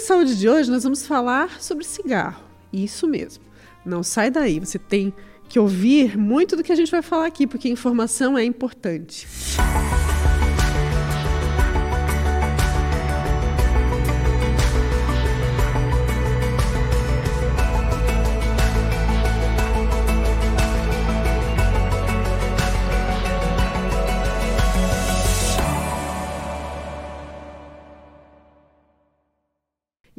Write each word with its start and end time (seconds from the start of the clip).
Viva 0.00 0.06
Saúde 0.06 0.34
de 0.34 0.48
hoje 0.48 0.70
nós 0.70 0.82
vamos 0.82 1.06
falar 1.06 1.60
sobre 1.60 1.84
cigarro. 1.84 2.42
Isso 2.72 3.06
mesmo. 3.06 3.44
Não 3.84 4.02
sai 4.02 4.30
daí, 4.30 4.58
você 4.58 4.78
tem 4.78 5.12
que 5.46 5.58
ouvir 5.58 6.16
muito 6.16 6.56
do 6.56 6.62
que 6.62 6.72
a 6.72 6.74
gente 6.74 6.90
vai 6.90 7.02
falar 7.02 7.26
aqui, 7.26 7.46
porque 7.46 7.68
informação 7.68 8.38
é 8.38 8.42
importante. 8.42 9.26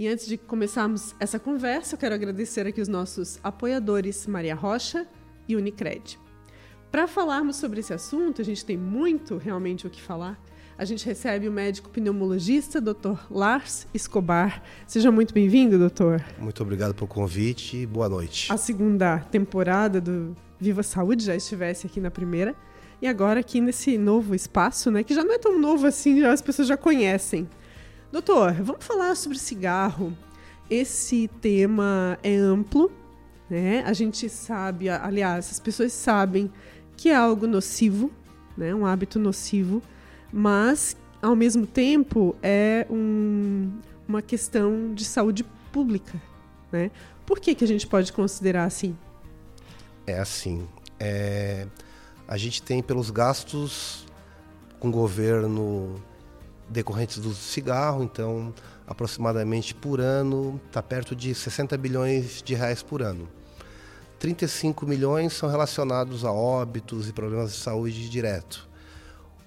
E 0.01 0.07
antes 0.07 0.25
de 0.25 0.35
começarmos 0.35 1.13
essa 1.19 1.37
conversa, 1.37 1.93
eu 1.93 1.99
quero 1.99 2.15
agradecer 2.15 2.65
aqui 2.65 2.81
os 2.81 2.87
nossos 2.87 3.39
apoiadores 3.43 4.25
Maria 4.25 4.55
Rocha 4.55 5.05
e 5.47 5.55
Unicred. 5.55 6.17
Para 6.91 7.05
falarmos 7.05 7.57
sobre 7.57 7.81
esse 7.81 7.93
assunto, 7.93 8.41
a 8.41 8.43
gente 8.43 8.65
tem 8.65 8.75
muito 8.75 9.37
realmente 9.37 9.85
o 9.85 9.91
que 9.91 10.01
falar. 10.01 10.43
A 10.75 10.85
gente 10.85 11.05
recebe 11.05 11.47
o 11.47 11.51
médico 11.51 11.91
pneumologista, 11.91 12.81
Dr. 12.81 13.13
Lars 13.29 13.85
Escobar. 13.93 14.63
Seja 14.87 15.11
muito 15.11 15.35
bem-vindo, 15.35 15.77
doutor. 15.77 16.19
Muito 16.39 16.63
obrigado 16.63 16.95
pelo 16.95 17.07
convite 17.07 17.77
e 17.77 17.85
boa 17.85 18.09
noite. 18.09 18.51
A 18.51 18.57
segunda 18.57 19.19
temporada 19.19 20.01
do 20.01 20.35
Viva 20.59 20.81
Saúde 20.81 21.23
já 21.23 21.35
estivesse 21.35 21.85
aqui 21.85 21.99
na 21.99 22.09
primeira. 22.09 22.55
E 22.99 23.05
agora 23.05 23.41
aqui 23.41 23.61
nesse 23.61 23.99
novo 23.99 24.33
espaço, 24.33 24.89
né, 24.89 25.03
que 25.03 25.13
já 25.13 25.23
não 25.23 25.35
é 25.35 25.37
tão 25.37 25.59
novo 25.59 25.85
assim, 25.85 26.19
já 26.19 26.33
as 26.33 26.41
pessoas 26.41 26.67
já 26.67 26.75
conhecem. 26.75 27.47
Doutor, 28.11 28.51
vamos 28.55 28.83
falar 28.83 29.15
sobre 29.15 29.39
cigarro. 29.39 30.11
Esse 30.69 31.29
tema 31.39 32.19
é 32.21 32.35
amplo, 32.35 32.91
né? 33.49 33.83
A 33.85 33.93
gente 33.93 34.27
sabe, 34.27 34.89
aliás, 34.89 35.49
as 35.49 35.61
pessoas 35.61 35.93
sabem 35.93 36.51
que 36.97 37.07
é 37.07 37.15
algo 37.15 37.47
nocivo, 37.47 38.11
né? 38.57 38.75
Um 38.75 38.85
hábito 38.85 39.17
nocivo, 39.17 39.81
mas 40.29 40.97
ao 41.21 41.37
mesmo 41.37 41.65
tempo 41.65 42.35
é 42.43 42.85
um, 42.89 43.79
uma 44.05 44.21
questão 44.21 44.93
de 44.93 45.05
saúde 45.05 45.45
pública, 45.71 46.21
né? 46.69 46.91
Por 47.25 47.39
que 47.39 47.55
que 47.55 47.63
a 47.63 47.67
gente 47.67 47.87
pode 47.87 48.11
considerar 48.11 48.65
assim? 48.65 48.93
É 50.05 50.19
assim, 50.19 50.67
é, 50.99 51.65
a 52.27 52.35
gente 52.35 52.61
tem 52.61 52.83
pelos 52.83 53.09
gastos 53.09 54.05
com 54.81 54.89
o 54.89 54.91
governo 54.91 55.95
decorrentes 56.71 57.19
do 57.19 57.33
cigarro, 57.33 58.03
então 58.03 58.53
aproximadamente 58.87 59.75
por 59.75 59.99
ano 59.99 60.59
está 60.67 60.81
perto 60.81 61.15
de 61.15 61.35
60 61.35 61.77
bilhões 61.77 62.41
de 62.41 62.55
reais 62.55 62.81
por 62.81 63.01
ano. 63.01 63.27
35 64.19 64.85
milhões 64.85 65.33
são 65.33 65.49
relacionados 65.49 66.23
a 66.23 66.31
óbitos 66.31 67.09
e 67.09 67.13
problemas 67.13 67.53
de 67.53 67.57
saúde 67.57 68.09
direto. 68.09 68.69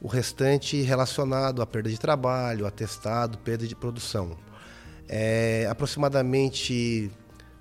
O 0.01 0.09
restante 0.09 0.83
relacionado 0.83 1.63
à 1.63 1.67
perda 1.67 1.89
de 1.89 1.99
trabalho, 1.99 2.67
atestado, 2.67 3.39
perda 3.39 3.67
de 3.67 3.75
produção. 3.75 4.37
É, 5.09 5.67
aproximadamente 5.71 7.11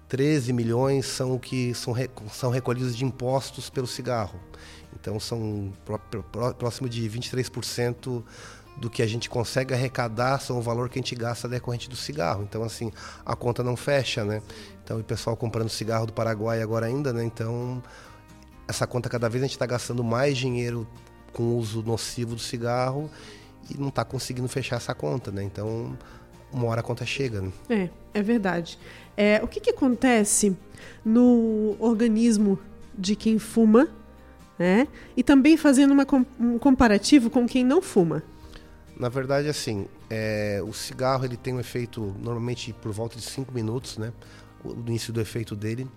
13 0.08 0.52
milhões 0.54 1.06
são 1.06 1.36
o 1.36 1.40
que 1.40 1.74
são, 1.74 1.94
são 2.32 2.50
recolhidos 2.50 2.96
de 2.96 3.06
impostos 3.06 3.70
pelo 3.70 3.88
cigarro. 3.88 4.40
Então 5.00 5.20
são 5.20 5.72
próximo 6.58 6.88
de 6.90 7.10
23% 7.10 8.24
do 8.78 8.90
que 8.90 9.02
a 9.02 9.08
gente 9.08 9.30
consegue 9.30 9.74
arrecadar 9.74 10.40
são 10.40 10.58
o 10.58 10.62
valor 10.62 10.90
que 10.90 10.98
a 11.00 11.02
gente 11.02 11.16
gasta 11.16 11.48
decorrente 11.48 11.90
do 11.90 11.96
cigarro. 11.96 12.44
Então, 12.44 12.64
assim, 12.64 12.92
a 13.26 13.36
conta 13.36 13.64
não 13.64 13.76
fecha, 13.76 14.26
né? 14.26 14.42
Então, 14.84 15.00
o 15.00 15.04
pessoal 15.04 15.38
comprando 15.38 15.70
cigarro 15.70 16.06
do 16.06 16.14
Paraguai 16.14 16.62
agora 16.62 16.86
ainda, 16.88 17.14
né? 17.14 17.24
Então, 17.24 17.82
essa 18.68 18.88
conta 18.88 19.10
cada 19.10 19.30
vez 19.30 19.44
a 19.44 19.48
gente 19.48 19.56
está 19.56 19.66
gastando 19.66 20.04
mais 20.04 20.38
dinheiro 20.38 20.88
com 21.32 21.44
o 21.44 21.58
uso 21.58 21.82
nocivo 21.82 22.36
do 22.36 22.42
cigarro 22.42 23.10
e 23.70 23.78
não 23.78 23.90
está 23.90 24.04
conseguindo 24.04 24.48
fechar 24.48 24.78
essa 24.78 24.94
conta, 24.94 25.32
né? 25.32 25.44
Então, 25.44 25.98
uma 26.52 26.68
hora 26.68 26.82
a 26.82 26.84
conta 26.84 27.06
chega, 27.06 27.42
né? 27.42 27.52
É, 27.70 27.90
é 28.14 28.22
verdade. 28.22 28.78
É, 29.16 29.40
o 29.44 29.48
que, 29.48 29.60
que 29.60 29.70
acontece 29.70 30.56
no 31.04 31.76
organismo 31.80 32.60
de 32.98 33.16
quem 33.16 33.40
fuma, 33.40 33.88
né? 34.58 34.88
E 35.16 35.24
também 35.24 35.58
fazendo 35.58 35.92
uma, 35.92 36.06
um 36.40 36.60
comparativo 36.60 37.30
com 37.30 37.48
quem 37.48 37.64
não 37.64 37.82
fuma. 37.82 38.24
Na 38.96 39.10
verdade, 39.10 39.48
assim, 39.48 39.88
é, 40.10 40.62
o 40.66 40.74
cigarro 40.74 41.26
ele 41.26 41.36
tem 41.36 41.54
um 41.54 41.60
efeito 41.60 42.16
normalmente 42.20 42.74
por 42.74 42.92
volta 42.92 43.18
de 43.18 43.24
5 43.24 43.52
minutos, 43.52 43.98
né? 43.98 44.14
O 44.64 44.72
início 44.88 45.12
do 45.12 45.20
efeito 45.20 45.56
dele. 45.56 45.88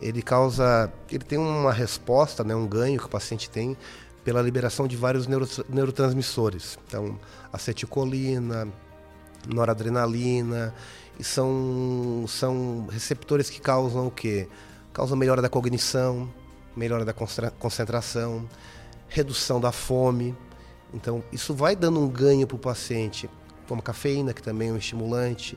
Ele 0.00 0.22
causa. 0.22 0.92
Ele 1.10 1.24
tem 1.24 1.38
uma 1.38 1.72
resposta, 1.72 2.44
né, 2.44 2.54
um 2.54 2.66
ganho 2.66 2.98
que 2.98 3.06
o 3.06 3.08
paciente 3.08 3.50
tem 3.50 3.76
pela 4.24 4.40
liberação 4.42 4.86
de 4.86 4.96
vários 4.96 5.26
neurotransmissores. 5.26 6.78
Então, 6.86 7.18
acetilcolina, 7.52 8.68
noradrenalina, 9.46 10.74
e 11.18 11.24
são, 11.24 12.24
são 12.28 12.86
receptores 12.90 13.50
que 13.50 13.60
causam 13.60 14.06
o 14.06 14.10
quê? 14.10 14.48
Causam 14.92 15.16
melhora 15.16 15.42
da 15.42 15.48
cognição, 15.48 16.28
melhora 16.76 17.04
da 17.04 17.12
concentração, 17.58 18.48
redução 19.08 19.60
da 19.60 19.72
fome, 19.72 20.36
então, 20.92 21.22
isso 21.32 21.54
vai 21.54 21.76
dando 21.76 22.00
um 22.00 22.08
ganho 22.08 22.46
para 22.46 22.56
o 22.56 22.58
paciente, 22.58 23.28
como 23.66 23.80
a 23.80 23.82
cafeína, 23.82 24.32
que 24.32 24.42
também 24.42 24.70
é 24.70 24.72
um 24.72 24.76
estimulante, 24.76 25.56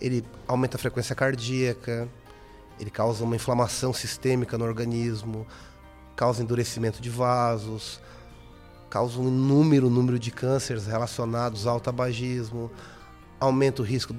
ele 0.00 0.24
aumenta 0.46 0.76
a 0.76 0.80
frequência 0.80 1.14
cardíaca, 1.14 2.08
ele 2.78 2.90
causa 2.90 3.24
uma 3.24 3.36
inflamação 3.36 3.92
sistêmica 3.92 4.58
no 4.58 4.64
organismo, 4.64 5.46
causa 6.14 6.42
endurecimento 6.42 7.00
de 7.00 7.08
vasos, 7.08 8.00
causa 8.90 9.18
um 9.18 9.28
inúmero 9.28 9.88
número 9.88 10.18
de 10.18 10.30
cânceres 10.30 10.86
relacionados 10.86 11.66
ao 11.66 11.80
tabagismo, 11.80 12.70
aumenta 13.40 13.82
o 13.82 13.84
risco 13.84 14.14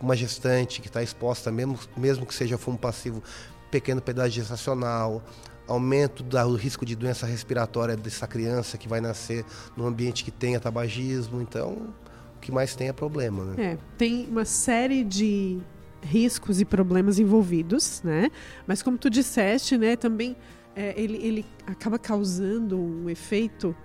uma 0.00 0.16
gestante 0.16 0.80
que 0.80 0.88
está 0.88 1.02
exposta, 1.02 1.52
mesmo, 1.52 1.78
mesmo 1.96 2.24
que 2.24 2.34
seja 2.34 2.56
fumo 2.56 2.78
passivo, 2.78 3.22
pequeno 3.70 4.00
pedaço 4.00 4.30
gestacional, 4.30 5.22
aumento 5.70 6.22
do 6.22 6.54
risco 6.56 6.84
de 6.84 6.96
doença 6.96 7.26
respiratória 7.26 7.96
dessa 7.96 8.26
criança 8.26 8.76
que 8.76 8.88
vai 8.88 9.00
nascer 9.00 9.44
num 9.76 9.86
ambiente 9.86 10.24
que 10.24 10.30
tenha 10.30 10.58
tabagismo. 10.58 11.40
Então, 11.40 11.94
o 12.36 12.40
que 12.40 12.50
mais 12.50 12.74
tem 12.74 12.88
é 12.88 12.92
problema. 12.92 13.44
Né? 13.44 13.72
É, 13.72 13.78
tem 13.96 14.26
uma 14.28 14.44
série 14.44 15.04
de 15.04 15.60
riscos 16.02 16.60
e 16.60 16.64
problemas 16.64 17.18
envolvidos, 17.18 18.02
né? 18.02 18.30
Mas 18.66 18.82
como 18.82 18.98
tu 18.98 19.08
disseste, 19.10 19.76
né, 19.76 19.96
também 19.96 20.36
é, 20.74 20.94
ele, 21.00 21.18
ele 21.18 21.46
acaba 21.66 21.98
causando 21.98 22.78
um 22.78 23.08
efeito 23.08 23.76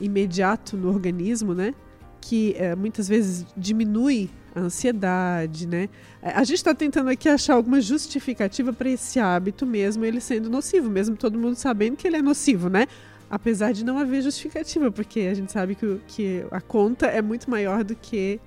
imediato 0.00 0.76
no 0.76 0.88
organismo, 0.88 1.54
né? 1.54 1.74
Que 2.20 2.54
é, 2.58 2.74
muitas 2.74 3.08
vezes 3.08 3.46
diminui 3.56 4.30
a 4.54 4.60
ansiedade, 4.60 5.66
né? 5.66 5.88
É, 6.22 6.30
a 6.30 6.44
gente 6.44 6.56
está 6.56 6.74
tentando 6.74 7.10
aqui 7.10 7.28
achar 7.28 7.54
alguma 7.54 7.80
justificativa 7.80 8.72
para 8.72 8.90
esse 8.90 9.18
hábito 9.20 9.64
mesmo, 9.64 10.04
ele 10.04 10.20
sendo 10.20 10.50
nocivo, 10.50 10.90
mesmo 10.90 11.16
todo 11.16 11.38
mundo 11.38 11.56
sabendo 11.56 11.96
que 11.96 12.06
ele 12.06 12.16
é 12.16 12.22
nocivo, 12.22 12.68
né? 12.68 12.86
Apesar 13.30 13.72
de 13.72 13.84
não 13.84 13.98
haver 13.98 14.22
justificativa, 14.22 14.90
porque 14.90 15.20
a 15.20 15.34
gente 15.34 15.52
sabe 15.52 15.74
que, 15.74 16.00
que 16.08 16.44
a 16.50 16.60
conta 16.60 17.06
é 17.06 17.20
muito 17.20 17.50
maior 17.50 17.84
do 17.84 17.94
que 17.94 18.40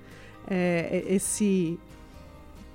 é, 0.46 1.04
esse, 1.08 1.78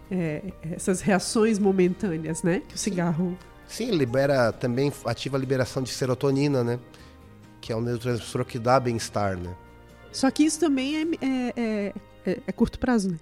é, 0.10 0.42
essas 0.72 1.02
reações 1.02 1.60
momentâneas, 1.60 2.44
né? 2.44 2.62
Que 2.68 2.76
o 2.76 2.78
cigarro. 2.78 3.38
Sim, 3.68 3.92
libera 3.92 4.54
também 4.54 4.92
ativa 5.06 5.36
a 5.36 5.40
liberação 5.40 5.84
de 5.84 5.90
serotonina, 5.90 6.64
né? 6.64 6.80
Que 7.60 7.74
é 7.74 7.76
um 7.76 7.82
neurotransmissor 7.82 8.46
que 8.46 8.58
dá 8.58 8.80
bem-estar, 8.80 9.38
né? 9.38 9.54
Só 10.18 10.32
que 10.32 10.44
isso 10.44 10.60
também 10.60 10.96
é, 10.96 11.02
é, 11.02 11.54
é, 11.56 11.94
é, 12.26 12.42
é 12.48 12.52
curto 12.52 12.80
prazo, 12.80 13.12
né? 13.12 13.18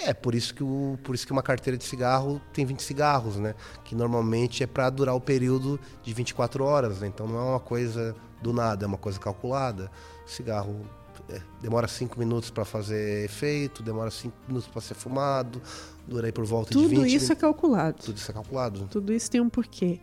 É, 0.00 0.14
por 0.14 0.34
isso, 0.34 0.54
que 0.54 0.64
o, 0.64 0.98
por 1.04 1.14
isso 1.14 1.26
que 1.26 1.32
uma 1.32 1.42
carteira 1.42 1.76
de 1.76 1.84
cigarro 1.84 2.40
tem 2.54 2.64
20 2.64 2.82
cigarros, 2.82 3.36
né? 3.36 3.54
Que 3.84 3.94
normalmente 3.94 4.62
é 4.62 4.66
para 4.66 4.88
durar 4.88 5.14
o 5.14 5.20
período 5.20 5.78
de 6.02 6.14
24 6.14 6.64
horas, 6.64 7.00
né? 7.00 7.06
Então 7.06 7.26
não 7.26 7.38
é 7.38 7.42
uma 7.42 7.60
coisa 7.60 8.16
do 8.40 8.50
nada, 8.50 8.86
é 8.86 8.88
uma 8.88 8.96
coisa 8.96 9.20
calculada. 9.20 9.90
O 10.26 10.30
cigarro 10.30 10.80
é, 11.28 11.38
demora 11.60 11.86
5 11.86 12.18
minutos 12.18 12.48
para 12.48 12.64
fazer 12.64 13.26
efeito, 13.26 13.82
demora 13.82 14.10
5 14.10 14.34
minutos 14.48 14.66
para 14.66 14.80
ser 14.80 14.94
fumado, 14.94 15.60
dura 16.08 16.28
aí 16.28 16.32
por 16.32 16.46
volta 16.46 16.70
Tudo 16.70 16.88
de 16.88 16.88
20 16.88 16.98
Tudo 16.98 17.08
isso 17.08 17.32
é 17.32 17.36
calculado. 17.36 18.02
Tudo 18.02 18.16
isso 18.16 18.30
é 18.30 18.34
calculado. 18.34 18.88
Tudo 18.90 19.12
isso 19.12 19.30
tem 19.30 19.40
um 19.42 19.50
porquê. 19.50 20.00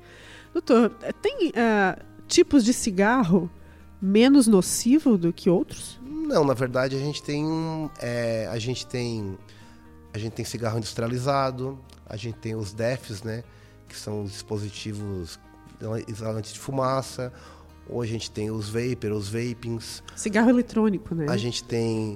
Doutor, 0.54 0.92
tem 1.24 1.50
uh, 1.50 2.06
tipos 2.28 2.64
de 2.64 2.72
cigarro 2.72 3.50
menos 4.00 4.48
nocivo 4.48 5.18
do 5.18 5.34
que 5.34 5.50
outros? 5.50 5.99
Não, 6.30 6.46
na 6.46 6.54
verdade 6.54 6.96
a 6.96 7.00
gente 7.00 7.24
tem 7.24 7.90
é, 8.00 8.48
a 8.52 8.60
gente 8.60 8.86
tem 8.86 9.36
a 10.14 10.20
gente 10.20 10.34
tem 10.34 10.46
cigarro 10.46 10.78
industrializado, 10.78 11.80
a 12.06 12.16
gente 12.16 12.38
tem 12.38 12.56
os 12.56 12.72
DEFs, 12.72 13.24
né, 13.24 13.44
que 13.88 13.98
são 13.98 14.22
os 14.22 14.31
dispositivos 14.31 15.40
isolantes 16.08 16.54
de 16.54 16.60
fumaça, 16.60 17.34
ou 17.88 18.00
a 18.04 18.06
gente 18.06 18.30
tem 18.30 18.52
os 18.52 18.70
vapor, 18.70 19.12
os 19.12 19.28
vapings. 19.28 20.04
Cigarro 20.16 20.52
eletrônico, 20.52 21.16
né? 21.16 21.26
A 21.28 21.38
gente 21.38 21.64
tem 21.64 22.16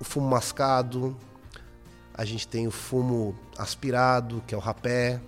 o 0.00 0.04
fumo 0.04 0.28
mascado, 0.28 1.16
a 2.12 2.24
gente 2.24 2.48
tem 2.48 2.66
o 2.66 2.72
fumo 2.72 3.38
aspirado, 3.56 4.42
que 4.48 4.54
é 4.54 4.58
o 4.58 4.60
rapé. 4.60 5.20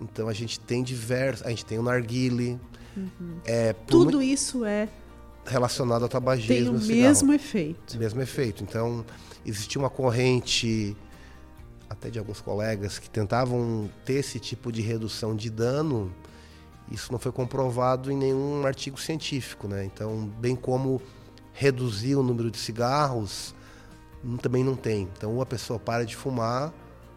Então 0.00 0.28
a 0.28 0.32
gente 0.32 0.60
tem 0.60 0.84
diversos, 0.84 1.44
a 1.44 1.50
gente 1.50 1.66
tem 1.66 1.76
o 1.76 1.82
narguile. 1.82 2.60
Uhum. 2.96 3.40
É, 3.44 3.72
Tudo 3.72 4.22
isso 4.22 4.64
é 4.64 4.88
relacionado 5.48 6.02
ao 6.02 6.08
tabagismo. 6.08 6.54
Tem 6.54 6.68
o 6.68 6.80
mesmo 6.80 7.32
efeito. 7.32 7.94
O 7.94 7.98
mesmo 7.98 8.20
efeito. 8.20 8.62
Então 8.62 9.04
existia 9.44 9.80
uma 9.80 9.90
corrente 9.90 10.96
até 11.88 12.10
de 12.10 12.18
alguns 12.18 12.40
colegas 12.40 12.98
que 12.98 13.08
tentavam 13.08 13.90
ter 14.04 14.14
esse 14.14 14.38
tipo 14.38 14.70
de 14.70 14.82
redução 14.82 15.34
de 15.34 15.48
dano. 15.48 16.12
Isso 16.90 17.10
não 17.12 17.18
foi 17.18 17.32
comprovado 17.32 18.10
em 18.10 18.16
nenhum 18.16 18.66
artigo 18.66 19.00
científico, 19.00 19.68
né? 19.68 19.84
Então, 19.84 20.26
bem 20.38 20.56
como 20.56 21.00
reduzir 21.52 22.14
o 22.14 22.22
número 22.22 22.50
de 22.50 22.58
cigarros, 22.58 23.54
também 24.40 24.64
não 24.64 24.74
tem. 24.74 25.02
Então, 25.16 25.34
ou 25.34 25.42
a 25.42 25.46
pessoa 25.46 25.78
para 25.78 26.04
de 26.04 26.16
fumar, 26.16 26.72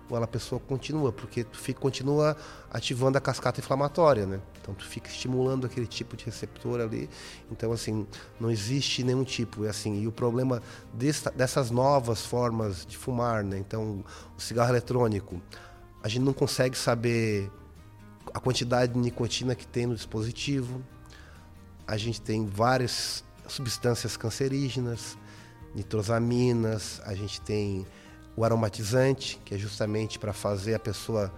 ou 0.10 0.18
ela, 0.18 0.26
a 0.26 0.28
pessoa 0.28 0.60
continua, 0.60 1.12
porque 1.12 1.46
fica, 1.54 1.80
continua 1.80 2.36
ativando 2.70 3.18
a 3.18 3.22
cascata 3.22 3.62
inflamatória, 3.62 4.26
né? 4.26 4.42
Então, 4.62 4.76
tu 4.76 4.86
fica 4.86 5.10
estimulando 5.10 5.66
aquele 5.66 5.88
tipo 5.88 6.16
de 6.16 6.26
receptor 6.26 6.80
ali. 6.80 7.10
Então, 7.52 7.72
assim, 7.72 8.06
não 8.40 8.52
existe 8.52 9.04
nenhum 9.04 9.24
tipo. 9.24 9.66
E, 9.66 9.68
assim, 9.68 10.02
e 10.02 10.08
o 10.08 10.12
problema 10.12 10.62
dessa, 10.94 11.32
dessas 11.32 11.72
novas 11.72 12.24
formas 12.26 12.86
de 12.86 12.96
fumar, 12.96 13.44
né? 13.44 13.58
Então, 13.58 14.06
o 14.38 14.42
cigarro 14.42 14.70
eletrônico, 14.70 15.42
a 16.04 16.08
gente 16.08 16.24
não 16.24 16.34
consegue 16.34 16.78
saber 16.78 17.52
a 18.34 18.40
quantidade 18.40 18.94
de 18.94 19.00
nicotina 19.00 19.56
que 19.56 19.66
tem 19.66 19.86
no 19.88 19.96
dispositivo. 19.96 20.82
A 21.88 21.98
gente 21.98 22.22
tem 22.22 22.46
várias 22.46 23.24
substâncias 23.48 24.16
cancerígenas, 24.16 25.18
nitrosaminas, 25.74 27.02
a 27.06 27.16
gente 27.16 27.42
tem 27.42 27.86
o 28.36 28.46
aromatizante, 28.46 29.40
que 29.44 29.56
é 29.56 29.58
justamente 29.58 30.18
para 30.18 30.34
fazer 30.34 30.76
a 30.76 30.80
pessoa 30.80 31.34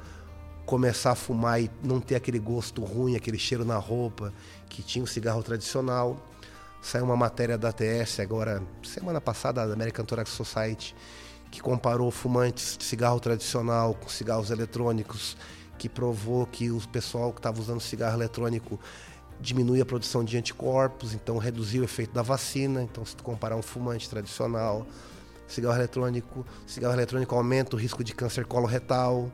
começar 0.66 1.12
a 1.12 1.16
fumar 1.16 1.62
e 1.62 1.70
não 1.84 2.00
ter 2.00 2.16
aquele 2.16 2.40
gosto 2.40 2.84
ruim, 2.84 3.16
aquele 3.16 3.38
cheiro 3.38 3.66
na 3.66 3.78
roupa 3.78 4.34
que 4.70 4.82
tinha 4.82 5.04
o 5.04 5.08
cigarro 5.08 5.44
tradicional. 5.44 6.18
Saiu 6.82 7.06
uma 7.06 7.16
matéria 7.16 7.58
da 7.58 7.70
ATS 7.70 8.20
agora, 8.20 8.62
semana 8.84 9.22
passada, 9.22 9.66
da 9.66 9.74
American 9.74 10.04
Thorax 10.04 10.32
Society, 10.32 10.96
que 11.50 11.62
comparou 11.62 12.12
fumantes 12.12 12.78
de 12.78 12.84
cigarro 12.84 13.20
tradicional 13.20 13.94
com 13.94 14.10
cigarros 14.10 14.50
eletrônicos, 14.50 15.38
que 15.78 15.88
provou 15.88 16.46
que 16.46 16.72
o 16.72 16.80
pessoal 16.90 17.32
que 17.32 17.40
estava 17.40 17.60
usando 17.60 17.80
cigarro 17.80 18.18
eletrônico 18.18 18.80
diminui 19.40 19.82
a 19.82 19.86
produção 19.86 20.24
de 20.24 20.38
anticorpos, 20.38 21.14
então 21.14 21.38
reduzir 21.38 21.80
o 21.80 21.84
efeito 21.84 22.14
da 22.14 22.22
vacina. 22.22 22.82
Então, 22.82 23.06
se 23.06 23.16
tu 23.16 23.24
comparar 23.24 23.56
um 23.56 23.62
fumante 23.62 24.10
tradicional, 24.10 24.86
cigarro 25.48 25.76
eletrônico, 25.76 26.46
cigarro 26.66 26.94
eletrônico 26.94 27.36
aumenta 27.36 27.76
o 27.76 27.80
risco 27.80 28.04
de 28.04 28.14
câncer 28.14 28.46
coloretal. 28.46 29.30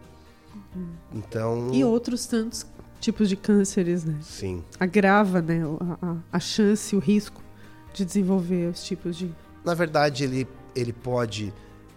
Então. 1.14 1.72
E 1.74 1.84
outros 1.84 2.26
tantos 2.26 2.66
tipos 3.00 3.30
de 3.30 3.36
cânceres, 3.36 4.04
né? 4.04 4.18
Sim. 4.22 4.64
Agrava, 4.80 5.42
né, 5.42 5.62
a, 5.80 6.08
a, 6.08 6.18
a 6.34 6.40
chance, 6.40 6.96
o 6.96 7.00
risco 7.00 7.42
de 7.94 8.06
desenvolver 8.06 8.70
os 8.70 8.84
tipos 8.84 9.16
de. 9.16 9.34
Na 9.64 9.74
verdade, 9.74 10.24
ele, 10.24 10.48
ele 10.76 10.94
pode 10.94 11.54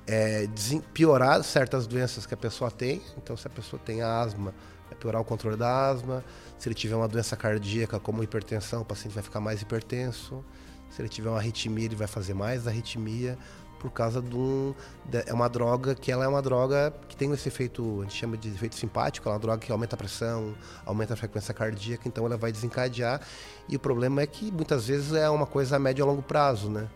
é, 0.06 0.48
piorar 0.92 1.42
certas 1.42 1.86
doenças 1.86 2.26
que 2.26 2.34
a 2.34 2.36
pessoa 2.36 2.70
tem. 2.70 3.02
Então, 3.16 3.36
se 3.36 3.46
a 3.46 3.50
pessoa 3.50 3.80
tem 3.84 4.02
asma, 4.02 4.54
vai 4.88 4.98
piorar 4.98 5.20
o 5.20 5.24
controle 5.24 5.56
da 5.56 5.90
asma. 5.90 6.24
Se 6.58 6.68
ele 6.68 6.74
tiver 6.74 6.94
uma 6.94 7.08
doença 7.08 7.36
cardíaca, 7.36 7.98
como 7.98 8.22
hipertensão, 8.22 8.82
o 8.82 8.84
paciente 8.84 9.14
vai 9.14 9.22
ficar 9.22 9.40
mais 9.40 9.62
hipertenso. 9.62 10.44
Se 10.90 11.00
ele 11.00 11.08
tiver 11.08 11.30
uma 11.30 11.38
arritmia, 11.38 11.86
ele 11.86 11.96
vai 11.96 12.06
fazer 12.06 12.34
mais 12.34 12.66
arritmia 12.66 13.38
por 13.82 13.90
causa 13.90 14.22
de 14.22 14.36
um 14.36 14.72
de, 15.04 15.24
é 15.26 15.34
uma 15.34 15.48
droga 15.48 15.92
que 15.92 16.12
ela 16.12 16.24
é 16.24 16.28
uma 16.28 16.40
droga 16.40 16.94
que 17.08 17.16
tem 17.16 17.32
esse 17.32 17.48
efeito 17.48 17.98
a 18.00 18.04
gente 18.04 18.14
chama 18.14 18.36
de 18.36 18.48
efeito 18.48 18.76
simpático 18.76 19.28
é 19.28 19.32
uma 19.32 19.40
droga 19.40 19.58
que 19.58 19.72
aumenta 19.72 19.96
a 19.96 19.98
pressão 19.98 20.54
aumenta 20.86 21.14
a 21.14 21.16
frequência 21.16 21.52
cardíaca 21.52 22.06
então 22.06 22.24
ela 22.24 22.36
vai 22.36 22.52
desencadear. 22.52 23.20
E 23.68 23.74
o 23.74 23.80
problema 23.80 24.22
é 24.22 24.26
que 24.26 24.52
muitas 24.52 24.86
vezes 24.86 25.12
é 25.12 25.28
uma 25.28 25.46
coisa 25.46 25.74
a 25.74 25.78
médio 25.80 26.04
e 26.04 26.06
longo 26.06 26.22
prazo 26.22 26.70
né? 26.70 26.88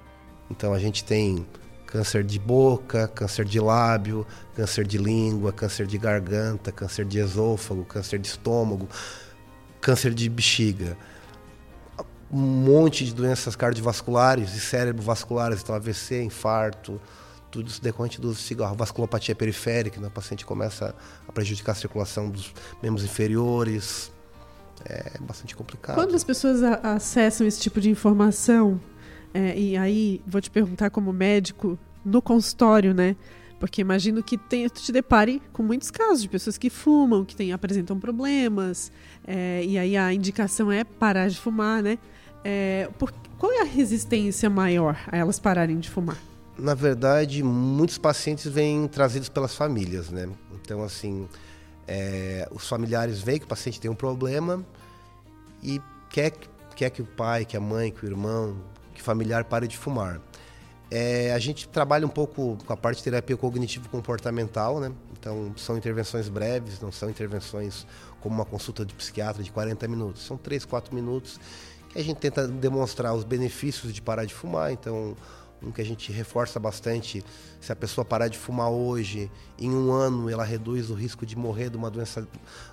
Então 0.49 0.73
a 0.73 0.79
gente 0.79 1.05
tem 1.05 1.45
câncer 1.87 2.23
de 2.23 2.39
boca, 2.39 3.09
câncer 3.09 3.45
de 3.45 3.59
lábio, 3.59 4.25
câncer 4.55 4.87
de 4.87 4.97
língua, 4.97 5.53
câncer 5.53 5.87
de 5.87 5.99
garganta, 5.99 6.71
câncer 6.71 7.05
de 7.05 7.19
esôfago, 7.19 7.85
câncer 7.85 8.21
de 8.21 8.29
estômago, 8.29 8.89
câncer 9.81 10.15
de 10.15 10.29
bexiga 10.29 10.97
um 12.31 12.39
monte 12.39 13.05
de 13.05 13.15
doenças 13.15 13.55
cardiovasculares 13.55 14.55
e 14.55 14.61
cérebrovasculares, 14.61 15.63
então 15.63 15.75
AVC, 15.75 16.23
infarto, 16.23 17.01
tudo 17.51 17.69
isso 17.69 17.83
decorrente 17.83 18.21
do 18.21 18.35
cigarro, 18.35 18.77
vasculopatia 18.77 19.35
periférica, 19.35 20.01
né? 20.01 20.09
o 20.09 20.11
paciente 20.11 20.45
começa 20.45 20.95
a 21.27 21.33
prejudicar 21.33 21.73
a 21.73 21.75
circulação 21.75 22.29
dos 22.29 22.53
membros 22.83 23.05
inferiores, 23.05 24.11
é 24.85 25.19
bastante 25.21 25.55
complicado. 25.57 25.95
Quando 25.95 26.15
as 26.15 26.25
pessoas 26.25 26.63
acessam 26.63 27.47
esse 27.47 27.61
tipo 27.61 27.81
de 27.81 27.91
informação, 27.91 28.81
é, 29.33 29.59
e 29.59 29.77
aí 29.77 30.21
vou 30.27 30.41
te 30.41 30.51
perguntar 30.51 30.91
como 30.91 31.13
médico, 31.13 31.79
no 32.05 32.23
consultório, 32.23 32.95
né? 32.95 33.17
Porque 33.59 33.81
imagino 33.81 34.23
que 34.23 34.37
tem, 34.37 34.69
tu 34.69 34.83
te 34.83 34.93
depare 34.93 35.43
com 35.53 35.63
muitos 35.63 35.91
casos 35.91 36.23
de 36.23 36.29
pessoas 36.29 36.57
que 36.57 36.71
fumam, 36.71 37.25
que 37.25 37.35
tem, 37.35 37.53
apresentam 37.53 37.99
problemas, 37.99 38.93
é, 39.27 39.65
e 39.65 39.79
aí 39.79 39.97
a 39.97 40.13
indicação 40.13 40.71
é 40.71 40.85
parar 40.85 41.29
de 41.29 41.39
fumar, 41.39 41.83
né? 41.83 41.99
É, 42.45 42.89
por, 42.99 43.13
qual 43.39 43.53
é 43.53 43.61
a 43.61 43.65
resistência 43.65 44.49
maior 44.49 44.99
a 45.11 45.17
elas 45.17 45.39
pararem 45.39 45.79
de 45.79 45.91
fumar? 45.91 46.19
Na 46.59 46.75
verdade, 46.75 47.43
muitos 47.43 47.99
pacientes 47.99 48.47
vêm 48.47 48.89
trazidos 48.89 49.29
pelas 49.29 49.55
famílias, 49.55 50.09
né? 50.09 50.29
Então, 50.55 50.83
assim, 50.83 51.29
é, 51.87 52.49
os 52.51 52.67
familiares 52.67 53.21
veem 53.21 53.39
que 53.39 53.45
o 53.45 53.49
paciente 53.49 53.79
tem 53.79 53.91
um 53.91 53.95
problema 53.95 54.65
e 55.63 55.81
quer, 56.09 56.33
quer 56.75 56.91
que 56.91 57.03
o 57.03 57.05
pai, 57.05 57.45
que 57.45 57.57
a 57.57 57.61
mãe, 57.61 57.91
que 57.91 58.05
o 58.05 58.09
irmão, 58.09 58.57
que 58.95 59.03
o 59.03 59.05
familiar 59.05 59.45
pare 59.45 59.69
de 59.69 59.77
fumar. 59.77 60.21
É, 60.91 61.33
a 61.35 61.39
gente 61.39 61.69
trabalha 61.69 62.07
um 62.07 62.11
pouco 62.11 62.57
com 62.65 62.73
a 62.73 62.77
parte 62.77 62.99
de 62.99 63.05
terapia 63.05 63.37
cognitivo-comportamental, 63.37 64.81
né? 64.81 64.93
Então, 65.19 65.53
são 65.57 65.77
intervenções 65.77 66.29
breves, 66.29 66.81
não 66.81 66.93
são 66.93 67.11
intervenções 67.11 67.87
como 68.21 68.37
uma 68.37 68.45
consulta 68.45 68.85
de 68.85 68.95
psiquiatra 68.95 69.43
de 69.43 69.51
40 69.51 69.87
minutos. 69.89 70.25
São 70.25 70.37
3, 70.37 70.65
4 70.65 70.95
minutos 70.95 71.39
a 72.01 72.03
gente 72.03 72.19
tenta 72.19 72.47
demonstrar 72.47 73.15
os 73.15 73.25
benefícios 73.25 73.93
de 73.93 74.03
parar 74.03 74.25
de 74.25 74.35
fumar, 74.35 74.73
então 74.73 75.17
um 75.63 75.71
que 75.71 75.81
a 75.81 75.85
gente 75.85 76.13
reforça 76.13 76.61
bastante, 76.61 77.25
se 77.61 77.73
a 77.73 77.77
pessoa 77.77 78.05
parar 78.05 78.29
de 78.29 78.39
fumar 78.39 78.71
hoje, 78.71 79.31
em 79.59 79.71
um 79.71 79.91
ano 79.91 80.29
ela 80.29 80.45
reduz 80.45 80.91
o 80.91 80.95
risco 80.95 81.25
de 81.25 81.37
morrer 81.37 81.71
de 81.71 81.77
uma 81.77 81.91
doença 81.91 82.27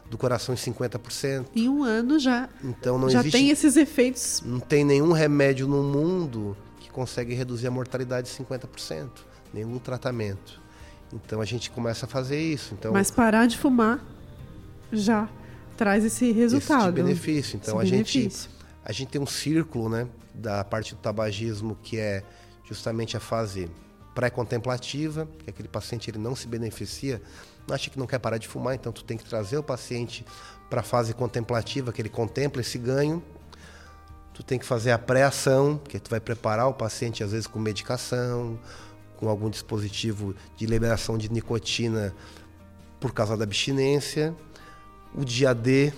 do 0.09 0.17
coração 0.17 0.53
em 0.53 0.57
50%. 0.57 1.45
Em 1.55 1.69
um 1.69 1.83
ano 1.83 2.19
já, 2.19 2.49
então 2.63 2.97
não 2.97 3.09
já 3.09 3.19
existe, 3.19 3.37
tem 3.37 3.49
esses 3.49 3.77
efeitos. 3.77 4.43
Não 4.45 4.59
tem 4.59 4.83
nenhum 4.83 5.11
remédio 5.11 5.67
no 5.67 5.81
mundo 5.81 6.55
que 6.79 6.89
consegue 6.89 7.33
reduzir 7.33 7.67
a 7.67 7.71
mortalidade 7.71 8.29
em 8.29 8.43
50%, 8.43 9.09
nenhum 9.53 9.79
tratamento. 9.79 10.61
Então 11.13 11.41
a 11.41 11.45
gente 11.45 11.69
começa 11.71 12.05
a 12.05 12.09
fazer 12.09 12.41
isso. 12.41 12.73
Então, 12.73 12.91
Mas 12.91 13.11
parar 13.11 13.47
de 13.47 13.57
fumar 13.57 14.03
já 14.91 15.29
traz 15.77 16.03
esse 16.03 16.31
resultado. 16.31 16.83
Esse 16.83 17.03
benefício. 17.03 17.55
Então 17.61 17.81
esse 17.81 17.87
a 17.87 17.91
benefício. 17.91 18.21
gente 18.21 18.52
a 18.85 18.91
gente 18.91 19.09
tem 19.09 19.21
um 19.21 19.27
círculo 19.27 19.89
né, 19.89 20.07
da 20.33 20.63
parte 20.63 20.93
do 20.93 20.99
tabagismo 20.99 21.77
que 21.81 21.97
é 21.97 22.23
justamente 22.63 23.15
a 23.15 23.19
fase 23.19 23.69
pré-contemplativa, 24.13 25.27
que 25.39 25.49
aquele 25.49 25.67
paciente 25.67 26.09
ele 26.09 26.19
não 26.19 26.35
se 26.35 26.47
beneficia, 26.47 27.21
não 27.67 27.75
acha 27.75 27.89
que 27.89 27.97
não 27.97 28.05
quer 28.05 28.19
parar 28.19 28.37
de 28.37 28.47
fumar, 28.47 28.75
então 28.75 28.91
tu 28.91 29.03
tem 29.03 29.17
que 29.17 29.25
trazer 29.25 29.57
o 29.57 29.63
paciente 29.63 30.25
para 30.69 30.81
a 30.81 30.83
fase 30.83 31.13
contemplativa, 31.13 31.91
que 31.91 32.01
ele 32.01 32.09
contempla 32.09 32.61
esse 32.61 32.77
ganho. 32.77 33.23
Tu 34.33 34.43
tem 34.43 34.57
que 34.57 34.65
fazer 34.65 34.91
a 34.91 34.97
pré-ação, 34.97 35.77
que 35.77 35.99
tu 35.99 36.09
vai 36.09 36.19
preparar 36.19 36.67
o 36.67 36.73
paciente 36.73 37.23
às 37.23 37.31
vezes 37.31 37.47
com 37.47 37.59
medicação, 37.59 38.59
com 39.17 39.29
algum 39.29 39.49
dispositivo 39.49 40.35
de 40.57 40.65
liberação 40.65 41.17
de 41.17 41.31
nicotina 41.31 42.13
por 42.99 43.13
causa 43.13 43.37
da 43.37 43.43
abstinência. 43.43 44.35
O 45.13 45.23
dia 45.23 45.53
D, 45.53 45.93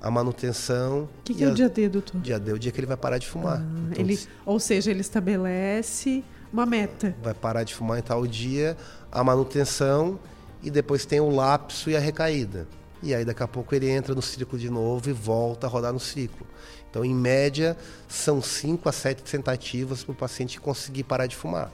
a 0.00 0.10
manutenção. 0.10 1.04
O 1.20 1.22
que, 1.24 1.34
que 1.34 1.44
é 1.44 1.48
o 1.48 1.54
dia 1.54 1.68
D, 1.68 1.88
doutor? 1.88 2.20
Dia 2.20 2.38
D 2.38 2.50
é 2.50 2.54
o 2.54 2.58
dia 2.58 2.70
que 2.70 2.78
ele 2.78 2.86
vai 2.86 2.96
parar 2.96 3.18
de 3.18 3.26
fumar. 3.26 3.58
Ah, 3.58 3.90
então, 3.90 4.04
ele, 4.04 4.18
ou 4.44 4.60
seja, 4.60 4.90
ele 4.90 5.00
estabelece 5.00 6.22
uma 6.52 6.66
meta. 6.66 7.14
Vai 7.22 7.34
parar 7.34 7.64
de 7.64 7.74
fumar 7.74 7.98
em 7.98 8.02
tal 8.02 8.26
dia, 8.26 8.76
a 9.10 9.24
manutenção 9.24 10.18
e 10.62 10.70
depois 10.70 11.04
tem 11.04 11.20
o 11.20 11.28
lapso 11.28 11.90
e 11.90 11.96
a 11.96 12.00
recaída. 12.00 12.66
E 13.02 13.14
aí 13.14 13.24
daqui 13.24 13.42
a 13.42 13.48
pouco 13.48 13.74
ele 13.74 13.88
entra 13.88 14.14
no 14.14 14.22
ciclo 14.22 14.58
de 14.58 14.70
novo 14.70 15.10
e 15.10 15.12
volta 15.12 15.66
a 15.66 15.70
rodar 15.70 15.92
no 15.92 16.00
ciclo. 16.00 16.46
Então, 16.88 17.04
em 17.04 17.14
média, 17.14 17.76
são 18.08 18.40
5 18.40 18.88
a 18.88 18.92
7 18.92 19.22
tentativas 19.22 20.04
para 20.04 20.12
o 20.12 20.14
paciente 20.14 20.60
conseguir 20.60 21.02
parar 21.02 21.26
de 21.26 21.34
fumar. 21.34 21.70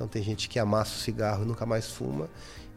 Então 0.00 0.08
tem 0.08 0.22
gente 0.22 0.48
que 0.48 0.58
amassa 0.58 0.96
o 0.96 0.98
cigarro 0.98 1.42
e 1.42 1.46
nunca 1.46 1.66
mais 1.66 1.90
fuma, 1.90 2.26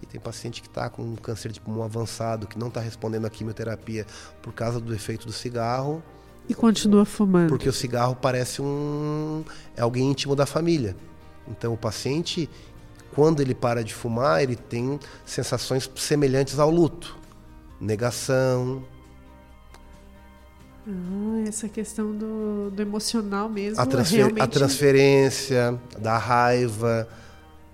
e 0.04 0.06
tem 0.06 0.20
paciente 0.20 0.62
que 0.62 0.68
está 0.68 0.90
com 0.90 1.02
um 1.02 1.16
câncer 1.16 1.52
de 1.52 1.60
pulmão 1.60 1.84
avançado, 1.84 2.46
que 2.46 2.60
não 2.60 2.68
está 2.68 2.82
respondendo 2.82 3.26
à 3.26 3.30
quimioterapia 3.30 4.06
por 4.42 4.54
causa 4.54 4.80
do 4.80 4.94
efeito 4.94 5.26
do 5.26 5.32
cigarro. 5.32 6.04
E 6.48 6.54
continua 6.54 7.06
fumando. 7.06 7.50
Porque 7.50 7.70
o 7.70 7.74
cigarro 7.74 8.16
parece 8.16 8.62
um. 8.62 9.44
é 9.76 9.82
alguém 9.82 10.12
íntimo 10.12 10.36
da 10.36 10.46
família. 10.46 10.96
Então 11.48 11.74
o 11.74 11.78
paciente, 11.78 12.50
quando 13.16 13.42
ele 13.42 13.56
para 13.56 13.84
de 13.84 13.94
fumar, 13.94 14.44
ele 14.44 14.58
tem 14.58 15.00
sensações 15.26 15.90
semelhantes 15.96 16.60
ao 16.60 16.70
luto. 16.70 17.18
Negação. 17.80 18.84
Ah, 20.86 21.44
essa 21.48 21.70
questão 21.70 22.12
do, 22.12 22.70
do 22.72 22.82
emocional 22.82 23.48
mesmo. 23.48 23.80
A, 23.80 23.86
transfer, 23.86 24.18
realmente... 24.18 24.42
a 24.42 24.48
transferência, 24.48 25.80
da 25.98 26.18
raiva, 26.18 27.08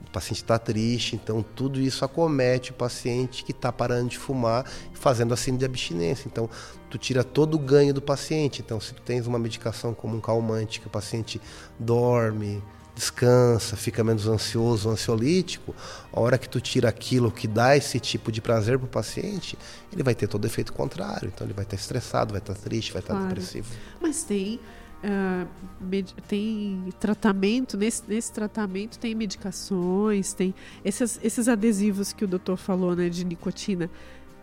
o 0.09 0.11
paciente 0.11 0.41
está 0.41 0.57
triste, 0.57 1.15
então 1.15 1.43
tudo 1.55 1.79
isso 1.79 2.03
acomete 2.03 2.71
o 2.71 2.73
paciente 2.73 3.43
que 3.43 3.51
está 3.51 3.71
parando 3.71 4.09
de 4.09 4.17
fumar 4.17 4.65
e 4.93 4.97
fazendo 4.97 5.33
assim 5.33 5.55
de 5.55 5.63
abstinência. 5.63 6.27
Então, 6.27 6.49
tu 6.89 6.97
tira 6.97 7.23
todo 7.23 7.53
o 7.53 7.59
ganho 7.59 7.93
do 7.93 8.01
paciente. 8.01 8.61
Então, 8.61 8.79
se 8.79 8.93
tu 8.93 9.01
tens 9.03 9.27
uma 9.27 9.37
medicação 9.37 9.93
como 9.93 10.17
um 10.17 10.19
calmante 10.19 10.81
que 10.81 10.87
o 10.87 10.89
paciente 10.89 11.39
dorme, 11.77 12.61
descansa, 12.95 13.77
fica 13.77 14.03
menos 14.03 14.27
ansioso, 14.27 14.89
ansiolítico, 14.89 15.75
a 16.11 16.19
hora 16.19 16.39
que 16.39 16.49
tu 16.49 16.59
tira 16.59 16.89
aquilo 16.89 17.31
que 17.31 17.47
dá 17.47 17.77
esse 17.77 17.99
tipo 17.99 18.31
de 18.31 18.41
prazer 18.41 18.79
para 18.79 18.85
o 18.87 18.89
paciente, 18.89 19.57
ele 19.93 20.01
vai 20.01 20.15
ter 20.15 20.27
todo 20.27 20.43
o 20.43 20.47
efeito 20.47 20.73
contrário. 20.73 21.31
Então, 21.33 21.45
ele 21.45 21.53
vai 21.53 21.63
estar 21.63 21.75
estressado, 21.75 22.33
vai 22.33 22.41
estar 22.41 22.55
triste, 22.55 22.91
vai 22.91 23.01
estar 23.01 23.13
claro. 23.13 23.27
depressivo. 23.29 23.67
Mas 24.01 24.23
tem 24.23 24.59
Uh, 25.01 25.47
tem 26.27 26.83
tratamento, 26.99 27.77
nesse, 27.77 28.03
nesse 28.05 28.33
tratamento 28.33 28.99
tem 28.99 29.15
medicações, 29.15 30.33
tem 30.33 30.53
esses, 30.83 31.17
esses 31.23 31.47
adesivos 31.47 32.11
que 32.11 32.25
o 32.25 32.27
doutor 32.27 32.57
falou, 32.57 32.93
né, 32.93 33.07
de 33.07 33.23
nicotina, 33.23 33.89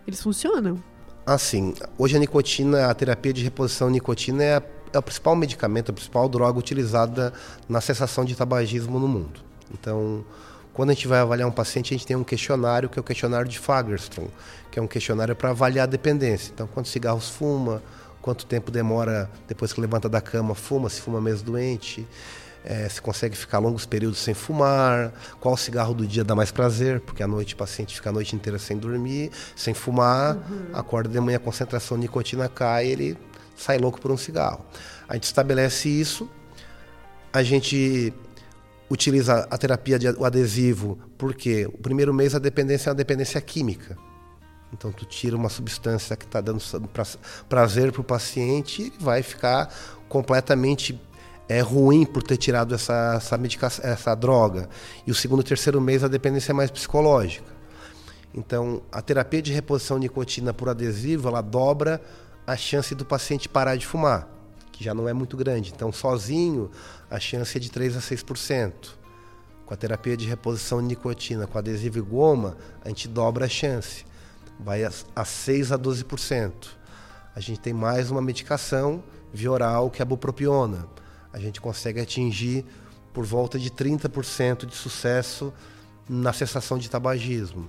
eles 0.07 0.23
funcionam? 0.23 0.83
Assim, 1.27 1.75
hoje 1.99 2.17
a 2.17 2.21
nicotina, 2.21 2.87
a 2.87 2.95
terapia 2.95 3.33
de 3.33 3.45
reposição 3.45 3.91
nicotina 3.91 4.43
é, 4.43 4.57
a, 4.57 4.63
é 4.95 4.99
o 4.99 5.03
principal 5.03 5.37
medicamento, 5.37 5.91
a 5.91 5.93
principal 5.93 6.29
droga 6.29 6.59
utilizada 6.59 7.35
na 7.69 7.81
cessação 7.83 8.25
de 8.25 8.35
tabagismo 8.35 8.99
no 8.99 9.09
mundo. 9.09 9.41
Então, 9.71 10.25
quando 10.73 10.91
a 10.91 10.95
gente 10.95 11.09
vai 11.09 11.21
avaliar 11.21 11.49
um 11.49 11.53
paciente, 11.53 11.93
a 11.93 11.97
gente 11.97 12.07
tem 12.07 12.17
um 12.17 12.23
questionário, 12.23 12.89
que 12.89 12.99
é 12.99 13.01
o 13.01 13.03
questionário 13.03 13.49
de 13.49 13.59
Fagerstrom, 13.59 14.29
que 14.71 14.79
é 14.79 14.83
um 14.83 14.87
questionário 14.87 15.35
para 15.35 15.51
avaliar 15.51 15.85
a 15.85 15.91
dependência. 15.91 16.53
Então, 16.55 16.67
quantos 16.67 16.93
cigarros 16.93 17.29
fuma, 17.29 17.83
quanto 18.27 18.45
tempo 18.45 18.73
demora 18.73 19.31
depois 19.47 19.73
que 19.73 19.81
levanta 19.81 20.09
da 20.09 20.21
cama, 20.21 20.53
fuma, 20.53 20.91
se 20.91 21.01
fuma 21.01 21.21
mesmo 21.21 21.47
doente, 21.47 22.05
é, 22.65 22.89
se 22.89 23.01
consegue 23.01 23.37
ficar 23.37 23.61
longos 23.61 23.87
períodos 23.87 24.19
sem 24.19 24.35
fumar, 24.35 25.13
qual 25.39 25.57
cigarro 25.57 25.95
do 25.95 26.05
dia 26.05 26.25
dá 26.25 26.35
mais 26.35 26.51
prazer, 26.51 26.99
porque 26.99 27.23
à 27.23 27.29
noite 27.29 27.55
o 27.55 27.57
paciente 27.57 27.95
fica 27.95 28.11
a 28.11 28.13
noite 28.13 28.35
inteira 28.35 28.59
sem 28.59 28.77
dormir, 28.77 29.31
sem 29.55 29.73
fumar, 29.73 30.35
uhum. 30.39 30.71
acorda 30.75 31.09
de 31.09 31.21
manhã, 31.21 31.37
a 31.37 31.39
concentração 31.39 31.97
de 31.97 32.03
nicotina 32.03 32.49
cai, 32.49 32.89
ele 32.89 33.17
sai 33.55 33.79
louco 33.79 34.01
por 34.01 34.11
um 34.11 34.17
cigarro. 34.17 34.67
A 35.09 35.15
gente 35.15 35.23
estabelece 35.23 35.89
isso, 35.89 36.29
a 37.33 37.45
gente 37.45 38.13
utiliza 38.91 39.47
a 39.49 39.57
terapia 39.57 40.01
de 40.01 40.09
o 40.09 40.25
adesivo, 40.25 40.99
porque 41.17 41.65
o 41.67 41.79
primeiro 41.79 42.13
mês 42.13 42.35
a 42.35 42.41
dependência 42.41 42.89
é 42.89 42.91
uma 42.91 42.97
dependência 42.97 43.41
química. 43.41 43.97
Então 44.77 44.93
tu 44.93 45.07
tira 45.07 45.35
uma 45.35 45.49
substância 45.49 46.15
que 46.17 46.27
está 46.27 46.39
dando 46.39 46.61
prazer 47.49 47.91
para 47.93 48.01
o 48.03 48.05
paciente 48.05 48.83
e 48.83 48.85
ele 48.87 48.95
vai 49.01 49.23
ficar 49.23 49.75
completamente 50.07 51.01
é 51.49 51.61
ruim 51.61 52.05
por 52.05 52.23
ter 52.23 52.37
tirado 52.37 52.75
essa, 52.75 53.15
essa, 53.17 53.39
medicação, 53.39 53.85
essa 53.85 54.15
droga. 54.15 54.69
E 55.07 55.11
o 55.11 55.15
segundo 55.15 55.41
e 55.41 55.45
terceiro 55.45 55.81
mês 55.81 56.03
a 56.05 56.09
dependência 56.09 56.51
é 56.51 56.55
mais 56.55 56.71
psicológica. 56.71 57.47
Então, 58.35 58.83
a 58.93 59.01
terapia 59.01 59.41
de 59.41 59.53
reposição 59.53 59.97
de 59.97 60.03
nicotina 60.03 60.53
por 60.53 60.69
adesivo, 60.69 61.29
ela 61.29 61.41
dobra 61.41 62.03
a 62.47 62.57
chance 62.57 62.95
do 62.95 63.05
paciente 63.05 63.49
parar 63.49 63.77
de 63.77 63.87
fumar, 63.87 64.29
que 64.73 64.85
já 64.85 64.93
não 64.93 65.09
é 65.09 65.13
muito 65.13 65.37
grande. 65.37 65.73
Então, 65.75 65.93
sozinho, 65.93 66.69
a 67.09 67.21
chance 67.21 67.57
é 67.57 67.61
de 67.61 67.71
3 67.71 67.97
a 67.97 68.01
6%. 68.01 68.73
Com 69.65 69.73
a 69.73 69.77
terapia 69.77 70.17
de 70.17 70.27
reposição 70.27 70.83
de 70.83 70.89
nicotina 70.89 71.47
com 71.47 71.57
adesivo 71.57 71.99
e 71.99 72.03
goma, 72.03 72.57
a 72.85 72.89
gente 72.89 73.07
dobra 73.07 73.47
a 73.47 73.49
chance 73.49 74.05
vai 74.59 74.85
a, 74.85 74.91
a 75.15 75.25
6 75.25 75.73
a 75.73 75.79
12%. 75.79 76.53
A 77.35 77.41
gente 77.41 77.61
tem 77.61 77.73
mais 77.73 78.11
uma 78.11 78.23
medicação 78.23 79.03
via 79.33 79.51
oral 79.51 79.91
que 79.91 80.01
é 80.01 80.03
a 80.03 80.07
bupropiona. 80.07 80.87
A 81.33 81.39
gente 81.39 81.61
consegue 81.61 82.01
atingir 82.01 82.65
por 83.13 83.25
volta 83.25 83.59
de 83.59 83.71
30% 83.71 84.67
de 84.67 84.75
sucesso 84.75 85.53
na 86.09 86.33
cessação 86.33 86.79
de 86.79 86.89
tabagismo. 86.89 87.69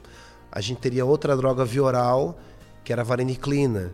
A 0.51 0.62
gente 0.62 0.79
teria 0.79 1.06
outra 1.06 1.36
droga 1.36 1.65
via 1.65 1.84
oral, 1.84 2.39
que 2.84 2.94
era 2.94 3.01
a 3.01 3.06
vareniclina, 3.06 3.94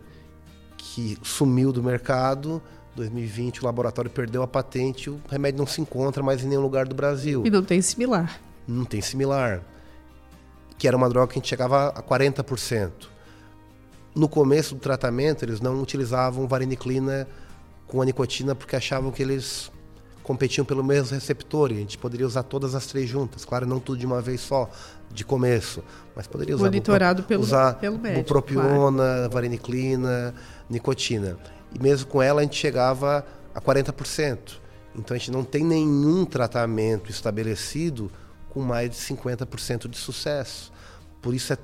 que 0.76 1.18
sumiu 1.22 1.72
do 1.72 1.82
mercado. 1.82 2.62
2020 2.94 3.62
o 3.62 3.64
laboratório 3.64 4.10
perdeu 4.10 4.42
a 4.42 4.46
patente, 4.46 5.10
o 5.10 5.20
remédio 5.28 5.58
não 5.58 5.66
se 5.66 5.80
encontra 5.80 6.22
mais 6.22 6.44
em 6.44 6.48
nenhum 6.48 6.62
lugar 6.62 6.86
do 6.86 6.94
Brasil. 6.94 7.42
E 7.44 7.50
não 7.50 7.64
tem 7.64 7.82
similar. 7.82 8.40
Não 8.68 8.84
tem 8.84 9.00
similar 9.00 9.64
que 10.78 10.88
era 10.88 10.96
uma 10.96 11.08
droga 11.08 11.28
que 11.28 11.38
a 11.38 11.40
gente 11.40 11.48
chegava 11.48 11.88
a 11.88 12.02
40%. 12.02 12.90
No 14.14 14.28
começo 14.28 14.74
do 14.74 14.80
tratamento, 14.80 15.44
eles 15.44 15.60
não 15.60 15.80
utilizavam 15.80 16.46
vareniclina 16.46 17.26
com 17.86 18.00
a 18.00 18.04
nicotina 18.04 18.54
porque 18.54 18.76
achavam 18.76 19.10
que 19.10 19.22
eles 19.22 19.70
competiam 20.22 20.64
pelo 20.64 20.82
mesmo 20.82 21.14
receptor 21.14 21.70
e 21.70 21.74
a 21.74 21.78
gente 21.78 21.98
poderia 21.98 22.26
usar 22.26 22.42
todas 22.42 22.74
as 22.74 22.86
três 22.86 23.08
juntas. 23.08 23.44
Claro, 23.44 23.66
não 23.66 23.78
tudo 23.78 23.98
de 23.98 24.06
uma 24.06 24.20
vez 24.20 24.40
só, 24.40 24.70
de 25.12 25.24
começo, 25.24 25.84
mas 26.16 26.26
poderia 26.26 26.54
usar 26.54 26.64
monitorado 26.64 27.22
pelo, 27.22 27.42
usar 27.42 27.74
pelo 27.74 27.98
médico, 27.98 28.22
bupropiona, 28.22 29.04
claro. 29.04 29.30
vareniclina, 29.30 30.34
nicotina. 30.68 31.36
E 31.72 31.78
mesmo 31.80 32.08
com 32.08 32.22
ela 32.22 32.40
a 32.40 32.44
gente 32.44 32.56
chegava 32.56 33.24
a 33.54 33.60
40%. 33.60 34.38
Então 34.96 35.14
a 35.14 35.18
gente 35.18 35.30
não 35.30 35.44
tem 35.44 35.64
nenhum 35.64 36.24
tratamento 36.24 37.10
estabelecido 37.10 38.10
com 38.54 38.60
mais 38.60 38.88
de 38.88 38.96
50% 38.96 39.88
de 39.88 39.98
sucesso. 39.98 40.72
Por 41.20 41.34
isso 41.34 41.52
é 41.52 41.58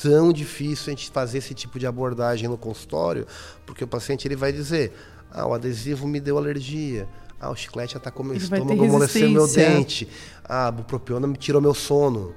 tão 0.00 0.32
difícil 0.32 0.86
a 0.86 0.96
gente 0.96 1.10
fazer 1.10 1.38
esse 1.38 1.52
tipo 1.52 1.78
de 1.78 1.86
abordagem 1.86 2.48
no 2.48 2.56
consultório, 2.56 3.26
porque 3.66 3.84
o 3.84 3.86
paciente 3.86 4.26
ele 4.26 4.36
vai 4.36 4.50
dizer: 4.50 4.92
ah, 5.30 5.46
o 5.46 5.52
adesivo 5.52 6.08
me 6.08 6.18
deu 6.18 6.38
alergia. 6.38 7.06
Ah, 7.38 7.50
o 7.50 7.56
chiclete 7.56 7.96
atacou 7.96 8.24
meu 8.24 8.36
estômago, 8.36 8.84
amoleceu 8.84 9.30
meu 9.30 9.46
dente. 9.46 10.08
Ah, 10.44 10.68
a 10.68 10.70
bupropiona 10.70 11.26
me 11.26 11.36
tirou 11.36 11.60
meu 11.60 11.74
sono. 11.74 12.34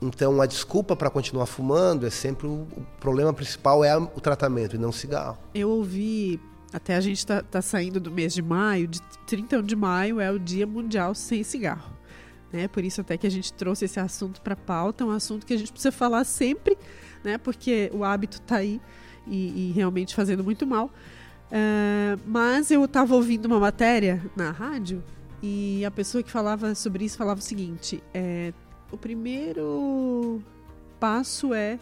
Então, 0.00 0.40
a 0.40 0.46
desculpa 0.46 0.96
para 0.96 1.08
continuar 1.08 1.46
fumando 1.46 2.04
é 2.04 2.10
sempre 2.10 2.48
o, 2.48 2.66
o, 2.76 2.86
problema 2.98 3.32
principal 3.32 3.84
é 3.84 3.96
o 3.96 4.20
tratamento 4.20 4.74
e 4.74 4.78
não 4.78 4.88
o 4.88 4.92
cigarro. 4.92 5.38
Eu 5.54 5.70
ouvi, 5.70 6.40
até 6.72 6.96
a 6.96 7.00
gente 7.00 7.18
está 7.18 7.40
tá 7.40 7.62
saindo 7.62 8.00
do 8.00 8.10
mês 8.10 8.34
de 8.34 8.42
maio, 8.42 8.88
de 8.88 9.00
31 9.26 9.62
de 9.62 9.76
maio 9.76 10.20
é 10.20 10.30
o 10.30 10.40
Dia 10.40 10.66
Mundial 10.66 11.14
Sem 11.14 11.44
Cigarro. 11.44 12.01
Né? 12.52 12.68
Por 12.68 12.84
isso 12.84 13.00
até 13.00 13.16
que 13.16 13.26
a 13.26 13.30
gente 13.30 13.52
trouxe 13.52 13.86
esse 13.86 13.98
assunto 13.98 14.42
para 14.42 14.54
pauta, 14.54 15.04
é 15.04 15.06
um 15.06 15.10
assunto 15.10 15.46
que 15.46 15.54
a 15.54 15.56
gente 15.56 15.72
precisa 15.72 15.90
falar 15.90 16.24
sempre, 16.24 16.76
né? 17.24 17.38
porque 17.38 17.90
o 17.94 18.04
hábito 18.04 18.38
está 18.38 18.56
aí 18.56 18.80
e, 19.26 19.70
e, 19.70 19.72
realmente 19.72 20.14
fazendo 20.14 20.44
muito 20.44 20.66
mal. 20.66 20.86
Uh, 21.50 22.20
mas 22.26 22.70
eu 22.70 22.84
estava 22.84 23.14
ouvindo 23.14 23.46
uma 23.46 23.60
matéria 23.60 24.22
na 24.34 24.50
rádio 24.50 25.02
e 25.42 25.84
a 25.84 25.90
pessoa 25.90 26.22
que 26.22 26.30
falava 26.30 26.74
sobre 26.74 27.04
isso 27.04 27.18
falava 27.18 27.40
o 27.40 27.42
seguinte: 27.42 28.02
é, 28.14 28.54
o 28.90 28.96
primeiro 28.96 30.42
passo 30.98 31.52
é 31.52 31.78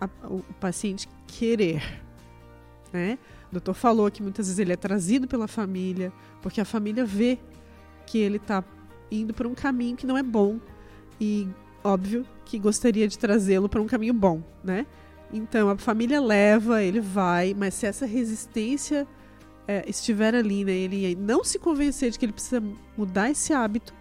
a, 0.00 0.08
o 0.24 0.42
paciente 0.58 1.08
querer, 1.26 2.02
né? 2.92 3.18
O 3.50 3.52
doutor 3.52 3.74
falou 3.74 4.10
que 4.10 4.22
muitas 4.22 4.46
vezes 4.46 4.58
ele 4.58 4.72
é 4.72 4.76
trazido 4.76 5.28
pela 5.28 5.46
família, 5.46 6.12
porque 6.42 6.60
a 6.60 6.64
família 6.64 7.04
vê 7.04 7.38
que 8.04 8.18
ele 8.18 8.36
está 8.36 8.64
indo 9.10 9.32
por 9.34 9.46
um 9.46 9.54
caminho 9.54 9.96
que 9.96 10.06
não 10.06 10.16
é 10.16 10.22
bom 10.22 10.58
e 11.20 11.48
óbvio 11.82 12.26
que 12.44 12.58
gostaria 12.58 13.06
de 13.06 13.18
trazê-lo 13.18 13.68
para 13.68 13.80
um 13.80 13.86
caminho 13.86 14.14
bom, 14.14 14.42
né? 14.62 14.86
Então 15.32 15.68
a 15.68 15.76
família 15.76 16.20
leva, 16.20 16.82
ele 16.82 17.00
vai, 17.00 17.54
mas 17.54 17.74
se 17.74 17.86
essa 17.86 18.06
resistência 18.06 19.06
é, 19.66 19.84
estiver 19.88 20.34
ali, 20.34 20.64
né, 20.64 20.72
ele 20.72 21.14
não 21.14 21.44
se 21.44 21.58
convencer 21.58 22.10
de 22.10 22.18
que 22.18 22.24
ele 22.24 22.32
precisa 22.32 22.62
mudar 22.96 23.30
esse 23.30 23.52
hábito, 23.52 23.92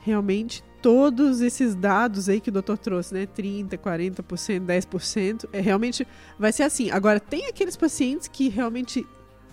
realmente 0.00 0.62
todos 0.80 1.40
esses 1.40 1.74
dados 1.74 2.28
aí 2.28 2.40
que 2.40 2.50
o 2.50 2.52
doutor 2.52 2.78
trouxe, 2.78 3.12
né, 3.12 3.26
30, 3.26 3.76
40%, 3.76 4.64
10%, 4.64 5.48
é 5.52 5.60
realmente 5.60 6.06
vai 6.38 6.52
ser 6.52 6.62
assim. 6.62 6.90
Agora 6.90 7.18
tem 7.18 7.46
aqueles 7.46 7.76
pacientes 7.76 8.28
que 8.28 8.48
realmente 8.48 9.04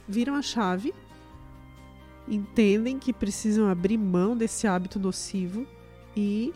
viram 0.08 0.36
a 0.36 0.42
chave 0.44 0.94
entendem 2.28 2.98
que 2.98 3.14
precisam 3.14 3.68
abrir 3.70 3.98
mão 3.98 4.36
desse 4.36 4.68
hábito 4.68 5.00
nocivo 5.00 5.66
e 6.16 6.54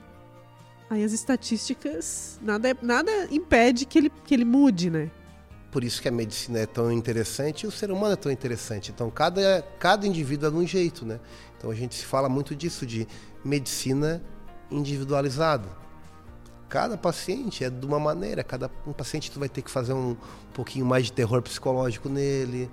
aí 0.89 1.03
as 1.03 1.11
estatísticas 1.11 2.39
nada, 2.41 2.75
nada 2.81 3.11
impede 3.31 3.85
que 3.85 3.97
ele, 3.97 4.11
que 4.25 4.33
ele 4.33 4.45
mude, 4.45 4.89
né? 4.89 5.11
Por 5.71 5.83
isso 5.83 6.01
que 6.01 6.07
a 6.07 6.11
medicina 6.11 6.59
é 6.59 6.65
tão 6.65 6.91
interessante 6.91 7.63
e 7.63 7.67
o 7.67 7.71
ser 7.71 7.91
humano 7.91 8.13
é 8.13 8.15
tão 8.15 8.31
interessante. 8.31 8.91
Então, 8.91 9.11
cada, 9.11 9.61
cada 9.77 10.07
indivíduo 10.07 10.47
é 10.47 10.51
de 10.51 10.57
um 10.57 10.65
jeito, 10.65 11.05
né? 11.05 11.19
Então, 11.55 11.69
a 11.69 11.75
gente 11.75 11.93
se 11.93 12.05
fala 12.05 12.27
muito 12.27 12.55
disso, 12.55 12.88
de 12.88 13.07
medicina 13.45 14.23
individualizada. 14.71 15.69
Cada 16.67 16.97
paciente 16.97 17.63
é 17.63 17.69
de 17.69 17.85
uma 17.85 17.99
maneira, 17.99 18.43
cada 18.43 18.69
um 18.85 18.93
paciente 18.93 19.29
tu 19.29 19.39
vai 19.39 19.49
ter 19.49 19.61
que 19.61 19.69
fazer 19.69 19.93
um, 19.93 20.11
um 20.11 20.53
pouquinho 20.53 20.85
mais 20.85 21.05
de 21.05 21.13
terror 21.13 21.41
psicológico 21.41 22.09
nele, 22.09 22.69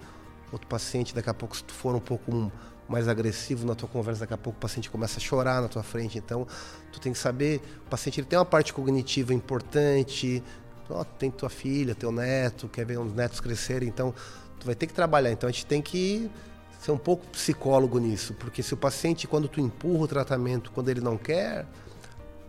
outro 0.53 0.67
paciente 0.67 1.15
daqui 1.15 1.29
a 1.29 1.35
pouco 1.35 1.57
se 1.57 1.65
tu 1.65 1.75
for 1.75 1.95
um 1.95 2.01
pouco 2.01 2.53
mais 2.89 3.09
agressivo 3.09 3.67
na 3.67 3.75
tua 3.75 3.89
conversa, 3.89 4.21
daqui 4.21 4.35
a 4.35 4.39
pouco 4.39 4.59
o 4.59 4.61
paciente 4.61 4.89
começa 4.91 5.19
a 5.19 5.21
chorar 5.21 5.61
na 5.61 5.69
tua 5.69 5.83
frente. 5.83 6.19
Então, 6.19 6.47
tu 6.93 7.01
tem 7.01 7.13
que 7.13 7.19
saber, 7.19 7.61
o 7.87 7.91
paciente 7.91 8.21
ele 8.21 8.27
tem 8.27 8.39
uma 8.39 8.45
parte 8.45 8.73
cognitiva 8.73 9.35
importante, 9.35 10.43
tem 11.19 11.31
tua 11.31 11.49
filha, 11.51 11.95
teu 11.95 12.13
neto, 12.13 12.69
quer 12.69 12.87
ver 12.87 12.99
os 12.99 13.13
netos 13.13 13.41
crescerem, 13.41 13.89
então 13.89 14.15
tu 14.61 14.67
vai 14.67 14.75
ter 14.75 14.87
que 14.87 14.95
trabalhar. 14.95 15.33
Então 15.33 15.49
a 15.49 15.53
gente 15.53 15.67
tem 15.67 15.83
que 15.83 16.31
ser 16.81 16.93
um 16.93 16.99
pouco 16.99 17.27
psicólogo 17.27 17.99
nisso, 17.99 18.35
porque 18.35 18.63
se 18.63 18.73
o 18.73 18.77
paciente, 18.77 19.27
quando 19.27 19.49
tu 19.49 19.61
empurra 19.61 20.05
o 20.05 20.07
tratamento, 20.07 20.71
quando 20.71 20.89
ele 20.89 21.01
não 21.01 21.17
quer, 21.17 21.67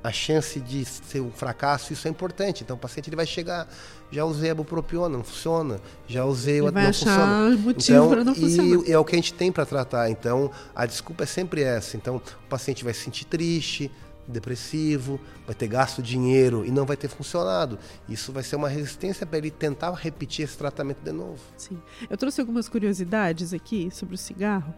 a 0.03 0.11
chance 0.11 0.59
de 0.59 0.85
ser 0.85 1.21
um 1.21 1.31
fracasso, 1.31 1.91
isso 1.91 2.07
é 2.07 2.11
importante. 2.11 2.63
Então 2.63 2.75
o 2.75 2.79
paciente 2.79 3.09
ele 3.09 3.15
vai 3.15 3.25
chegar, 3.25 3.67
já 4.11 4.23
usei 4.25 4.49
a 4.49 4.55
bupropiona, 4.55 5.17
não 5.17 5.23
funciona. 5.23 5.79
Já 6.07 6.23
usei 6.25 6.61
o 6.61 6.71
não 6.71 6.81
funciona. 6.81 7.57
motivo 7.57 7.97
então, 7.97 8.09
para 8.09 8.23
não 8.23 8.35
funcionar. 8.35 8.87
E 8.87 8.91
é 8.91 8.97
o 8.97 9.03
que 9.03 9.15
a 9.15 9.17
gente 9.17 9.33
tem 9.33 9.51
para 9.51 9.65
tratar. 9.65 10.09
Então 10.09 10.51
a 10.75 10.85
desculpa 10.85 11.23
é 11.23 11.27
sempre 11.27 11.61
essa. 11.61 11.97
Então 11.97 12.17
o 12.17 12.47
paciente 12.49 12.83
vai 12.83 12.93
se 12.93 13.01
sentir 13.01 13.25
triste, 13.25 13.91
depressivo, 14.27 15.19
vai 15.45 15.55
ter 15.55 15.67
gasto 15.67 16.01
dinheiro 16.01 16.65
e 16.65 16.71
não 16.71 16.85
vai 16.85 16.97
ter 16.97 17.07
funcionado. 17.07 17.79
Isso 18.07 18.31
vai 18.31 18.43
ser 18.43 18.55
uma 18.55 18.69
resistência 18.69 19.25
para 19.25 19.37
ele 19.37 19.49
tentar 19.49 19.91
repetir 19.93 20.43
esse 20.45 20.57
tratamento 20.57 20.99
de 21.01 21.11
novo. 21.11 21.41
Sim. 21.55 21.79
Eu 22.09 22.17
trouxe 22.17 22.41
algumas 22.41 22.67
curiosidades 22.67 23.53
aqui 23.53 23.89
sobre 23.91 24.15
o 24.15 24.17
cigarro. 24.17 24.73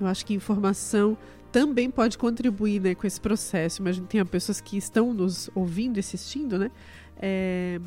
Eu 0.00 0.06
acho 0.06 0.24
que 0.26 0.34
informação 0.34 1.16
também 1.56 1.90
pode 1.90 2.18
contribuir 2.18 2.82
né, 2.82 2.94
com 2.94 3.06
esse 3.06 3.18
processo. 3.18 3.80
Imagina 3.80 4.06
tem 4.06 4.22
pessoas 4.26 4.60
que 4.60 4.76
estão 4.76 5.14
nos 5.14 5.48
ouvindo 5.54 5.96
e 5.96 6.00
assistindo, 6.00 6.58
né? 6.58 6.70
É, 7.18 7.80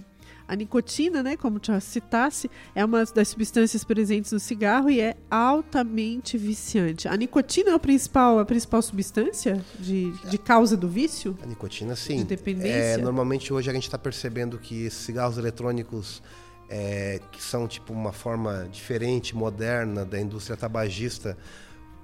a 0.48 0.56
nicotina, 0.56 1.22
né, 1.22 1.38
como 1.38 1.60
já 1.62 1.80
citasse, 1.80 2.50
é 2.74 2.84
uma 2.84 3.06
das 3.06 3.28
substâncias 3.28 3.84
presentes 3.84 4.32
no 4.32 4.40
cigarro 4.40 4.90
e 4.90 5.00
é 5.00 5.16
altamente 5.30 6.36
viciante. 6.36 7.08
A 7.08 7.16
nicotina 7.16 7.70
é 7.70 7.74
a 7.76 7.78
principal, 7.78 8.40
a 8.40 8.46
principal 8.46 8.82
substância 8.82 9.64
de, 9.80 10.12
de 10.28 10.40
causa 10.40 10.76
do 10.76 10.90
vício? 10.90 11.38
A 11.44 11.46
nicotina, 11.46 11.96
sim. 11.96 12.18
De 12.18 12.24
dependência? 12.24 12.74
É, 12.74 12.98
normalmente 12.98 13.54
hoje 13.54 13.70
a 13.70 13.74
gente 13.74 13.84
está 13.84 14.00
percebendo 14.00 14.58
que 14.58 14.90
cigarros 14.90 15.38
eletrônicos 15.38 16.24
é, 16.68 17.22
que 17.32 17.44
são 17.44 17.68
tipo 17.68 17.94
uma 17.94 18.12
forma 18.12 18.68
diferente, 18.72 19.36
moderna 19.36 20.04
da 20.04 20.20
indústria 20.20 20.58
tabagista 20.58 21.38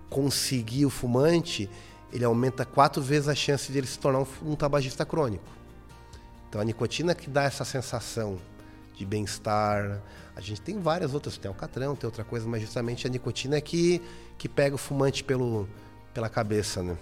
conseguir 0.09 0.85
o 0.85 0.89
fumante, 0.89 1.69
ele 2.11 2.23
aumenta 2.23 2.65
quatro 2.65 3.01
vezes 3.01 3.27
a 3.27 3.35
chance 3.35 3.71
de 3.71 3.77
ele 3.77 3.87
se 3.87 3.99
tornar 3.99 4.19
um, 4.19 4.27
um 4.43 4.55
tabagista 4.55 5.05
crônico. 5.05 5.43
Então 6.49 6.61
a 6.61 6.63
nicotina 6.63 7.13
que 7.13 7.29
dá 7.29 7.43
essa 7.43 7.65
sensação 7.65 8.37
de 8.95 9.05
bem-estar. 9.05 10.01
A 10.35 10.41
gente 10.41 10.61
tem 10.61 10.79
várias 10.79 11.13
outras, 11.13 11.37
tem 11.37 11.49
alcatrão, 11.49 11.95
tem 11.95 12.07
outra 12.07 12.23
coisa, 12.23 12.47
mas 12.47 12.61
justamente 12.61 13.05
a 13.05 13.09
nicotina 13.09 13.57
é 13.57 13.61
que, 13.61 14.01
que 14.37 14.47
pega 14.47 14.75
o 14.75 14.77
fumante 14.77 15.23
pelo, 15.23 15.67
pela 16.13 16.29
cabeça, 16.29 16.81
né? 16.81 16.97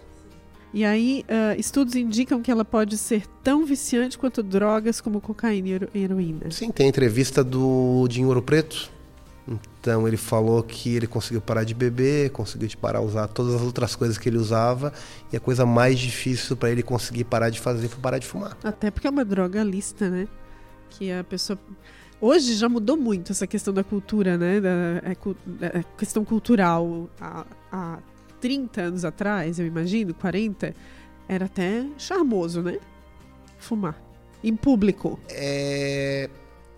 E 0.73 0.83
aí, 0.83 1.23
uh, 1.29 1.59
estudos 1.59 1.95
indicam 1.95 2.41
que 2.41 2.49
ela 2.49 2.65
pode 2.65 2.97
ser 2.97 3.27
tão 3.43 3.63
viciante 3.63 4.17
quanto 4.17 4.41
drogas 4.41 4.99
como 4.99 5.21
cocaína 5.21 5.87
e 5.93 6.01
heroína. 6.03 6.49
Sim, 6.49 6.71
tem 6.71 6.87
a 6.87 6.89
entrevista 6.89 7.43
do 7.43 8.07
Dinho 8.09 8.27
Ouro 8.27 8.41
Preto. 8.41 8.91
Então 9.47 10.07
ele 10.07 10.15
falou 10.15 10.63
que 10.63 10.95
ele 10.95 11.05
conseguiu 11.05 11.41
parar 11.41 11.63
de 11.63 11.73
beber, 11.73 12.29
conseguiu 12.29 12.69
parar 12.79 12.99
de 12.99 13.05
usar 13.07 13.27
todas 13.27 13.55
as 13.55 13.61
outras 13.61 13.95
coisas 13.95 14.17
que 14.17 14.29
ele 14.29 14.37
usava 14.37 14.93
e 15.31 15.37
a 15.37 15.39
coisa 15.39 15.65
mais 15.65 15.99
difícil 15.99 16.55
para 16.55 16.71
ele 16.71 16.81
conseguir 16.81 17.25
parar 17.25 17.49
de 17.49 17.59
fazer 17.59 17.89
foi 17.89 17.99
parar 17.99 18.19
de 18.19 18.25
fumar. 18.25 18.57
Até 18.63 18.89
porque 18.89 19.05
é 19.05 19.09
uma 19.09 19.25
droga 19.25 19.61
lista, 19.63 20.09
né? 20.09 20.27
Que 20.89 21.11
a 21.11 21.23
pessoa 21.23 21.59
Hoje 22.25 22.53
já 22.53 22.69
mudou 22.69 22.95
muito 22.95 23.33
essa 23.33 23.45
questão 23.45 23.73
da 23.73 23.83
cultura, 23.83 24.37
né? 24.37 24.61
Da, 24.61 24.69
é, 24.69 25.79
é, 25.79 25.83
questão 25.97 26.23
cultural. 26.23 27.09
Há, 27.19 27.45
há 27.69 27.99
30 28.39 28.81
anos 28.81 29.03
atrás, 29.03 29.59
eu 29.59 29.65
imagino, 29.65 30.13
40, 30.13 30.73
era 31.27 31.45
até 31.47 31.85
charmoso, 31.97 32.61
né? 32.61 32.79
Fumar. 33.57 34.01
Em 34.41 34.55
público. 34.55 35.19
É. 35.29 36.29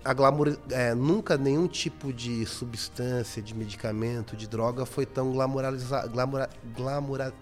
A 0.05 0.13
glamour, 0.13 0.55
é, 0.69 0.93
nunca 0.93 1.35
nenhum 1.35 1.67
tipo 1.67 2.13
de 2.13 2.45
substância, 2.45 3.41
de 3.41 3.55
medicamento, 3.55 4.35
de 4.35 4.47
droga 4.47 4.85
foi 4.85 5.05
tão 5.05 5.31
glamouralizado. 5.31 6.09
Glamoura, 6.09 6.49
glamoura, 6.77 7.33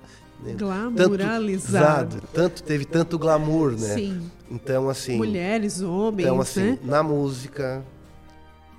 né? 0.41 0.53
Glamouralizado. 0.53 2.21
Tanto, 2.21 2.27
tanto, 2.33 2.63
teve 2.63 2.85
tanto 2.85 3.19
glamour, 3.19 3.73
né? 3.73 3.95
Sim. 3.95 4.31
Então, 4.49 4.89
assim. 4.89 5.17
Mulheres, 5.17 5.81
homens. 5.81 6.25
Então, 6.25 6.39
assim, 6.39 6.71
né? 6.71 6.79
na 6.83 7.03
música, 7.03 7.83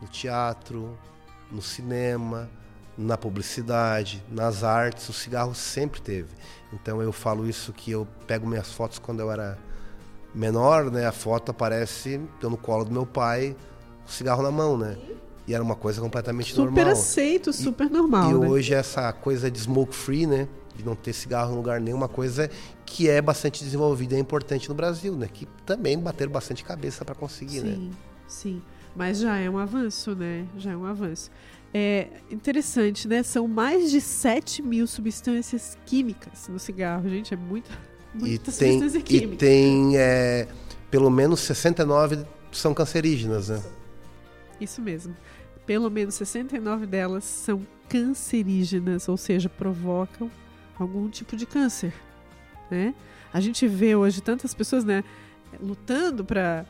no 0.00 0.08
teatro, 0.08 0.98
no 1.52 1.61
cinema, 1.61 2.48
na 2.96 3.18
publicidade, 3.18 4.22
nas 4.30 4.62
artes, 4.62 5.08
o 5.08 5.12
cigarro 5.12 5.54
sempre 5.54 6.00
teve. 6.00 6.28
Então 6.72 7.02
eu 7.02 7.12
falo 7.12 7.48
isso 7.48 7.72
que 7.72 7.90
eu 7.90 8.06
pego 8.26 8.46
minhas 8.46 8.72
fotos 8.72 8.98
quando 8.98 9.20
eu 9.20 9.30
era 9.30 9.58
menor, 10.35 10.90
né? 10.90 11.06
A 11.06 11.12
foto 11.12 11.50
aparece 11.50 12.20
eu 12.42 12.50
no 12.50 12.56
colo 12.56 12.85
do 12.85 12.90
meu 12.90 13.06
pai, 13.06 13.56
o 14.06 14.10
cigarro 14.10 14.42
na 14.42 14.50
mão, 14.50 14.76
né? 14.76 14.96
E 15.46 15.54
era 15.54 15.62
uma 15.62 15.76
coisa 15.76 16.00
completamente 16.00 16.50
super 16.50 16.64
normal. 16.64 16.84
Super 16.84 16.92
aceito, 16.92 17.52
super 17.52 17.86
e, 17.86 17.90
normal. 17.90 18.30
E 18.30 18.34
né? 18.34 18.48
hoje 18.48 18.74
essa 18.74 19.12
coisa 19.12 19.50
de 19.50 19.58
smoke 19.60 19.94
free, 19.94 20.26
né? 20.26 20.48
De 20.74 20.84
não 20.84 20.96
ter 20.96 21.12
cigarro 21.12 21.52
em 21.52 21.56
lugar 21.56 21.80
nenhum, 21.80 21.98
uma 21.98 22.08
coisa 22.08 22.50
que 22.86 23.08
é 23.08 23.20
bastante 23.20 23.62
desenvolvida 23.62 24.14
e 24.14 24.16
é 24.16 24.20
importante 24.20 24.68
no 24.68 24.74
Brasil, 24.74 25.14
né? 25.14 25.28
Que 25.32 25.46
também 25.66 25.98
bateram 25.98 26.32
bastante 26.32 26.64
cabeça 26.64 27.04
para 27.04 27.14
conseguir, 27.14 27.60
sim, 27.60 27.66
né? 27.66 27.74
Sim, 27.74 27.90
sim. 28.26 28.62
Mas 28.96 29.18
já 29.18 29.36
é 29.36 29.50
um 29.50 29.58
avanço, 29.58 30.14
né? 30.14 30.46
Já 30.56 30.72
é 30.72 30.76
um 30.76 30.86
avanço. 30.86 31.30
É 31.72 32.08
interessante, 32.30 33.08
né? 33.08 33.22
São 33.22 33.48
mais 33.48 33.90
de 33.90 34.00
7 34.00 34.62
mil 34.62 34.86
substâncias 34.86 35.76
químicas 35.84 36.48
no 36.48 36.58
cigarro. 36.58 37.08
Gente, 37.08 37.34
é 37.34 37.36
muita, 37.36 37.70
muita 38.14 38.50
e 38.50 38.52
tem, 38.52 38.78
substância 38.78 39.00
química. 39.00 39.34
E 39.34 39.36
tem 39.36 39.96
é, 39.96 40.46
pelo 40.90 41.10
menos 41.10 41.40
69 41.40 42.24
são 42.52 42.72
cancerígenas, 42.72 43.48
né? 43.48 43.60
Isso 44.60 44.80
mesmo. 44.80 45.16
Pelo 45.66 45.90
menos 45.90 46.14
69 46.14 46.86
delas 46.86 47.24
são 47.24 47.66
cancerígenas, 47.88 49.08
ou 49.08 49.16
seja, 49.16 49.48
provocam 49.48 50.30
algum 50.78 51.08
tipo 51.08 51.36
de 51.36 51.46
câncer, 51.46 51.94
né? 52.70 52.94
A 53.32 53.40
gente 53.40 53.66
vê 53.66 53.94
hoje 53.94 54.20
tantas 54.20 54.54
pessoas, 54.54 54.84
né, 54.84 55.02
lutando 55.60 56.24
para 56.24 56.64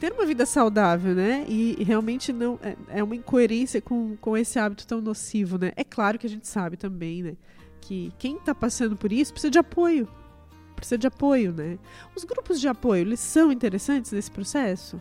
ter 0.00 0.12
uma 0.12 0.26
vida 0.26 0.44
saudável, 0.44 1.14
né? 1.14 1.44
E, 1.48 1.82
realmente 1.84 2.32
não 2.32 2.58
é, 2.62 2.98
é, 2.98 3.02
uma 3.02 3.16
incoerência 3.16 3.80
com, 3.80 4.16
com 4.16 4.36
esse 4.36 4.58
hábito 4.58 4.86
tão 4.86 5.00
nocivo, 5.00 5.58
né? 5.58 5.72
É 5.76 5.84
claro 5.84 6.18
que 6.18 6.26
a 6.26 6.30
gente 6.30 6.46
sabe 6.46 6.76
também, 6.76 7.22
né? 7.22 7.36
Que 7.80 8.12
quem 8.18 8.36
está 8.36 8.54
passando 8.54 8.96
por 8.96 9.12
isso 9.12 9.32
precisa 9.32 9.50
de 9.50 9.58
apoio. 9.58 10.08
Precisa 10.74 10.98
de 10.98 11.06
apoio, 11.06 11.52
né? 11.52 11.78
Os 12.14 12.24
grupos 12.24 12.60
de 12.60 12.68
apoio, 12.68 13.02
eles 13.02 13.20
são 13.20 13.50
interessantes 13.50 14.12
nesse 14.12 14.30
processo? 14.30 15.00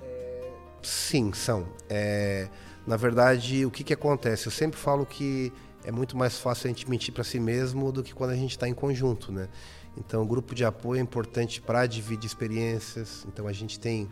Sim, 0.85 1.33
são. 1.33 1.67
É, 1.89 2.47
na 2.85 2.95
verdade, 2.95 3.65
o 3.65 3.71
que, 3.71 3.83
que 3.83 3.93
acontece? 3.93 4.45
Eu 4.45 4.51
sempre 4.51 4.79
falo 4.79 5.05
que 5.05 5.51
é 5.83 5.91
muito 5.91 6.15
mais 6.15 6.37
fácil 6.37 6.67
a 6.67 6.69
gente 6.69 6.89
mentir 6.89 7.13
para 7.13 7.23
si 7.23 7.39
mesmo 7.39 7.91
do 7.91 8.03
que 8.03 8.13
quando 8.13 8.31
a 8.31 8.35
gente 8.35 8.51
está 8.51 8.67
em 8.67 8.73
conjunto, 8.73 9.31
né? 9.31 9.49
Então, 9.97 10.21
o 10.21 10.25
grupo 10.25 10.53
de 10.53 10.65
apoio 10.65 10.99
é 10.99 11.01
importante 11.01 11.61
para 11.61 11.85
dividir 11.87 12.27
experiências. 12.27 13.25
Então, 13.27 13.47
a 13.47 13.53
gente 13.53 13.79
tem 13.79 14.09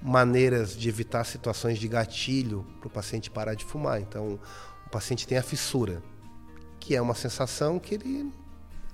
maneiras 0.00 0.76
de 0.76 0.88
evitar 0.88 1.24
situações 1.24 1.78
de 1.78 1.88
gatilho 1.88 2.64
para 2.78 2.86
o 2.86 2.90
paciente 2.90 3.30
parar 3.30 3.54
de 3.54 3.64
fumar. 3.64 4.00
Então, 4.00 4.38
o 4.86 4.90
paciente 4.90 5.26
tem 5.26 5.36
a 5.36 5.42
fissura, 5.42 6.02
que 6.78 6.94
é 6.94 7.02
uma 7.02 7.14
sensação 7.14 7.78
que 7.78 7.94
ele. 7.94 8.32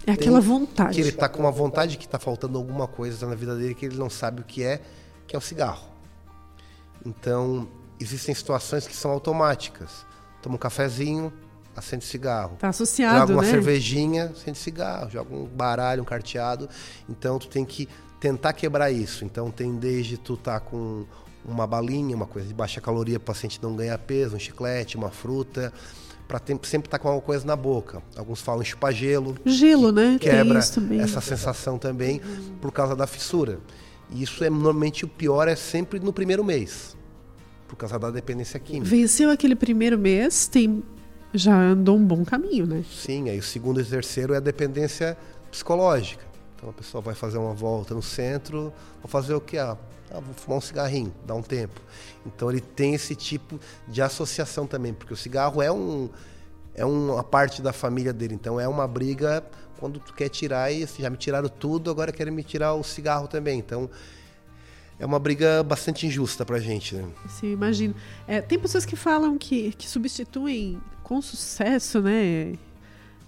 É 0.06 0.12
aquela 0.12 0.40
vontade. 0.40 0.94
Que 0.94 1.00
ele 1.00 1.10
está 1.10 1.28
com 1.28 1.40
uma 1.40 1.52
vontade 1.52 1.96
que 1.96 2.06
está 2.06 2.18
faltando 2.18 2.58
alguma 2.58 2.88
coisa 2.88 3.26
na 3.26 3.34
vida 3.34 3.56
dele 3.56 3.74
que 3.74 3.86
ele 3.86 3.96
não 3.96 4.10
sabe 4.10 4.40
o 4.40 4.44
que 4.44 4.62
é, 4.62 4.82
que 5.26 5.36
é 5.36 5.38
o 5.38 5.42
cigarro. 5.42 5.93
Então, 7.04 7.68
existem 8.00 8.34
situações 8.34 8.86
que 8.86 8.96
são 8.96 9.10
automáticas. 9.10 10.06
Toma 10.42 10.56
um 10.56 10.58
cafezinho, 10.58 11.32
acende 11.76 12.04
cigarro. 12.04 12.56
Tá 12.58 12.68
associado, 12.68 13.18
joga 13.18 13.32
uma 13.32 13.42
né? 13.42 13.50
cervejinha, 13.50 14.32
acende 14.36 14.58
cigarro. 14.58 15.10
Joga 15.10 15.34
um 15.34 15.44
baralho, 15.44 16.02
um 16.02 16.04
carteado. 16.04 16.68
Então, 17.08 17.38
tu 17.38 17.48
tem 17.48 17.64
que 17.64 17.88
tentar 18.24 18.54
quebrar 18.54 18.90
isso. 18.90 19.22
Então 19.22 19.50
tem 19.50 19.76
desde 19.76 20.16
tu 20.16 20.34
tá 20.34 20.58
com 20.58 21.04
uma 21.44 21.66
balinha, 21.66 22.16
uma 22.16 22.26
coisa 22.26 22.48
de 22.48 22.54
baixa 22.54 22.80
caloria 22.80 23.20
para 23.20 23.24
o 23.24 23.34
paciente 23.34 23.60
não 23.62 23.76
ganhar 23.76 23.98
peso, 23.98 24.34
um 24.34 24.38
chiclete, 24.38 24.96
uma 24.96 25.10
fruta, 25.10 25.70
para 26.26 26.38
sempre 26.38 26.86
estar 26.86 26.96
tá 26.96 26.98
com 26.98 27.08
alguma 27.08 27.22
coisa 27.22 27.46
na 27.46 27.54
boca. 27.54 28.02
Alguns 28.16 28.40
falam 28.40 28.64
chupar 28.64 28.94
gelo. 28.94 29.36
Gelo, 29.44 29.92
né? 29.92 30.16
Quebra 30.18 30.58
essa 30.58 31.20
sensação 31.20 31.76
também 31.76 32.22
por 32.62 32.72
causa 32.72 32.96
da 32.96 33.06
fissura. 33.06 33.60
E 34.10 34.22
isso 34.22 34.44
é 34.44 34.50
normalmente 34.50 35.04
o 35.04 35.08
pior 35.08 35.48
é 35.48 35.56
sempre 35.56 35.98
no 35.98 36.12
primeiro 36.12 36.44
mês, 36.44 36.96
por 37.66 37.76
causa 37.76 37.98
da 37.98 38.10
dependência 38.10 38.58
química. 38.60 38.86
Venceu 38.86 39.30
aquele 39.30 39.56
primeiro 39.56 39.98
mês, 39.98 40.46
tem 40.46 40.82
já 41.34 41.56
andou 41.56 41.96
um 41.96 42.04
bom 42.04 42.24
caminho, 42.24 42.64
né? 42.64 42.84
Sim, 42.88 43.28
aí 43.28 43.38
o 43.38 43.42
segundo 43.42 43.80
e 43.80 43.84
terceiro 43.84 44.34
é 44.34 44.36
a 44.36 44.40
dependência 44.40 45.18
psicológica. 45.50 46.24
Então 46.54 46.70
a 46.70 46.72
pessoa 46.72 47.00
vai 47.00 47.14
fazer 47.14 47.38
uma 47.38 47.52
volta 47.52 47.92
no 47.92 48.02
centro, 48.02 48.72
vou 49.02 49.08
fazer 49.08 49.34
o 49.34 49.40
que? 49.40 49.58
Ah, 49.58 49.76
ah, 50.12 50.20
vou 50.20 50.32
fumar 50.34 50.58
um 50.58 50.60
cigarrinho, 50.60 51.12
dá 51.26 51.34
um 51.34 51.42
tempo. 51.42 51.80
Então 52.24 52.48
ele 52.48 52.60
tem 52.60 52.94
esse 52.94 53.16
tipo 53.16 53.58
de 53.88 54.00
associação 54.00 54.64
também, 54.64 54.94
porque 54.94 55.12
o 55.12 55.16
cigarro 55.16 55.60
é 55.60 55.72
um 55.72 56.08
é 56.74 56.84
uma 56.84 57.22
parte 57.22 57.62
da 57.62 57.72
família 57.72 58.12
dele. 58.12 58.34
Então 58.34 58.60
é 58.60 58.66
uma 58.66 58.86
briga 58.86 59.44
quando 59.78 60.00
tu 60.00 60.12
quer 60.12 60.28
tirar 60.28 60.72
e 60.72 60.82
assim, 60.82 61.02
já 61.02 61.10
me 61.10 61.16
tiraram 61.16 61.48
tudo, 61.48 61.90
agora 61.90 62.12
querem 62.12 62.32
me 62.32 62.42
tirar 62.42 62.74
o 62.74 62.82
cigarro 62.82 63.28
também. 63.28 63.58
Então 63.58 63.88
é 64.98 65.06
uma 65.06 65.18
briga 65.18 65.62
bastante 65.62 66.06
injusta 66.06 66.44
pra 66.44 66.58
gente, 66.58 66.94
né? 66.94 67.04
Sim, 67.28 67.52
imagino. 67.52 67.94
É, 68.26 68.40
tem 68.40 68.58
pessoas 68.58 68.84
que 68.84 68.96
falam 68.96 69.36
que, 69.36 69.72
que 69.72 69.88
substituem 69.88 70.80
com 71.02 71.20
sucesso, 71.20 72.00
né, 72.00 72.54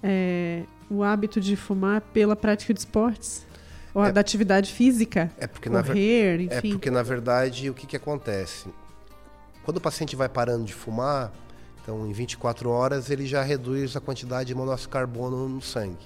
é, 0.03 0.63
o 0.89 1.03
hábito 1.03 1.41
de 1.41 1.57
fumar 1.57 2.01
pela 2.01 2.35
prática 2.37 2.73
de 2.73 2.81
esportes. 2.81 3.45
Ou 3.93 4.05
é, 4.05 4.13
da 4.13 4.21
atividade 4.21 4.73
física. 4.73 5.31
É 5.39 5.47
porque, 5.47 5.71
correr, 5.71 6.37
na, 6.37 6.45
enfim. 6.45 6.69
É 6.69 6.73
porque, 6.73 6.91
na 6.91 7.03
verdade, 7.03 7.71
o 7.71 7.75
que, 7.75 7.87
que 7.87 7.97
acontece? 7.97 8.69
Quando 9.65 9.79
o 9.79 9.81
paciente 9.81 10.15
vai 10.15 10.29
parando 10.29 10.65
de 10.65 10.75
fumar, 10.75 11.33
então 11.87 12.05
em 12.05 12.13
24 12.13 12.69
horas 12.69 13.11
ele 13.11 13.25
já 13.25 13.45
reduz 13.45 13.95
a 13.95 14.01
quantidade 14.01 14.49
de 14.49 14.55
monóxido 14.57 14.89
de 14.89 14.93
carbono 14.93 15.49
no 15.49 15.63
sangue. 15.63 16.05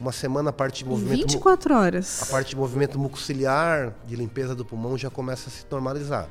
Uma 0.00 0.10
semana 0.10 0.48
a 0.48 0.52
parte 0.54 0.82
de 0.82 0.88
movimento. 0.88 1.32
24 1.32 1.74
horas. 1.74 2.22
A 2.22 2.26
parte 2.26 2.48
de 2.48 2.56
movimento 2.56 2.98
mucociliar, 2.98 3.94
de 4.06 4.16
limpeza 4.16 4.54
do 4.54 4.64
pulmão, 4.64 4.96
já 4.96 5.10
começa 5.10 5.50
a 5.50 5.52
se 5.52 5.66
normalizar. 5.70 6.30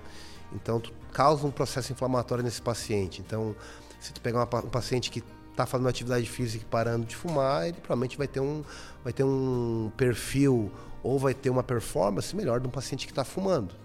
Então, 0.51 0.79
tu 0.79 0.91
causa 1.13 1.45
um 1.45 1.51
processo 1.51 1.93
inflamatório 1.93 2.43
nesse 2.43 2.61
paciente. 2.61 3.21
Então, 3.21 3.55
se 3.99 4.11
tu 4.11 4.19
pegar 4.19 4.39
uma, 4.39 4.65
um 4.65 4.69
paciente 4.69 5.11
que 5.11 5.23
está 5.51 5.67
fazendo 5.67 5.87
atividade 5.87 6.27
física 6.27 6.65
e 6.65 6.67
parando 6.67 7.05
de 7.05 7.15
fumar, 7.15 7.67
ele 7.67 7.77
provavelmente 7.77 8.17
vai 8.17 8.27
ter 8.27 8.39
um, 8.39 8.63
vai 9.03 9.13
ter 9.13 9.23
um 9.23 9.91
perfil 9.95 10.71
ou 11.03 11.19
vai 11.19 11.35
ter 11.35 11.51
uma 11.51 11.63
performance 11.63 12.35
melhor 12.35 12.59
de 12.59 12.67
um 12.67 12.71
paciente 12.71 13.05
que 13.05 13.11
está 13.11 13.23
fumando. 13.23 13.75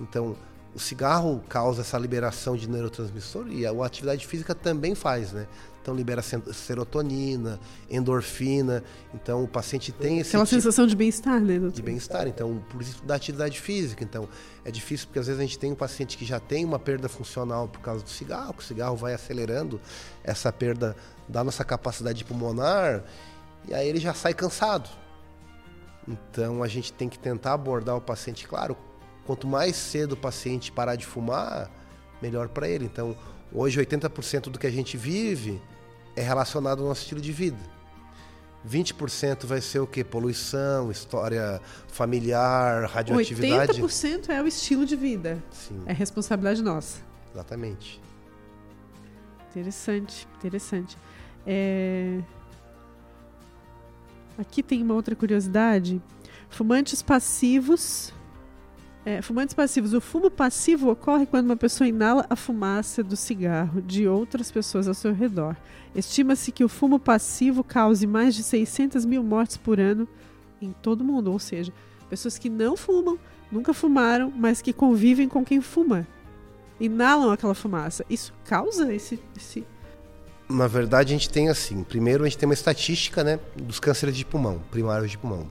Então, 0.00 0.34
o 0.74 0.78
cigarro 0.78 1.42
causa 1.48 1.80
essa 1.80 1.98
liberação 1.98 2.56
de 2.56 2.68
neurotransmissor 2.68 3.48
e 3.48 3.66
a, 3.66 3.70
a 3.70 3.86
atividade 3.86 4.26
física 4.26 4.54
também 4.54 4.94
faz, 4.94 5.32
né? 5.32 5.46
Então 5.82 5.94
libera 5.94 6.22
serotonina, 6.22 7.58
endorfina. 7.90 8.84
Então 9.14 9.42
o 9.42 9.48
paciente 9.48 9.90
tem 9.92 10.18
esse 10.18 10.30
aquela 10.30 10.44
tipo 10.44 10.54
sensação 10.60 10.86
de 10.86 10.94
bem-estar, 10.94 11.40
né, 11.40 11.58
doutor? 11.58 11.74
De 11.74 11.82
bem-estar. 11.82 12.28
Então 12.28 12.62
por 12.70 12.82
isso 12.82 13.02
da 13.04 13.14
atividade 13.14 13.60
física. 13.60 14.04
Então 14.04 14.28
é 14.64 14.70
difícil 14.70 15.06
porque 15.06 15.18
às 15.18 15.26
vezes 15.26 15.40
a 15.40 15.42
gente 15.42 15.58
tem 15.58 15.72
um 15.72 15.76
paciente 15.76 16.18
que 16.18 16.24
já 16.24 16.38
tem 16.38 16.64
uma 16.64 16.78
perda 16.78 17.08
funcional 17.08 17.66
por 17.66 17.80
causa 17.80 18.04
do 18.04 18.10
cigarro, 18.10 18.52
que 18.54 18.62
o 18.62 18.66
cigarro 18.66 18.94
vai 18.94 19.14
acelerando 19.14 19.80
essa 20.22 20.52
perda 20.52 20.94
da 21.26 21.42
nossa 21.42 21.64
capacidade 21.64 22.24
pulmonar 22.24 23.02
e 23.66 23.74
aí 23.74 23.88
ele 23.88 24.00
já 24.00 24.12
sai 24.12 24.34
cansado. 24.34 24.88
Então 26.06 26.62
a 26.62 26.68
gente 26.68 26.92
tem 26.92 27.08
que 27.08 27.18
tentar 27.18 27.54
abordar 27.54 27.96
o 27.96 28.00
paciente, 28.00 28.46
claro, 28.46 28.76
quanto 29.30 29.46
mais 29.46 29.76
cedo 29.76 30.14
o 30.14 30.16
paciente 30.16 30.72
parar 30.72 30.96
de 30.96 31.06
fumar, 31.06 31.70
melhor 32.20 32.48
para 32.48 32.68
ele. 32.68 32.84
Então, 32.84 33.16
hoje 33.52 33.80
80% 33.80 34.50
do 34.50 34.58
que 34.58 34.66
a 34.66 34.70
gente 34.70 34.96
vive 34.96 35.62
é 36.16 36.20
relacionado 36.20 36.82
ao 36.82 36.88
nosso 36.88 37.02
estilo 37.02 37.20
de 37.20 37.30
vida. 37.30 37.60
20% 38.68 39.46
vai 39.46 39.60
ser 39.60 39.78
o 39.78 39.86
que? 39.86 40.02
Poluição, 40.02 40.90
história 40.90 41.60
familiar, 41.86 42.90
radioatividade. 42.90 43.80
80% 43.80 44.30
é 44.30 44.42
o 44.42 44.48
estilo 44.48 44.84
de 44.84 44.96
vida. 44.96 45.40
Sim. 45.52 45.80
É 45.86 45.92
responsabilidade 45.92 46.60
nossa. 46.60 46.98
Exatamente. 47.32 48.00
Interessante, 49.48 50.26
interessante. 50.38 50.98
É... 51.46 52.18
Aqui 54.36 54.60
tem 54.60 54.82
uma 54.82 54.94
outra 54.94 55.14
curiosidade. 55.14 56.02
Fumantes 56.48 57.00
passivos 57.00 58.12
é, 59.04 59.22
fumantes 59.22 59.54
passivos. 59.54 59.92
O 59.94 60.00
fumo 60.00 60.30
passivo 60.30 60.90
ocorre 60.90 61.26
quando 61.26 61.46
uma 61.46 61.56
pessoa 61.56 61.88
inala 61.88 62.26
a 62.28 62.36
fumaça 62.36 63.02
do 63.02 63.16
cigarro 63.16 63.80
de 63.80 64.06
outras 64.06 64.50
pessoas 64.50 64.86
ao 64.86 64.94
seu 64.94 65.12
redor. 65.12 65.56
Estima-se 65.94 66.52
que 66.52 66.64
o 66.64 66.68
fumo 66.68 66.98
passivo 66.98 67.64
cause 67.64 68.06
mais 68.06 68.34
de 68.34 68.42
600 68.42 69.04
mil 69.04 69.22
mortes 69.22 69.56
por 69.56 69.80
ano 69.80 70.06
em 70.60 70.72
todo 70.72 71.00
o 71.00 71.04
mundo. 71.04 71.32
Ou 71.32 71.38
seja, 71.38 71.72
pessoas 72.08 72.38
que 72.38 72.48
não 72.48 72.76
fumam, 72.76 73.18
nunca 73.50 73.72
fumaram, 73.72 74.32
mas 74.34 74.62
que 74.62 74.72
convivem 74.72 75.28
com 75.28 75.44
quem 75.44 75.60
fuma. 75.60 76.06
Inalam 76.78 77.30
aquela 77.30 77.54
fumaça. 77.54 78.04
Isso 78.08 78.32
causa 78.44 78.92
esse, 78.94 79.20
esse... 79.36 79.66
Na 80.48 80.66
verdade, 80.66 81.14
a 81.14 81.16
gente 81.16 81.30
tem 81.30 81.48
assim: 81.48 81.84
primeiro, 81.84 82.24
a 82.24 82.28
gente 82.28 82.38
tem 82.38 82.48
uma 82.48 82.54
estatística 82.54 83.22
né, 83.22 83.38
dos 83.54 83.78
cânceres 83.78 84.16
de 84.16 84.24
pulmão, 84.24 84.60
primários 84.70 85.10
de 85.10 85.18
pulmão. 85.18 85.46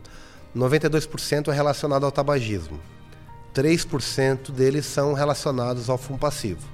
92% 0.55 1.47
é 1.47 1.53
relacionado 1.53 2.05
ao 2.05 2.12
tabagismo. 2.12 2.79
3% 3.53 4.51
deles 4.51 4.85
são 4.85 5.13
relacionados 5.13 5.89
ao 5.89 5.97
fumo 5.97 6.19
passivo. 6.19 6.67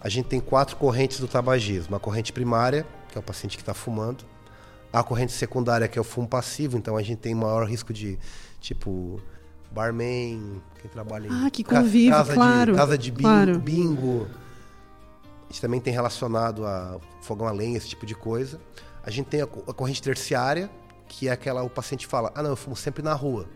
A 0.00 0.08
gente 0.08 0.26
tem 0.26 0.40
quatro 0.40 0.76
correntes 0.76 1.18
do 1.18 1.26
tabagismo: 1.26 1.96
a 1.96 2.00
corrente 2.00 2.32
primária, 2.32 2.86
que 3.08 3.18
é 3.18 3.20
o 3.20 3.22
paciente 3.22 3.56
que 3.56 3.62
está 3.62 3.74
fumando, 3.74 4.24
a 4.92 5.02
corrente 5.02 5.32
secundária, 5.32 5.88
que 5.88 5.98
é 5.98 6.00
o 6.00 6.04
fumo 6.04 6.28
passivo, 6.28 6.76
então 6.76 6.96
a 6.96 7.02
gente 7.02 7.18
tem 7.18 7.34
maior 7.34 7.66
risco 7.66 7.92
de, 7.92 8.18
tipo, 8.60 9.20
barman, 9.70 10.62
quem 10.80 10.90
trabalha 10.90 11.26
em 11.28 11.46
ah, 11.46 11.50
que 11.50 11.64
convive, 11.64 12.10
casa, 12.10 12.34
claro, 12.34 12.72
de, 12.72 12.78
casa 12.78 12.98
de 12.98 13.10
bingo, 13.10 13.22
claro. 13.22 13.58
bingo. 13.58 14.28
A 15.44 15.52
gente 15.52 15.60
também 15.60 15.80
tem 15.80 15.92
relacionado 15.92 16.64
a 16.64 17.00
fogão 17.22 17.48
a 17.48 17.52
lenha, 17.52 17.76
esse 17.76 17.88
tipo 17.88 18.06
de 18.06 18.14
coisa. 18.14 18.60
A 19.02 19.10
gente 19.10 19.26
tem 19.26 19.40
a, 19.40 19.44
a 19.44 19.74
corrente 19.74 20.02
terciária, 20.02 20.70
que 21.08 21.28
é 21.28 21.32
aquela 21.32 21.62
o 21.62 21.70
paciente 21.70 22.06
fala: 22.06 22.30
"Ah, 22.34 22.42
não, 22.42 22.50
eu 22.50 22.56
fumo 22.56 22.76
sempre 22.76 23.02
na 23.02 23.14
rua" 23.14 23.46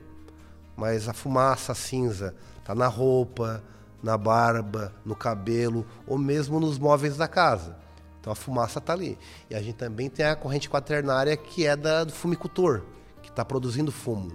mas 0.76 1.08
a 1.08 1.12
fumaça 1.12 1.74
cinza 1.74 2.34
está 2.58 2.74
na 2.74 2.86
roupa, 2.86 3.62
na 4.02 4.18
barba, 4.18 4.92
no 5.04 5.14
cabelo 5.14 5.86
ou 6.06 6.18
mesmo 6.18 6.58
nos 6.58 6.78
móveis 6.78 7.16
da 7.16 7.28
casa. 7.28 7.76
Então 8.20 8.32
a 8.32 8.36
fumaça 8.36 8.78
está 8.78 8.92
ali. 8.92 9.18
E 9.50 9.54
a 9.54 9.62
gente 9.62 9.76
também 9.76 10.08
tem 10.08 10.26
a 10.26 10.36
corrente 10.36 10.68
quaternária 10.68 11.36
que 11.36 11.66
é 11.66 11.76
da, 11.76 12.04
do 12.04 12.12
fumicultor, 12.12 12.82
que 13.22 13.28
está 13.28 13.44
produzindo 13.44 13.92
fumo. 13.92 14.32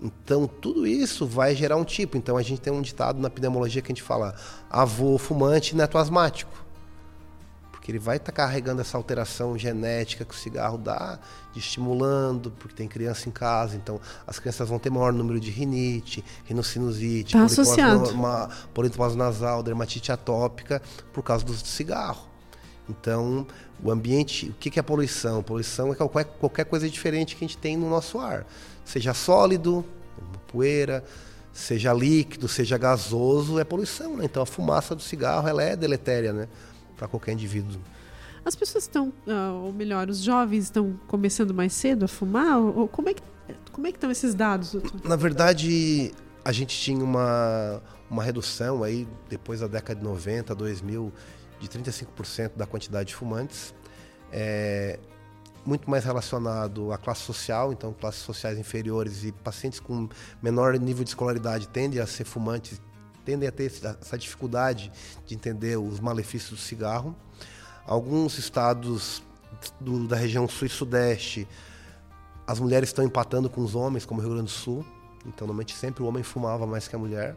Então 0.00 0.46
tudo 0.46 0.86
isso 0.86 1.26
vai 1.26 1.54
gerar 1.54 1.76
um 1.76 1.84
tipo. 1.84 2.16
Então 2.16 2.36
a 2.36 2.42
gente 2.42 2.60
tem 2.60 2.72
um 2.72 2.82
ditado 2.82 3.20
na 3.20 3.30
pneumologia 3.30 3.80
que 3.80 3.90
a 3.90 3.94
gente 3.94 4.02
fala: 4.02 4.34
avô 4.70 5.16
fumante 5.18 5.76
neto 5.76 5.98
asmático 5.98 6.63
porque 7.84 7.92
ele 7.92 7.98
vai 7.98 8.16
estar 8.16 8.32
tá 8.32 8.36
carregando 8.46 8.80
essa 8.80 8.96
alteração 8.96 9.58
genética 9.58 10.24
que 10.24 10.34
o 10.34 10.38
cigarro 10.38 10.78
dá, 10.78 11.18
de 11.52 11.58
estimulando, 11.58 12.50
porque 12.50 12.74
tem 12.74 12.88
criança 12.88 13.28
em 13.28 13.30
casa, 13.30 13.76
então 13.76 14.00
as 14.26 14.38
crianças 14.38 14.66
vão 14.70 14.78
ter 14.78 14.88
maior 14.88 15.12
número 15.12 15.38
de 15.38 15.50
rinite, 15.50 16.24
rinocinusite, 16.46 17.34
tá 17.34 17.42
associado. 17.42 18.10
polipose 18.72 19.18
nasal, 19.18 19.62
dermatite 19.62 20.10
atópica, 20.10 20.80
por 21.12 21.22
causa 21.22 21.44
do 21.44 21.54
cigarro. 21.54 22.26
Então, 22.88 23.46
o 23.82 23.90
ambiente, 23.90 24.48
o 24.48 24.54
que 24.54 24.78
é 24.78 24.82
poluição? 24.82 25.42
Poluição 25.42 25.92
é 25.92 25.94
qualquer, 25.94 26.24
qualquer 26.24 26.64
coisa 26.64 26.88
diferente 26.88 27.36
que 27.36 27.44
a 27.44 27.46
gente 27.46 27.58
tem 27.58 27.76
no 27.76 27.90
nosso 27.90 28.18
ar, 28.18 28.46
seja 28.82 29.12
sólido, 29.12 29.84
poeira, 30.48 31.04
seja 31.52 31.92
líquido, 31.92 32.48
seja 32.48 32.78
gasoso, 32.78 33.58
é 33.58 33.64
poluição, 33.64 34.16
né? 34.16 34.24
Então 34.24 34.42
a 34.42 34.46
fumaça 34.46 34.94
do 34.94 35.02
cigarro 35.02 35.46
ela 35.46 35.62
é 35.62 35.76
deletéria, 35.76 36.32
né? 36.32 36.48
Para 36.96 37.08
qualquer 37.08 37.32
indivíduo. 37.32 37.80
As 38.44 38.54
pessoas 38.54 38.84
estão, 38.84 39.12
ah, 39.26 39.52
ou 39.64 39.72
melhor, 39.72 40.08
os 40.08 40.18
jovens 40.18 40.64
estão 40.64 40.98
começando 41.06 41.54
mais 41.54 41.72
cedo 41.72 42.04
a 42.04 42.08
fumar? 42.08 42.58
Ou 42.58 42.86
como 42.86 43.08
é 43.08 43.14
que, 43.14 43.22
como 43.72 43.86
é 43.86 43.90
que 43.90 43.96
estão 43.96 44.10
esses 44.10 44.34
dados, 44.34 44.72
doutor? 44.72 45.00
Na 45.08 45.16
verdade, 45.16 46.12
a 46.44 46.52
gente 46.52 46.78
tinha 46.78 47.02
uma, 47.02 47.82
uma 48.10 48.22
redução 48.22 48.84
aí, 48.84 49.08
depois 49.28 49.60
da 49.60 49.66
década 49.66 49.98
de 49.98 50.04
90, 50.04 50.54
2000, 50.54 51.12
de 51.58 51.68
35% 51.68 52.52
da 52.54 52.66
quantidade 52.66 53.08
de 53.08 53.14
fumantes. 53.14 53.74
É, 54.30 54.98
muito 55.64 55.88
mais 55.88 56.04
relacionado 56.04 56.92
à 56.92 56.98
classe 56.98 57.22
social, 57.22 57.72
então 57.72 57.92
classes 57.92 58.20
sociais 58.20 58.58
inferiores 58.58 59.24
e 59.24 59.32
pacientes 59.32 59.80
com 59.80 60.08
menor 60.42 60.78
nível 60.78 61.02
de 61.02 61.10
escolaridade 61.10 61.68
tendem 61.68 62.00
a 62.00 62.06
ser 62.06 62.24
fumantes 62.24 62.80
tendem 63.24 63.48
a 63.48 63.52
ter 63.52 63.72
essa 64.00 64.18
dificuldade 64.18 64.92
de 65.26 65.34
entender 65.34 65.76
os 65.76 66.00
malefícios 66.00 66.50
do 66.50 66.56
cigarro. 66.56 67.14
Alguns 67.86 68.38
estados 68.38 69.22
do, 69.80 70.06
da 70.06 70.16
região 70.16 70.48
sul 70.48 70.66
e 70.66 70.70
sudeste, 70.70 71.48
as 72.46 72.60
mulheres 72.60 72.90
estão 72.90 73.04
empatando 73.04 73.48
com 73.48 73.62
os 73.62 73.74
homens, 73.74 74.04
como 74.04 74.20
o 74.20 74.22
Rio 74.22 74.34
Grande 74.34 74.50
do 74.50 74.56
Sul. 74.56 74.84
Então, 75.26 75.46
normalmente, 75.46 75.74
sempre 75.74 76.02
o 76.02 76.06
homem 76.06 76.22
fumava 76.22 76.66
mais 76.66 76.86
que 76.86 76.94
a 76.94 76.98
mulher. 76.98 77.34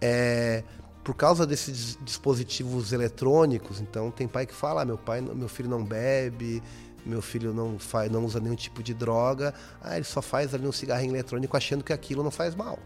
É, 0.00 0.64
por 1.04 1.14
causa 1.14 1.46
desses 1.46 1.98
dispositivos 2.02 2.92
eletrônicos, 2.92 3.80
então 3.80 4.10
tem 4.10 4.26
pai 4.26 4.46
que 4.46 4.54
fala: 4.54 4.82
ah, 4.82 4.84
meu 4.84 4.98
pai, 4.98 5.20
meu 5.20 5.48
filho 5.48 5.68
não 5.68 5.84
bebe, 5.84 6.62
meu 7.04 7.22
filho 7.22 7.54
não 7.54 7.78
faz, 7.78 8.10
não 8.10 8.24
usa 8.24 8.40
nenhum 8.40 8.54
tipo 8.54 8.82
de 8.82 8.92
droga, 8.92 9.54
ah, 9.80 9.96
ele 9.96 10.04
só 10.04 10.20
faz 10.20 10.54
ali 10.54 10.66
um 10.66 10.72
cigarrinho 10.72 11.12
eletrônico 11.12 11.56
achando 11.56 11.84
que 11.84 11.92
aquilo 11.92 12.22
não 12.22 12.30
faz 12.30 12.54
mal. 12.54 12.78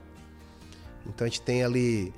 Então 1.07 1.27
a 1.27 1.29
gente 1.29 1.43
tem 1.43 1.62
ali 1.62 2.12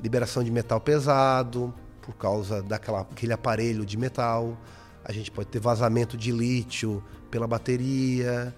liberação 0.00 0.44
de 0.44 0.50
metal 0.50 0.80
pesado 0.80 1.74
por 2.02 2.14
causa 2.14 2.62
daquela 2.62 3.00
aquele 3.00 3.32
aparelho 3.32 3.84
de 3.84 3.96
metal. 3.96 4.56
A 5.04 5.12
gente 5.12 5.30
pode 5.30 5.48
ter 5.48 5.58
vazamento 5.58 6.16
de 6.16 6.30
lítio 6.30 7.02
pela 7.30 7.46
bateria. 7.46 8.54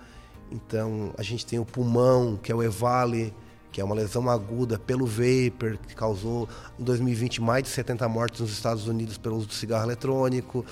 Então 0.51 1.12
a 1.16 1.23
gente 1.23 1.47
tem 1.47 1.59
o 1.59 1.64
pulmão, 1.64 2.38
que 2.43 2.51
é 2.51 2.55
o 2.55 2.62
Evale, 2.62 3.35
que 3.73 3.81
é 3.81 3.85
uma 3.85 3.95
lesão 3.95 4.29
aguda 4.29 4.79
pelo 4.79 5.07
vapor, 5.07 5.79
que 5.87 5.95
causou 5.95 6.49
em 6.79 6.83
2020 6.83 7.40
mais 7.40 7.62
de 7.62 7.71
70 7.71 8.09
mortes 8.09 8.40
nos 8.40 8.51
Estados 8.51 8.88
Unidos 8.88 9.16
pelo 9.16 9.37
uso 9.37 9.47
do 9.47 9.55
cigarro 9.55 9.85
eletrônico. 9.85 10.64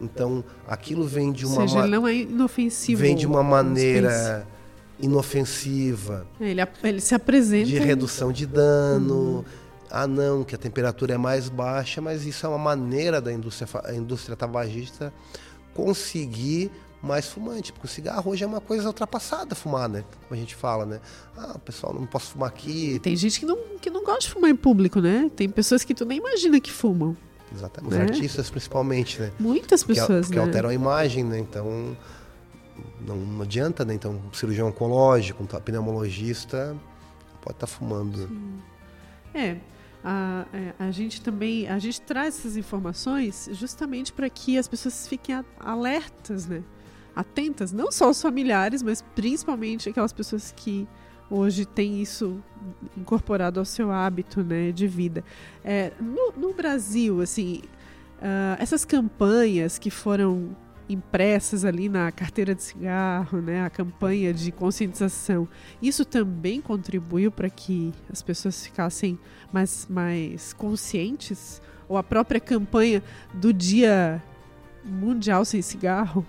Então, 0.00 0.44
aquilo 0.68 1.06
vem 1.06 1.32
de 1.32 1.46
uma. 1.46 1.62
Ou 1.62 1.68
seja, 1.68 1.80
ele 1.80 1.96
não 1.96 2.06
é 2.06 2.14
inofensivo. 2.14 3.00
Vem 3.00 3.16
de 3.16 3.26
uma 3.26 3.42
maneira 3.42 4.46
inofensiva. 4.98 6.26
Ele, 6.40 6.60
ele 6.82 7.00
se 7.00 7.14
apresenta. 7.14 7.66
De 7.66 7.78
redução 7.78 8.32
de 8.32 8.46
dano. 8.46 9.38
Uhum. 9.38 9.44
Ah, 9.90 10.06
não, 10.06 10.42
que 10.42 10.54
a 10.54 10.58
temperatura 10.58 11.14
é 11.14 11.18
mais 11.18 11.48
baixa, 11.48 12.00
mas 12.00 12.26
isso 12.26 12.44
é 12.44 12.48
uma 12.48 12.58
maneira 12.58 13.20
da 13.20 13.32
indústria, 13.32 13.68
indústria 13.94 14.36
tabagista 14.36 15.12
conseguir 15.72 16.70
mais 17.02 17.26
fumante, 17.26 17.72
porque 17.72 17.86
o 17.86 17.90
cigarro 17.90 18.30
hoje 18.30 18.42
é 18.42 18.46
uma 18.46 18.60
coisa 18.60 18.88
ultrapassada 18.88 19.54
fumar, 19.54 19.88
né? 19.88 20.04
Como 20.22 20.34
a 20.34 20.36
gente 20.36 20.54
fala, 20.54 20.84
né? 20.84 21.00
Ah, 21.36 21.58
pessoal, 21.58 21.94
não 21.94 22.06
posso 22.06 22.32
fumar 22.32 22.48
aqui. 22.48 22.98
Tem 23.00 23.14
gente 23.14 23.38
que 23.38 23.46
não, 23.46 23.56
que 23.80 23.90
não 23.90 24.02
gosta 24.02 24.22
de 24.22 24.30
fumar 24.30 24.50
em 24.50 24.56
público, 24.56 25.00
né? 25.00 25.30
Tem 25.36 25.48
pessoas 25.48 25.84
que 25.84 25.94
tu 25.94 26.04
nem 26.04 26.18
imagina 26.18 26.58
que 26.58 26.72
fumam. 26.72 27.16
Exatamente. 27.54 27.94
Né? 27.94 28.04
Os 28.04 28.10
artistas, 28.10 28.50
principalmente, 28.50 29.20
né? 29.20 29.30
Muitas 29.38 29.84
pessoas, 29.84 30.26
que, 30.26 30.34
né? 30.34 30.42
que 30.42 30.46
alteram 30.48 30.70
a 30.70 30.74
imagem, 30.74 31.22
né? 31.22 31.38
Então, 31.38 31.96
não, 33.00 33.16
não 33.16 33.42
adianta, 33.42 33.84
né? 33.84 33.94
Então, 33.94 34.20
um 34.28 34.32
cirurgião 34.32 34.68
oncológico, 34.68 35.42
um 35.42 35.46
pneumologista, 35.46 36.76
pode 37.40 37.56
estar 37.56 37.66
tá 37.66 37.66
fumando. 37.66 38.28
Sim. 38.28 38.58
É, 39.34 39.56
a, 40.02 40.46
é, 40.52 40.72
a, 40.78 40.90
gente 40.90 41.20
também 41.20 41.68
a 41.68 41.78
gente 41.78 42.00
traz 42.00 42.38
essas 42.38 42.56
informações 42.56 43.48
justamente 43.52 44.12
para 44.12 44.30
que 44.30 44.56
as 44.56 44.68
pessoas 44.68 45.06
fiquem 45.06 45.44
alertas, 45.60 46.46
né? 46.46 46.62
Atentas, 47.14 47.72
não 47.72 47.90
só 47.90 48.10
os 48.10 48.20
familiares, 48.20 48.82
mas 48.82 49.02
principalmente 49.14 49.88
aquelas 49.88 50.12
pessoas 50.12 50.52
que 50.54 50.86
hoje 51.30 51.64
têm 51.64 52.00
isso 52.00 52.42
incorporado 52.96 53.58
ao 53.58 53.64
seu 53.64 53.90
hábito, 53.90 54.42
né, 54.42 54.70
de 54.70 54.86
vida. 54.86 55.24
É, 55.64 55.92
no, 56.00 56.32
no 56.36 56.54
Brasil, 56.54 57.20
assim, 57.20 57.62
uh, 58.18 58.60
essas 58.60 58.84
campanhas 58.84 59.78
que 59.78 59.90
foram 59.90 60.56
impressas 60.88 61.64
ali 61.64 61.88
na 61.88 62.10
carteira 62.12 62.54
de 62.54 62.62
cigarro, 62.62 63.40
né, 63.40 63.64
a 63.64 63.70
campanha 63.70 64.32
de 64.32 64.52
conscientização, 64.52 65.48
isso 65.82 66.04
também 66.04 66.60
contribuiu 66.60 67.30
para 67.30 67.50
que 67.50 67.92
as 68.10 68.22
pessoas 68.22 68.64
ficassem 68.64 69.18
mais, 69.52 69.86
mais 69.88 70.52
conscientes? 70.52 71.60
Ou 71.88 71.96
a 71.96 72.02
própria 72.02 72.40
campanha 72.40 73.02
do 73.32 73.52
Dia 73.52 74.22
Mundial 74.84 75.44
Sem 75.44 75.62
Cigarro? 75.62 76.26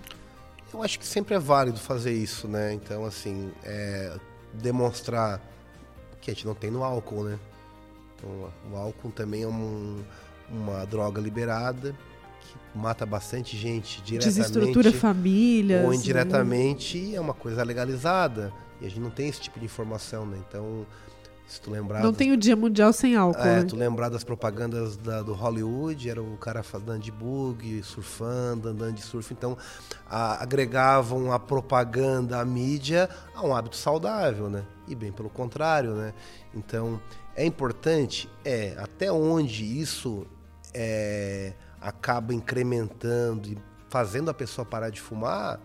Eu 0.72 0.82
acho 0.82 0.98
que 0.98 1.06
sempre 1.06 1.34
é 1.34 1.38
válido 1.38 1.78
fazer 1.78 2.12
isso, 2.12 2.46
né? 2.46 2.72
Então, 2.72 3.04
assim, 3.04 3.50
é, 3.64 4.16
demonstrar 4.52 5.40
que 6.20 6.30
a 6.30 6.34
gente 6.34 6.46
não 6.46 6.54
tem 6.54 6.70
no 6.70 6.84
álcool, 6.84 7.24
né? 7.24 7.38
Então, 8.14 8.52
o 8.70 8.76
álcool 8.76 9.10
também 9.10 9.42
é 9.42 9.48
um, 9.48 10.04
uma 10.48 10.84
droga 10.84 11.20
liberada 11.20 11.94
mata 12.74 13.04
bastante 13.06 13.56
gente 13.56 14.02
diretamente. 14.02 14.36
Desestrutura 14.36 14.92
famílias. 14.92 15.84
Ou 15.84 15.92
indiretamente 15.92 16.98
né? 16.98 17.16
é 17.16 17.20
uma 17.20 17.34
coisa 17.34 17.62
legalizada. 17.62 18.52
E 18.80 18.86
a 18.86 18.88
gente 18.88 19.00
não 19.00 19.10
tem 19.10 19.28
esse 19.28 19.40
tipo 19.40 19.58
de 19.58 19.64
informação, 19.64 20.24
né? 20.24 20.38
Então, 20.48 20.86
se 21.48 21.60
tu 21.60 21.70
lembrar. 21.70 22.02
Não 22.02 22.10
das... 22.10 22.18
tem 22.18 22.30
o 22.30 22.36
Dia 22.36 22.54
Mundial 22.54 22.92
sem 22.92 23.16
álcool. 23.16 23.40
É, 23.40 23.60
né? 23.60 23.64
tu 23.64 23.74
lembrar 23.74 24.10
das 24.10 24.22
propagandas 24.22 24.96
da, 24.96 25.22
do 25.22 25.32
Hollywood, 25.32 26.08
era 26.08 26.22
o 26.22 26.36
cara 26.36 26.62
andando 26.74 27.00
de 27.00 27.10
bug, 27.10 27.82
surfando, 27.82 28.68
andando 28.68 28.94
de 28.94 29.02
surf. 29.02 29.32
Então, 29.32 29.56
a, 30.08 30.42
agregavam 30.42 31.32
a 31.32 31.38
propaganda, 31.38 32.38
a 32.38 32.44
mídia, 32.44 33.08
a 33.34 33.44
um 33.44 33.56
hábito 33.56 33.76
saudável, 33.76 34.50
né? 34.50 34.62
E 34.86 34.94
bem 34.94 35.10
pelo 35.10 35.30
contrário, 35.30 35.94
né? 35.94 36.12
Então, 36.54 37.00
é 37.34 37.44
importante, 37.44 38.28
é, 38.44 38.76
até 38.78 39.10
onde 39.10 39.64
isso 39.64 40.26
é 40.74 41.54
acaba 41.80 42.34
incrementando 42.34 43.48
e 43.48 43.58
fazendo 43.88 44.30
a 44.30 44.34
pessoa 44.34 44.64
parar 44.64 44.90
de 44.90 45.00
fumar, 45.00 45.60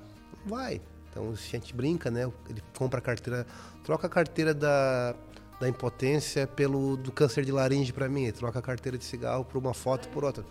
vai. 0.46 0.82
Então 1.10 1.32
a 1.32 1.36
gente 1.36 1.74
brinca, 1.76 2.10
né? 2.10 2.30
Ele 2.50 2.62
compra 2.78 3.00
a 3.00 3.02
carteira, 3.02 3.46
troca 3.84 4.08
a 4.08 4.10
carteira 4.10 4.54
da, 4.54 5.16
da 5.60 5.70
impotência 5.70 6.48
pelo 6.48 6.98
do 6.98 7.12
câncer 7.12 7.46
de 7.46 7.52
laringe 7.52 7.94
para 7.94 8.10
mim, 8.10 8.24
ele 8.24 8.32
troca 8.32 8.60
a 8.60 8.62
carteira 8.62 8.98
de 8.98 9.06
cigarro 9.06 9.46
por 9.46 9.58
uma 9.58 9.74
foto 9.74 10.08
por 10.10 10.24
outra. 10.24 10.44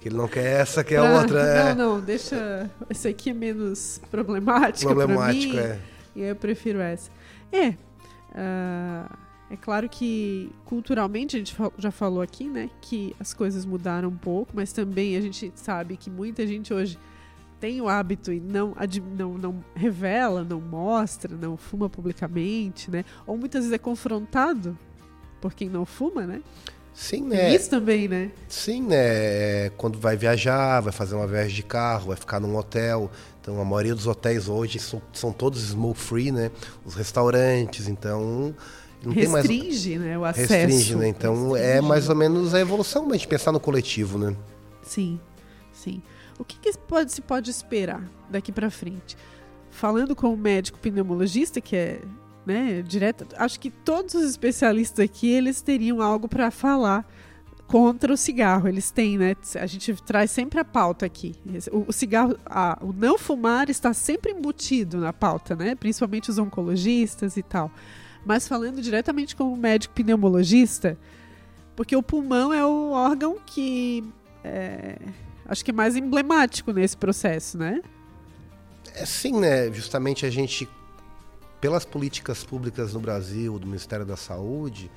Que 0.00 0.08
ele 0.08 0.16
não 0.16 0.28
quer 0.28 0.60
essa, 0.60 0.84
quer 0.84 1.00
pra... 1.00 1.20
outra. 1.20 1.40
É. 1.40 1.74
Não, 1.74 1.96
não, 1.96 2.00
deixa. 2.00 2.70
Esse 2.88 3.08
aqui 3.08 3.30
é 3.30 3.34
menos 3.34 4.00
problemático. 4.10 4.92
Problemático, 4.92 5.54
mim, 5.54 5.58
é. 5.58 5.80
E 6.14 6.22
eu 6.22 6.36
prefiro 6.36 6.80
essa. 6.80 7.10
É. 7.52 7.68
Uh 8.32 9.25
é 9.50 9.56
claro 9.56 9.88
que 9.88 10.50
culturalmente 10.64 11.36
a 11.36 11.38
gente 11.38 11.56
já 11.78 11.90
falou 11.90 12.20
aqui, 12.20 12.44
né, 12.44 12.68
que 12.80 13.14
as 13.20 13.32
coisas 13.32 13.64
mudaram 13.64 14.08
um 14.08 14.16
pouco, 14.16 14.52
mas 14.54 14.72
também 14.72 15.16
a 15.16 15.20
gente 15.20 15.52
sabe 15.54 15.96
que 15.96 16.10
muita 16.10 16.46
gente 16.46 16.74
hoje 16.74 16.98
tem 17.60 17.80
o 17.80 17.88
hábito 17.88 18.32
e 18.32 18.40
não, 18.40 18.74
não, 19.16 19.38
não 19.38 19.64
revela, 19.74 20.44
não 20.44 20.60
mostra, 20.60 21.34
não 21.34 21.56
fuma 21.56 21.88
publicamente, 21.88 22.90
né? 22.90 23.02
Ou 23.26 23.36
muitas 23.36 23.62
vezes 23.62 23.72
é 23.72 23.78
confrontado 23.78 24.78
por 25.40 25.54
quem 25.54 25.68
não 25.68 25.86
fuma, 25.86 26.26
né? 26.26 26.42
Sim, 26.92 27.22
né? 27.22 27.54
Isso 27.54 27.70
também, 27.70 28.08
né? 28.08 28.30
Sim, 28.48 28.82
né? 28.82 29.70
Quando 29.70 29.98
vai 29.98 30.16
viajar, 30.16 30.80
vai 30.80 30.92
fazer 30.92 31.14
uma 31.14 31.26
viagem 31.26 31.54
de 31.54 31.62
carro, 31.62 32.08
vai 32.08 32.16
ficar 32.16 32.40
num 32.40 32.56
hotel. 32.56 33.10
Então, 33.40 33.60
a 33.60 33.64
maioria 33.64 33.94
dos 33.94 34.06
hotéis 34.06 34.48
hoje 34.48 34.78
são, 34.78 35.00
são 35.12 35.32
todos 35.32 35.60
smoke 35.60 36.00
free, 36.00 36.32
né? 36.32 36.50
Os 36.84 36.94
restaurantes, 36.94 37.88
então 37.88 38.54
não 39.06 39.14
restringe 39.14 39.98
mais... 39.98 40.08
né, 40.08 40.18
o 40.18 40.24
acesso. 40.24 40.52
Restringe, 40.52 40.94
né? 40.96 41.08
Então 41.08 41.52
restringe. 41.52 41.64
é 41.64 41.80
mais 41.80 42.08
ou 42.08 42.16
menos 42.16 42.54
a 42.54 42.60
evolução 42.60 43.08
a 43.10 43.12
gente 43.12 43.28
pensar 43.28 43.52
no 43.52 43.60
coletivo, 43.60 44.18
né? 44.18 44.36
Sim, 44.82 45.20
sim. 45.72 46.02
O 46.38 46.44
que, 46.44 46.58
que 46.58 46.76
pode, 46.78 47.12
se 47.12 47.20
pode 47.20 47.50
esperar 47.50 48.02
daqui 48.30 48.52
para 48.52 48.70
frente? 48.70 49.16
Falando 49.70 50.14
com 50.14 50.32
o 50.32 50.36
médico 50.36 50.78
pneumologista, 50.78 51.60
que 51.60 51.76
é 51.76 52.00
né, 52.44 52.82
direto, 52.82 53.26
acho 53.36 53.58
que 53.58 53.70
todos 53.70 54.14
os 54.14 54.30
especialistas 54.30 55.04
aqui 55.04 55.28
eles 55.28 55.60
teriam 55.60 56.00
algo 56.00 56.28
para 56.28 56.50
falar 56.50 57.04
contra 57.66 58.12
o 58.12 58.16
cigarro. 58.16 58.68
Eles 58.68 58.90
têm, 58.90 59.18
né? 59.18 59.34
A 59.56 59.66
gente 59.66 59.92
traz 60.02 60.30
sempre 60.30 60.60
a 60.60 60.64
pauta 60.64 61.04
aqui. 61.04 61.34
O, 61.72 61.86
o 61.88 61.92
cigarro, 61.92 62.38
a, 62.46 62.78
o 62.80 62.92
não 62.92 63.18
fumar 63.18 63.68
está 63.68 63.92
sempre 63.92 64.32
embutido 64.32 64.98
na 64.98 65.12
pauta, 65.12 65.56
né? 65.56 65.74
Principalmente 65.74 66.30
os 66.30 66.38
oncologistas 66.38 67.36
e 67.36 67.42
tal 67.42 67.70
mas 68.26 68.48
falando 68.48 68.82
diretamente 68.82 69.36
como 69.36 69.56
médico 69.56 69.94
pneumologista, 69.94 70.98
porque 71.76 71.94
o 71.94 72.02
pulmão 72.02 72.52
é 72.52 72.66
o 72.66 72.90
órgão 72.90 73.38
que 73.46 74.04
é, 74.42 74.98
acho 75.46 75.64
que 75.64 75.70
é 75.70 75.74
mais 75.74 75.94
emblemático 75.94 76.72
nesse 76.72 76.96
processo, 76.96 77.56
né? 77.56 77.80
É 78.94 79.06
sim, 79.06 79.38
né? 79.38 79.72
Justamente 79.72 80.26
a 80.26 80.30
gente, 80.30 80.68
pelas 81.60 81.84
políticas 81.84 82.42
públicas 82.42 82.94
no 82.94 83.00
Brasil, 83.00 83.58
do 83.60 83.66
Ministério 83.66 84.04
da 84.04 84.16
Saúde, 84.16 84.90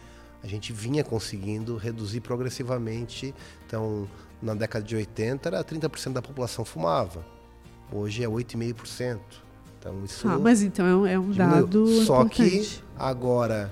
a 0.44 0.48
gente 0.48 0.74
vinha 0.74 1.04
conseguindo 1.04 1.78
reduzir 1.78 2.22
progressivamente. 2.22 3.36
Então, 3.68 4.10
na 4.42 4.56
década 4.56 4.84
de 4.84 4.96
80, 4.96 5.50
era 5.50 5.64
30% 5.64 6.14
da 6.14 6.22
população 6.22 6.66
fumava. 6.66 7.24
Hoje 7.92 8.24
é 8.24 8.28
8,5%. 8.28 9.20
Então 9.80 10.04
isso. 10.04 10.28
Ah, 10.28 10.38
mas 10.38 10.62
então 10.62 11.08
é 11.08 11.18
um, 11.18 11.32
é 11.32 11.36
dado 11.36 11.88
Só 12.04 12.24
importante. 12.24 12.36
que 12.36 12.84
agora, 12.98 13.72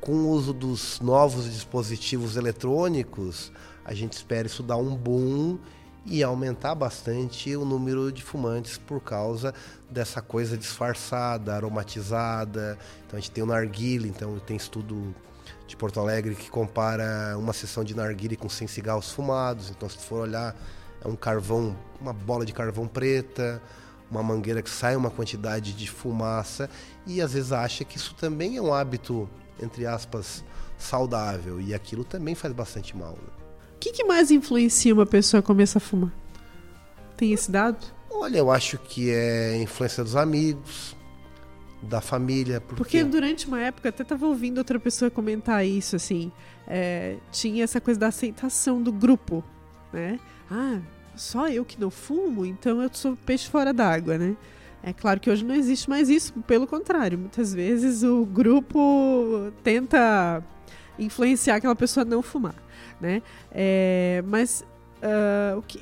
com 0.00 0.12
o 0.12 0.30
uso 0.30 0.52
dos 0.52 1.00
novos 1.00 1.44
dispositivos 1.50 2.36
eletrônicos, 2.36 3.52
a 3.84 3.94
gente 3.94 4.12
espera 4.14 4.46
isso 4.46 4.62
dar 4.62 4.76
um 4.76 4.94
boom 4.94 5.58
e 6.04 6.22
aumentar 6.22 6.74
bastante 6.74 7.54
o 7.56 7.64
número 7.64 8.12
de 8.12 8.22
fumantes 8.22 8.78
por 8.78 9.00
causa 9.00 9.52
dessa 9.90 10.20
coisa 10.20 10.56
disfarçada, 10.56 11.54
aromatizada. 11.54 12.78
Então 13.06 13.16
a 13.16 13.20
gente 13.20 13.30
tem 13.30 13.42
o 13.42 13.46
narguile, 13.46 14.08
então 14.08 14.38
tem 14.40 14.56
estudo 14.56 15.14
de 15.66 15.76
Porto 15.76 15.98
Alegre 15.98 16.34
que 16.34 16.50
compara 16.50 17.36
uma 17.36 17.52
sessão 17.52 17.82
de 17.82 17.94
narguile 17.94 18.36
com 18.36 18.48
100 18.48 18.68
cigarros 18.68 19.10
fumados. 19.10 19.70
Então 19.70 19.88
se 19.88 19.98
for 19.98 20.22
olhar, 20.22 20.54
é 21.04 21.08
um 21.08 21.16
carvão, 21.16 21.76
uma 22.00 22.12
bola 22.12 22.46
de 22.46 22.52
carvão 22.52 22.86
preta, 22.86 23.60
uma 24.10 24.22
mangueira 24.22 24.62
que 24.62 24.70
sai 24.70 24.96
uma 24.96 25.10
quantidade 25.10 25.72
de 25.72 25.90
fumaça 25.90 26.70
e 27.06 27.20
às 27.20 27.32
vezes 27.32 27.52
acha 27.52 27.84
que 27.84 27.96
isso 27.96 28.14
também 28.14 28.56
é 28.56 28.62
um 28.62 28.72
hábito, 28.72 29.28
entre 29.60 29.86
aspas, 29.86 30.44
saudável 30.78 31.60
e 31.60 31.74
aquilo 31.74 32.04
também 32.04 32.34
faz 32.34 32.52
bastante 32.52 32.96
mal. 32.96 33.12
Né? 33.12 33.46
O 33.74 33.78
que, 33.78 33.92
que, 33.92 34.04
mais 34.04 34.30
influencia 34.30 34.92
uma 34.94 35.06
pessoa 35.06 35.40
a 35.40 35.42
começar 35.42 35.78
a 35.78 35.80
fumar? 35.80 36.12
Tem 37.16 37.32
esse 37.32 37.50
dado? 37.50 37.78
Olha, 38.10 38.38
eu 38.38 38.50
acho 38.50 38.78
que 38.78 39.10
é 39.10 39.54
a 39.54 39.56
influência 39.58 40.02
dos 40.02 40.16
amigos, 40.16 40.96
da 41.82 42.00
família. 42.00 42.60
Porque, 42.60 42.76
porque 42.76 43.04
durante 43.04 43.46
uma 43.46 43.60
época, 43.60 43.88
até 43.88 44.02
estava 44.02 44.26
ouvindo 44.26 44.58
outra 44.58 44.78
pessoa 44.78 45.10
comentar 45.10 45.64
isso, 45.66 45.96
assim, 45.96 46.32
é, 46.66 47.16
tinha 47.30 47.64
essa 47.64 47.80
coisa 47.80 48.00
da 48.00 48.08
aceitação 48.08 48.82
do 48.82 48.92
grupo, 48.92 49.44
né? 49.92 50.18
Ah, 50.50 50.80
só 51.16 51.48
eu 51.48 51.64
que 51.64 51.80
não 51.80 51.90
fumo, 51.90 52.44
então 52.44 52.82
eu 52.82 52.90
sou 52.92 53.16
peixe 53.24 53.48
fora 53.48 53.72
d'água, 53.72 54.18
né? 54.18 54.36
É 54.82 54.92
claro 54.92 55.18
que 55.18 55.28
hoje 55.28 55.44
não 55.44 55.54
existe 55.54 55.88
mais 55.90 56.08
isso, 56.08 56.32
pelo 56.46 56.66
contrário, 56.66 57.18
muitas 57.18 57.52
vezes 57.52 58.02
o 58.02 58.24
grupo 58.24 59.50
tenta 59.64 60.42
influenciar 60.98 61.56
aquela 61.56 61.74
pessoa 61.74 62.02
a 62.02 62.08
não 62.08 62.22
fumar, 62.22 62.54
né? 63.00 63.22
É, 63.50 64.22
mas 64.26 64.64
uh, 65.02 65.62
que, 65.62 65.80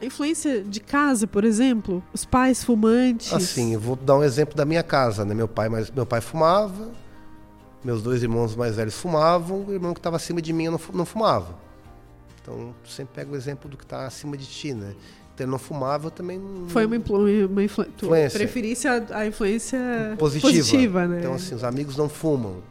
a 0.00 0.04
influência 0.04 0.62
de 0.62 0.80
casa, 0.80 1.26
por 1.26 1.44
exemplo, 1.44 2.02
os 2.12 2.24
pais 2.24 2.62
fumantes. 2.62 3.32
Assim, 3.32 3.74
eu 3.74 3.80
vou 3.80 3.96
dar 3.96 4.16
um 4.16 4.22
exemplo 4.22 4.54
da 4.54 4.64
minha 4.64 4.82
casa, 4.82 5.24
né? 5.24 5.34
Meu 5.34 5.48
pai, 5.48 5.68
mas 5.68 5.90
meu 5.90 6.06
pai 6.06 6.20
fumava, 6.20 6.90
meus 7.82 8.02
dois 8.02 8.22
irmãos 8.22 8.54
mais 8.54 8.76
velhos 8.76 8.94
fumavam, 8.94 9.64
o 9.66 9.72
irmão 9.72 9.92
que 9.92 10.00
estava 10.00 10.16
acima 10.16 10.40
de 10.40 10.52
mim 10.52 10.68
não 10.92 11.04
fumava. 11.04 11.64
Então, 12.44 12.74
sempre 12.84 13.14
pego 13.14 13.32
o 13.32 13.36
exemplo 13.36 13.70
do 13.70 13.76
que 13.76 13.84
está 13.84 14.06
acima 14.06 14.36
de 14.36 14.44
ti, 14.44 14.74
né? 14.74 14.94
Então, 15.34 15.46
ele 15.46 15.50
não 15.50 15.58
fumava, 15.58 16.08
eu 16.08 16.10
também 16.10 16.38
não... 16.38 16.68
Foi 16.68 16.84
uma, 16.84 16.96
uma 16.96 17.62
influ... 17.64 17.86
influência. 17.86 18.38
preferisse 18.38 18.86
a, 18.86 19.02
a 19.10 19.26
influência 19.26 19.78
positiva. 20.18 20.52
positiva, 20.52 21.08
né? 21.08 21.20
Então, 21.20 21.32
assim, 21.32 21.54
os 21.54 21.64
amigos 21.64 21.96
não 21.96 22.06
fumam. 22.06 22.62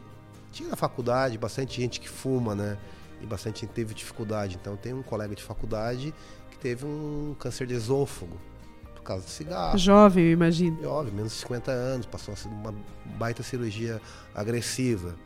Tinha 0.52 0.68
na 0.68 0.76
faculdade 0.76 1.36
bastante 1.36 1.80
gente 1.80 1.98
que 1.98 2.08
fuma, 2.08 2.54
né? 2.54 2.78
E 3.20 3.26
bastante 3.26 3.62
gente 3.62 3.72
teve 3.72 3.92
dificuldade. 3.92 4.56
Então, 4.60 4.76
tem 4.76 4.94
um 4.94 5.02
colega 5.02 5.34
de 5.34 5.42
faculdade 5.42 6.14
que 6.52 6.56
teve 6.56 6.86
um 6.86 7.34
câncer 7.36 7.66
de 7.66 7.74
esôfago 7.74 8.38
por 8.94 9.02
causa 9.02 9.24
do 9.24 9.30
cigarro. 9.30 9.76
Jovem, 9.76 10.26
eu 10.26 10.30
imagino. 10.30 10.80
Jovem, 10.80 11.12
menos 11.12 11.32
de 11.32 11.38
50 11.40 11.72
anos, 11.72 12.06
passou 12.06 12.32
uma 12.46 12.72
baita 13.18 13.42
cirurgia 13.42 14.00
agressiva. 14.32 15.16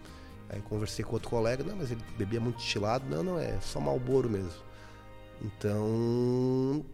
Aí 0.50 0.60
conversei 0.62 1.04
com 1.04 1.12
outro 1.12 1.28
colega, 1.28 1.62
não, 1.62 1.76
mas 1.76 1.90
ele 1.90 2.00
bebia 2.16 2.40
muito 2.40 2.56
destilado. 2.56 3.04
Não, 3.08 3.22
não, 3.22 3.38
é 3.38 3.58
só 3.60 3.80
malboro 3.80 4.30
mesmo. 4.30 4.68
Então, 5.42 6.84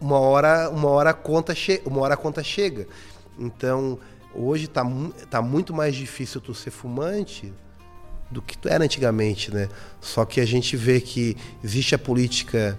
uma 0.00 0.18
hora, 0.18 0.70
uma 0.70 0.88
hora 0.88 1.10
a 1.10 1.14
conta 1.14 1.54
chega, 1.54 1.88
uma 1.88 2.00
hora 2.00 2.16
conta 2.16 2.42
chega. 2.42 2.86
Então, 3.38 3.98
hoje 4.34 4.66
está 4.66 4.84
tá 5.30 5.42
muito 5.42 5.74
mais 5.74 5.94
difícil 5.94 6.40
tu 6.40 6.54
ser 6.54 6.70
fumante 6.70 7.52
do 8.30 8.40
que 8.40 8.56
tu 8.56 8.68
era 8.68 8.84
antigamente, 8.84 9.52
né? 9.52 9.68
Só 10.00 10.24
que 10.24 10.40
a 10.40 10.46
gente 10.46 10.76
vê 10.76 11.00
que 11.00 11.36
existe 11.64 11.94
a 11.94 11.98
política 11.98 12.78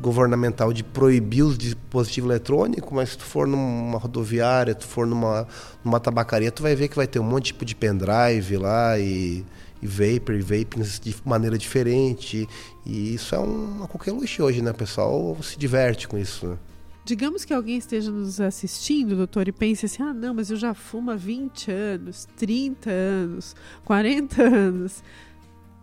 governamental 0.00 0.72
de 0.72 0.82
proibir 0.82 1.42
o 1.42 1.56
dispositivo 1.56 2.28
eletrônico, 2.28 2.94
mas 2.94 3.10
se 3.10 3.18
tu 3.18 3.24
for 3.24 3.46
numa 3.46 3.98
rodoviária, 3.98 4.74
tu 4.74 4.86
for 4.86 5.06
numa, 5.06 5.46
numa 5.84 6.00
tabacaria, 6.00 6.50
tu 6.50 6.62
vai 6.62 6.74
ver 6.74 6.88
que 6.88 6.96
vai 6.96 7.06
ter 7.06 7.18
um 7.18 7.24
monte 7.24 7.46
tipo 7.46 7.64
de 7.64 7.74
pendrive 7.74 8.56
lá 8.56 8.98
e, 8.98 9.44
e 9.80 9.86
vapor, 9.86 10.34
e 10.34 10.40
vaping 10.40 10.82
de 10.82 11.14
maneira 11.24 11.56
diferente. 11.56 12.48
E 12.84 13.14
isso 13.14 13.34
é 13.34 13.38
um, 13.38 13.76
uma 13.76 13.88
qualquer 13.88 14.12
luxo 14.12 14.42
hoje, 14.42 14.62
né? 14.62 14.70
O 14.70 14.74
pessoal 14.74 15.36
se 15.42 15.58
diverte 15.58 16.08
com 16.08 16.18
isso, 16.18 16.46
né? 16.46 16.56
Digamos 17.04 17.44
que 17.44 17.52
alguém 17.52 17.78
esteja 17.78 18.12
nos 18.12 18.40
assistindo, 18.40 19.16
doutor, 19.16 19.48
e 19.48 19.52
pense 19.52 19.86
assim: 19.86 20.02
ah, 20.04 20.14
não, 20.14 20.34
mas 20.34 20.50
eu 20.50 20.56
já 20.56 20.72
fumo 20.72 21.10
há 21.10 21.16
20 21.16 21.70
anos, 21.70 22.28
30 22.36 22.90
anos, 22.90 23.56
40 23.84 24.42
anos. 24.42 25.02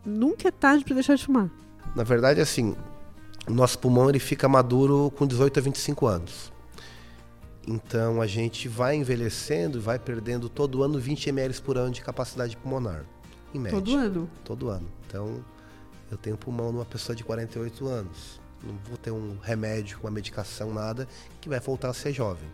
Nunca 0.05 0.47
é 0.47 0.51
tarde 0.51 0.85
para 0.85 0.93
deixar 0.93 1.15
de 1.15 1.25
fumar. 1.25 1.49
Na 1.93 2.03
verdade, 2.03 2.39
assim, 2.39 2.73
o 3.49 3.53
nosso 3.53 3.79
pulmão 3.79 4.07
ele 4.07 4.19
fica 4.19 4.47
maduro 4.47 5.11
com 5.17 5.25
18 5.25 5.59
a 5.59 5.61
25 5.63 6.05
anos. 6.05 6.53
Então 7.67 8.21
a 8.21 8.27
gente 8.27 8.67
vai 8.67 8.95
envelhecendo 8.95 9.79
e 9.79 9.81
vai 9.81 9.97
perdendo 9.97 10.47
todo 10.47 10.83
ano 10.83 10.99
20 10.99 11.29
ml 11.29 11.61
por 11.61 11.77
ano 11.77 11.91
de 11.91 12.01
capacidade 12.01 12.55
pulmonar, 12.55 13.03
em 13.53 13.59
média. 13.59 13.77
Todo 13.77 13.95
ano? 13.95 14.29
Todo 14.43 14.69
ano. 14.69 14.87
Então 15.07 15.43
eu 16.11 16.17
tenho 16.17 16.37
pulmão 16.37 16.71
numa 16.71 16.85
pessoa 16.85 17.15
de 17.15 17.23
48 17.23 17.87
anos. 17.87 18.39
Não 18.63 18.75
vou 18.87 18.97
ter 18.97 19.11
um 19.11 19.37
remédio, 19.41 19.97
uma 20.01 20.11
medicação, 20.11 20.71
nada, 20.71 21.07
que 21.41 21.49
vai 21.49 21.59
voltar 21.59 21.89
a 21.89 21.93
ser 21.93 22.13
jovem. 22.13 22.47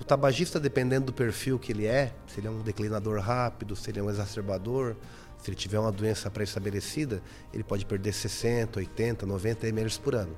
O 0.00 0.04
tabagista, 0.04 0.60
dependendo 0.60 1.06
do 1.06 1.12
perfil 1.12 1.58
que 1.58 1.72
ele 1.72 1.86
é, 1.86 2.12
se 2.26 2.40
ele 2.40 2.48
é 2.48 2.50
um 2.50 2.60
declinador 2.60 3.18
rápido, 3.20 3.74
se 3.74 3.90
ele 3.90 4.00
é 4.00 4.02
um 4.02 4.10
exacerbador, 4.10 4.94
se 5.38 5.50
ele 5.50 5.56
tiver 5.56 5.78
uma 5.78 5.92
doença 5.92 6.30
pré-estabelecida, 6.30 7.22
ele 7.52 7.64
pode 7.64 7.86
perder 7.86 8.12
60, 8.12 8.78
80, 8.78 9.24
90 9.24 9.68
ml 9.68 9.98
por 10.00 10.14
ano. 10.14 10.36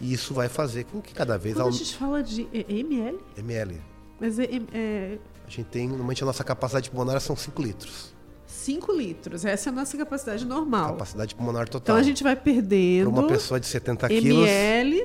E 0.00 0.12
isso 0.12 0.34
vai 0.34 0.48
fazer 0.48 0.84
com 0.84 1.00
que 1.00 1.14
cada 1.14 1.36
vez... 1.36 1.54
Quando 1.56 1.68
a 1.68 1.70
gente 1.70 1.96
fala 1.96 2.22
de 2.22 2.48
ml? 2.52 3.18
ml. 3.36 3.80
Mas 4.20 4.38
é, 4.38 4.48
é... 4.72 5.18
A 5.46 5.50
gente 5.50 5.64
tem, 5.64 5.88
normalmente 5.88 6.22
a 6.22 6.26
nossa 6.26 6.42
capacidade 6.42 6.90
pulmonar 6.90 7.20
são 7.20 7.36
5 7.36 7.62
litros. 7.62 8.14
5 8.46 8.92
litros. 8.92 9.44
Essa 9.44 9.68
é 9.68 9.72
a 9.72 9.74
nossa 9.74 9.96
capacidade 9.96 10.44
normal. 10.44 10.90
Capacidade 10.92 11.34
pulmonar 11.34 11.68
total. 11.68 11.96
Então 11.96 11.96
a 11.96 12.02
gente 12.02 12.22
vai 12.22 12.34
perdendo. 12.34 13.10
Para 13.10 13.20
uma 13.20 13.28
pessoa 13.28 13.60
de 13.60 13.66
70 13.66 14.08
quilos. 14.08 14.48
ml. 14.48 15.04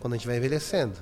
Quando 0.00 0.14
a 0.14 0.16
gente 0.16 0.26
vai 0.26 0.36
envelhecendo. 0.36 0.94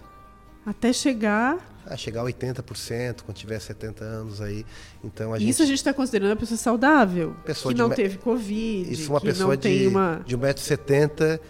Até 0.64 0.92
chegar. 0.92 1.58
A 1.86 1.96
chegar 1.96 2.22
a 2.22 2.24
80% 2.24 3.22
quando 3.22 3.36
tiver 3.36 3.58
70 3.58 4.04
anos 4.04 4.40
aí. 4.40 4.64
Então 5.02 5.34
a 5.34 5.38
gente... 5.38 5.50
Isso 5.50 5.62
a 5.62 5.66
gente 5.66 5.76
está 5.76 5.92
considerando 5.92 6.30
uma 6.30 6.36
pessoa 6.36 6.56
saudável. 6.56 7.36
Pessoa 7.44 7.74
que 7.74 7.78
não 7.78 7.90
me... 7.90 7.94
teve 7.94 8.18
Covid. 8.18 8.90
Isso 8.90 9.12
uma 9.12 9.20
pessoa 9.20 9.56
de, 9.56 9.86
uma... 9.86 10.22
de 10.24 10.36
1,70m. 10.36 11.40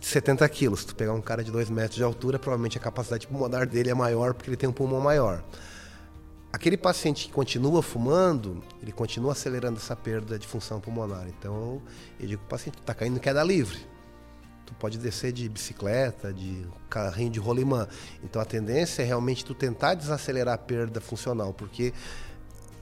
De 0.00 0.06
70 0.06 0.48
quilos. 0.48 0.80
Se 0.80 0.86
tu 0.86 0.96
pegar 0.96 1.12
um 1.12 1.20
cara 1.20 1.44
de 1.44 1.50
2 1.50 1.68
metros 1.70 1.96
de 1.96 2.02
altura, 2.02 2.38
provavelmente 2.38 2.78
a 2.78 2.80
capacidade 2.80 3.26
pulmonar 3.26 3.66
dele 3.66 3.90
é 3.90 3.94
maior 3.94 4.34
porque 4.34 4.50
ele 4.50 4.56
tem 4.56 4.68
um 4.68 4.72
pulmão 4.72 5.00
maior. 5.00 5.42
Aquele 6.52 6.76
paciente 6.76 7.26
que 7.26 7.32
continua 7.32 7.82
fumando, 7.82 8.62
ele 8.80 8.92
continua 8.92 9.32
acelerando 9.32 9.78
essa 9.78 9.96
perda 9.96 10.38
de 10.38 10.46
função 10.46 10.80
pulmonar. 10.80 11.26
Então, 11.28 11.82
eu 12.20 12.28
digo 12.28 12.42
para 12.42 12.46
o 12.46 12.50
paciente, 12.50 12.78
está 12.78 12.94
caindo 12.94 13.16
em 13.16 13.20
queda 13.20 13.42
livre. 13.42 13.78
Tu 14.66 14.74
pode 14.74 14.98
descer 14.98 15.32
de 15.32 15.48
bicicleta, 15.48 16.32
de 16.32 16.66
carrinho 16.88 17.30
de 17.30 17.38
rolimã. 17.38 17.86
Então, 18.22 18.40
a 18.40 18.44
tendência 18.44 19.02
é 19.02 19.04
realmente 19.04 19.44
tu 19.44 19.54
tentar 19.54 19.94
desacelerar 19.94 20.54
a 20.54 20.58
perda 20.58 21.00
funcional, 21.00 21.52
porque 21.52 21.92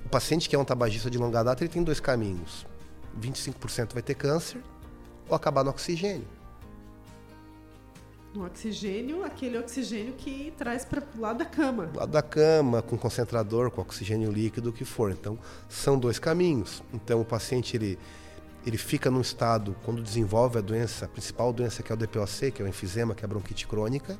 o 0.04 0.08
paciente 0.08 0.48
que 0.48 0.54
é 0.54 0.58
um 0.58 0.64
tabagista 0.64 1.10
de 1.10 1.18
longa 1.18 1.42
data, 1.42 1.62
ele 1.62 1.72
tem 1.72 1.82
dois 1.82 2.00
caminhos. 2.00 2.66
25% 3.20 3.92
vai 3.92 4.02
ter 4.02 4.14
câncer 4.14 4.62
ou 5.28 5.34
acabar 5.34 5.64
no 5.64 5.70
oxigênio. 5.70 6.26
No 8.34 8.46
oxigênio, 8.46 9.24
aquele 9.24 9.58
oxigênio 9.58 10.14
que 10.14 10.54
traz 10.56 10.86
para 10.86 11.02
o 11.16 11.20
lado 11.20 11.38
da 11.38 11.44
cama. 11.44 11.86
Do 11.86 11.98
lado 11.98 12.10
da 12.10 12.22
cama, 12.22 12.80
com 12.80 12.96
concentrador, 12.96 13.70
com 13.70 13.82
oxigênio 13.82 14.30
líquido, 14.30 14.70
o 14.70 14.72
que 14.72 14.86
for. 14.86 15.10
Então, 15.10 15.38
são 15.68 15.98
dois 15.98 16.18
caminhos. 16.18 16.82
Então, 16.94 17.20
o 17.20 17.26
paciente 17.26 17.76
ele, 17.76 17.98
ele 18.64 18.78
fica 18.78 19.10
num 19.10 19.20
estado, 19.20 19.76
quando 19.84 20.02
desenvolve 20.02 20.58
a 20.58 20.60
doença, 20.60 21.04
a 21.04 21.08
principal 21.08 21.52
doença 21.52 21.82
que 21.82 21.90
é 21.90 21.94
o 21.94 21.98
DPOC, 21.98 22.50
que 22.52 22.62
é 22.62 22.64
o 22.64 22.68
enfisema, 22.68 23.14
que 23.14 23.24
é 23.24 23.26
a 23.26 23.28
bronquite 23.28 23.66
crônica, 23.66 24.18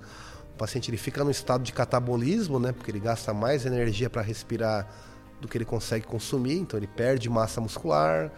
o 0.54 0.58
paciente 0.58 0.90
ele 0.90 0.96
fica 0.96 1.22
num 1.22 1.30
estado 1.30 1.62
de 1.62 1.72
catabolismo, 1.72 2.58
né, 2.58 2.72
porque 2.72 2.90
ele 2.90 3.00
gasta 3.00 3.32
mais 3.32 3.64
energia 3.64 4.10
para 4.10 4.22
respirar 4.22 4.88
do 5.40 5.48
que 5.48 5.56
ele 5.56 5.64
consegue 5.64 6.06
consumir, 6.06 6.58
então 6.58 6.78
ele 6.78 6.86
perde 6.86 7.28
massa 7.28 7.60
muscular, 7.60 8.30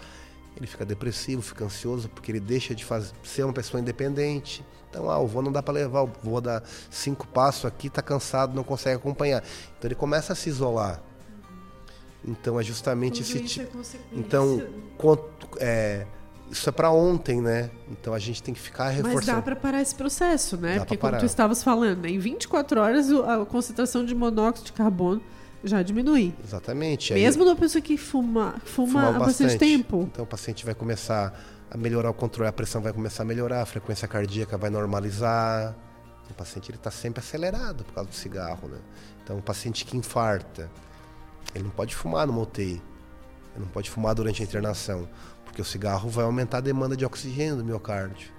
ele 0.57 0.67
fica 0.67 0.85
depressivo, 0.85 1.43
fica 1.43 1.65
ansioso, 1.65 2.09
porque 2.09 2.31
ele 2.31 2.41
deixa 2.41 2.75
de 2.75 2.85
fazer, 2.85 3.13
ser 3.23 3.45
uma 3.45 3.53
pessoa 3.53 3.81
independente 3.81 4.65
então, 4.95 5.11
ah, 5.11 5.19
o 5.19 5.27
vô 5.27 5.43
não 5.43 5.51
dá 5.51 5.61
para 5.61 5.75
levar, 5.75 6.05
o 6.05 6.13
vô 6.23 6.41
dá 6.41 6.63
cinco 6.89 7.27
passos 7.27 7.65
aqui, 7.65 7.89
está 7.89 8.01
cansado, 8.01 8.55
não 8.55 8.63
consegue 8.63 8.95
acompanhar. 8.95 9.43
Então 9.77 9.89
ele 9.89 9.97
começa 9.97 10.33
a 10.33 10.37
se 10.37 10.49
isolar. 10.49 11.03
Então 12.27 12.59
é 12.59 12.63
justamente 12.63 13.23
Tudo 13.23 13.37
esse 13.37 13.45
tipo. 13.45 13.79
É 13.79 13.83
então, 14.13 14.67
quanto, 14.97 15.49
é, 15.59 16.07
isso 16.51 16.69
é 16.69 16.73
para 16.73 16.91
ontem, 16.91 17.41
né? 17.41 17.71
Então 17.91 18.15
a 18.15 18.19
gente 18.19 18.43
tem 18.43 18.55
que 18.55 18.61
ficar 18.61 18.89
reforçando. 18.89 19.17
Mas 19.17 19.27
dá 19.27 19.43
para 19.43 19.57
parar 19.57 19.83
esse 19.83 19.95
processo, 19.95 20.57
né? 20.57 20.75
Dá 20.75 20.81
Porque 20.81 20.97
como 20.97 21.19
tu 21.19 21.27
estavas 21.27 21.63
falando, 21.63 22.03
né? 22.03 22.11
em 22.11 22.19
24 22.19 22.81
horas 22.81 23.11
a 23.11 23.45
concentração 23.45 24.05
de 24.05 24.15
monóxido 24.15 24.67
de 24.67 24.73
carbono 24.73 25.23
já 25.63 25.83
diminui. 25.83 26.35
Exatamente. 26.45 27.15
Mesmo 27.15 27.43
Aí, 27.43 27.49
numa 27.49 27.57
pessoa 27.57 27.81
que 27.81 27.97
fuma, 27.97 28.55
fuma 28.65 29.09
há 29.09 29.13
bastante 29.19 29.59
tempo. 29.59 30.09
Então 30.13 30.25
o 30.25 30.29
paciente 30.29 30.65
vai 30.65 30.75
começar 30.75 31.39
a 31.71 31.77
melhorar 31.77 32.11
o 32.11 32.15
controle, 32.15 32.49
a 32.49 32.53
pressão 32.53 32.81
vai 32.81 32.93
começar 32.93 33.23
a 33.23 33.27
melhorar, 33.27 33.63
a 33.63 33.67
frequência 33.67 34.07
cardíaca 34.07 34.57
vai 34.57 34.71
normalizar. 34.71 35.75
O 36.31 36.35
paciente 36.35 36.71
ele 36.71 36.79
está 36.79 36.91
sempre 36.91 37.21
acelerado 37.21 37.85
por 37.85 37.95
causa 37.95 38.09
do 38.09 38.15
cigarro, 38.15 38.69
né? 38.69 38.79
Então, 39.23 39.39
o 39.39 39.43
paciente 39.43 39.85
que 39.85 39.97
infarta, 39.97 40.71
ele 41.55 41.65
não 41.65 41.71
pode 41.71 41.95
fumar 41.95 42.27
no 42.27 42.41
UTI, 42.41 42.83
ele 43.55 43.65
não 43.65 43.69
pode 43.69 43.91
fumar 43.91 44.15
durante 44.15 44.43
a 44.43 44.45
internação, 44.45 45.09
porque 45.45 45.61
o 45.61 45.65
cigarro 45.65 46.09
vai 46.09 46.25
aumentar 46.25 46.59
a 46.59 46.61
demanda 46.61 46.97
de 46.97 47.05
oxigênio 47.05 47.57
do 47.57 47.65
miocárdio. 47.65 48.33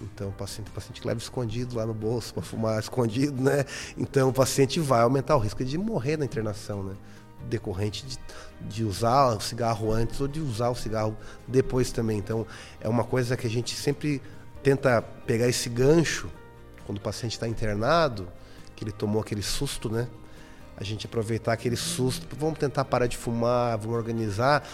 Então, 0.00 0.30
o 0.30 0.32
paciente, 0.32 0.68
o 0.68 0.72
paciente 0.72 1.06
leva 1.06 1.20
escondido 1.20 1.76
lá 1.76 1.84
no 1.84 1.92
bolso 1.92 2.32
para 2.32 2.42
fumar 2.42 2.80
escondido, 2.80 3.42
né? 3.42 3.64
Então, 3.96 4.30
o 4.30 4.32
paciente 4.32 4.80
vai 4.80 5.02
aumentar 5.02 5.36
o 5.36 5.38
risco 5.38 5.64
de 5.64 5.76
morrer 5.76 6.16
na 6.16 6.24
internação, 6.24 6.82
né? 6.82 6.94
decorrente 7.48 8.04
de, 8.04 8.18
de 8.68 8.84
usar 8.84 9.28
o 9.36 9.40
cigarro 9.40 9.90
antes 9.90 10.20
ou 10.20 10.28
de 10.28 10.40
usar 10.40 10.68
o 10.68 10.74
cigarro 10.74 11.16
depois 11.46 11.90
também. 11.90 12.18
Então, 12.18 12.46
é 12.80 12.88
uma 12.88 13.04
coisa 13.04 13.36
que 13.36 13.46
a 13.46 13.50
gente 13.50 13.74
sempre 13.74 14.20
tenta 14.62 15.00
pegar 15.26 15.48
esse 15.48 15.68
gancho 15.68 16.30
quando 16.84 16.98
o 16.98 17.00
paciente 17.00 17.32
está 17.32 17.48
internado, 17.48 18.28
que 18.76 18.84
ele 18.84 18.92
tomou 18.92 19.22
aquele 19.22 19.42
susto, 19.42 19.88
né? 19.88 20.08
A 20.80 20.84
gente 20.84 21.06
aproveitar 21.06 21.52
aquele 21.52 21.76
susto, 21.76 22.34
vamos 22.36 22.58
tentar 22.58 22.86
parar 22.86 23.06
de 23.06 23.16
fumar, 23.16 23.76
vamos 23.76 23.94
organizar, 23.94 24.66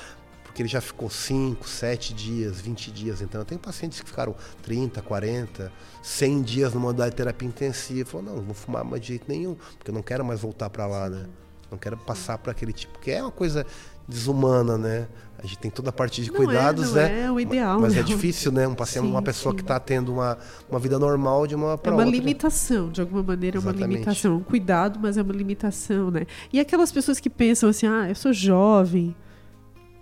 porque 0.45 0.63
ele 0.63 0.69
já 0.69 0.81
ficou 0.81 1.11
5, 1.11 1.69
7 1.69 2.15
dias, 2.15 2.61
20 2.61 2.93
dias. 2.93 3.21
Então, 3.21 3.41
eu 3.41 3.45
tenho 3.45 3.61
pacientes 3.61 4.01
que 4.01 4.09
ficaram 4.09 4.35
30, 4.63 5.03
40, 5.03 5.73
100 6.03 6.43
dias 6.43 6.73
numa 6.73 6.87
modalidade 6.87 7.11
de 7.11 7.17
terapia 7.17 7.49
intensiva. 7.49 8.09
Falou, 8.09 8.27
não, 8.27 8.37
não 8.37 8.43
vou 8.43 8.55
fumar 8.55 8.85
mais 8.85 9.03
de 9.03 9.09
jeito 9.09 9.25
nenhum, 9.29 9.57
porque 9.77 9.91
eu 9.91 9.95
não 9.95 10.03
quero 10.03 10.25
mais 10.25 10.41
voltar 10.41 10.71
para 10.71 10.87
lá, 10.87 11.11
né? 11.11 11.27
Não 11.71 11.77
quero 11.77 11.97
passar 11.97 12.39
para 12.39 12.53
aquele 12.53 12.73
tipo, 12.73 12.99
que 13.01 13.11
é 13.11 13.21
uma 13.21 13.33
coisa 13.33 13.67
desumana, 14.09 14.77
né? 14.79 15.07
A 15.39 15.43
gente 15.47 15.59
tem 15.59 15.71
toda 15.71 15.91
a 15.91 15.93
parte 15.93 16.23
de 16.23 16.31
Não 16.31 16.37
cuidados, 16.37 16.97
é, 16.97 17.09
não 17.09 17.15
né? 17.15 17.23
é 17.25 17.31
o 17.31 17.39
ideal, 17.39 17.79
Mas 17.81 17.95
é 17.97 18.03
difícil, 18.03 18.51
né? 18.51 18.67
Um 18.67 18.75
paciente, 18.75 19.05
Sim, 19.05 19.11
uma 19.11 19.23
pessoa 19.23 19.53
sim. 19.53 19.57
que 19.57 19.63
está 19.63 19.79
tendo 19.79 20.13
uma, 20.15 20.39
uma 20.69 20.79
vida 20.79 20.99
normal 20.99 21.47
de 21.47 21.55
uma 21.55 21.75
É 21.75 21.77
para 21.77 21.93
uma 21.93 22.05
outra. 22.05 22.19
limitação, 22.19 22.89
de 22.91 23.01
alguma 23.03 23.23
maneira 23.23 23.59
é 23.59 23.61
uma 23.61 23.71
limitação. 23.73 24.37
Um 24.37 24.43
cuidado, 24.43 24.99
mas 25.01 25.17
é 25.19 25.23
uma 25.23 25.35
limitação, 25.35 26.11
né? 26.11 26.27
E 26.53 26.59
aquelas 26.59 26.91
pessoas 26.91 27.21
que 27.21 27.29
pensam 27.29 27.69
assim, 27.69 27.87
ah, 27.87 28.09
eu 28.09 28.15
sou 28.15 28.33
jovem, 28.33 29.15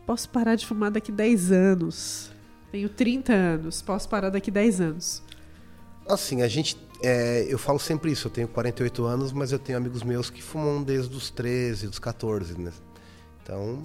posso 0.06 0.28
parar 0.28 0.54
de 0.54 0.64
fumar 0.66 0.90
daqui 0.92 1.10
10 1.10 1.50
anos. 1.50 2.30
Tenho 2.70 2.88
30 2.88 3.32
anos, 3.32 3.82
posso 3.82 4.08
parar 4.08 4.30
daqui 4.30 4.50
10 4.50 4.80
anos. 4.80 5.22
Assim, 6.08 6.42
a 6.42 6.48
gente. 6.48 6.76
é, 7.02 7.44
eu 7.48 7.58
falo 7.58 7.78
sempre 7.80 8.10
isso, 8.12 8.28
eu 8.28 8.30
tenho 8.30 8.46
48 8.48 9.04
anos, 9.04 9.32
mas 9.32 9.50
eu 9.52 9.58
tenho 9.58 9.78
amigos 9.78 10.02
meus 10.04 10.30
que 10.30 10.40
fumam 10.42 10.82
desde 10.82 11.14
os 11.16 11.28
13, 11.30 11.88
dos 11.88 11.98
14, 11.98 12.58
né? 12.58 12.70
Então. 13.44 13.84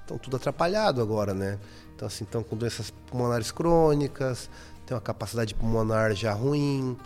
Estão 0.00 0.18
tudo 0.18 0.36
atrapalhado 0.36 1.02
agora, 1.02 1.34
né? 1.34 1.58
Então, 1.94 2.08
assim, 2.08 2.24
estão 2.24 2.42
com 2.42 2.56
doenças 2.56 2.90
pulmonares 2.90 3.52
crônicas, 3.52 4.48
tem 4.86 4.94
uma 4.94 5.00
capacidade 5.00 5.54
pulmonar 5.54 6.14
já 6.14 6.32
ruim, 6.32 6.96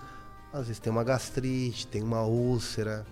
às 0.53 0.69
vezes 0.69 0.79
tem 0.79 0.91
uma 0.91 1.05
gastrite, 1.05 1.87
tem 1.87 2.03
uma 2.03 2.23
úlcera, 2.23 3.05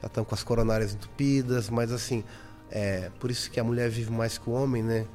já 0.00 0.06
estão 0.06 0.24
com 0.24 0.34
as 0.34 0.42
coronárias 0.42 0.94
entupidas, 0.94 1.68
mas 1.68 1.92
assim, 1.92 2.24
é, 2.70 3.10
por 3.18 3.30
isso 3.30 3.50
que 3.50 3.58
a 3.58 3.64
mulher 3.64 3.90
vive 3.90 4.10
mais 4.10 4.38
que 4.38 4.48
o 4.48 4.52
homem, 4.52 4.82
né? 4.82 5.06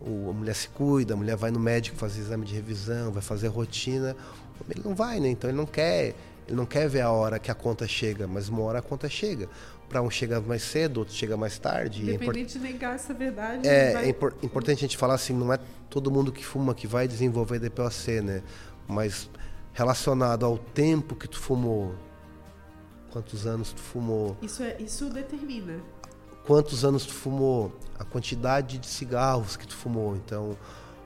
O, 0.00 0.30
a 0.30 0.32
mulher 0.32 0.54
se 0.54 0.68
cuida, 0.68 1.14
a 1.14 1.16
mulher 1.16 1.36
vai 1.36 1.50
no 1.50 1.60
médico 1.60 1.96
fazer 1.96 2.20
exame 2.20 2.44
de 2.44 2.54
revisão, 2.54 3.12
vai 3.12 3.22
fazer 3.22 3.48
rotina. 3.48 4.14
Ele 4.68 4.82
não 4.84 4.94
vai, 4.94 5.20
né? 5.20 5.28
Então 5.28 5.48
ele 5.48 5.56
não 5.56 5.64
quer, 5.64 6.14
ele 6.46 6.56
não 6.56 6.66
quer 6.66 6.88
ver 6.88 7.00
a 7.02 7.10
hora 7.10 7.38
que 7.38 7.50
a 7.50 7.54
conta 7.54 7.86
chega, 7.86 8.26
mas 8.26 8.48
uma 8.48 8.62
hora 8.62 8.80
a 8.80 8.82
conta 8.82 9.08
chega. 9.08 9.48
Para 9.88 10.02
um 10.02 10.10
chega 10.10 10.40
mais 10.40 10.62
cedo, 10.62 10.98
outro 10.98 11.14
chega 11.14 11.36
mais 11.36 11.58
tarde. 11.58 12.00
é 12.00 12.14
import- 12.14 12.22
Independente 12.36 12.52
de 12.54 12.58
negar 12.58 12.94
essa 12.96 13.14
verdade, 13.14 13.66
é, 13.66 13.92
vai- 13.92 14.04
é 14.04 14.08
impor- 14.08 14.34
importante 14.42 14.78
a 14.78 14.80
gente 14.80 14.96
falar 14.96 15.14
assim, 15.14 15.32
não 15.32 15.52
é 15.52 15.58
todo 15.88 16.10
mundo 16.10 16.32
que 16.32 16.44
fuma 16.44 16.74
que 16.74 16.86
vai 16.86 17.06
desenvolver 17.06 17.58
DPOC, 17.60 18.20
né? 18.20 18.42
Mas 18.88 19.30
relacionado 19.72 20.44
ao 20.44 20.58
tempo 20.58 21.14
que 21.14 21.28
tu 21.28 21.38
fumou, 21.38 21.94
quantos 23.10 23.46
anos 23.46 23.72
tu 23.72 23.80
fumou, 23.80 24.36
isso, 24.42 24.62
é, 24.62 24.76
isso 24.80 25.08
determina. 25.08 25.80
quantos 26.44 26.84
anos 26.84 27.06
tu 27.06 27.12
fumou, 27.14 27.72
a 27.98 28.04
quantidade 28.04 28.78
de 28.78 28.86
cigarros 28.86 29.56
que 29.56 29.66
tu 29.66 29.74
fumou. 29.74 30.16
Então, 30.16 30.56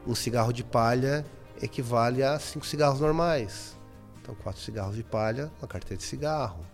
um 0.06 0.14
cigarro 0.14 0.52
de 0.52 0.64
palha 0.64 1.24
equivale 1.62 2.22
a 2.22 2.38
cinco 2.38 2.66
cigarros 2.66 3.00
normais. 3.00 3.76
Então, 4.22 4.34
quatro 4.34 4.60
cigarros 4.62 4.96
de 4.96 5.02
palha, 5.02 5.50
uma 5.60 5.68
carteira 5.68 5.96
de 5.96 6.04
cigarro. 6.04 6.64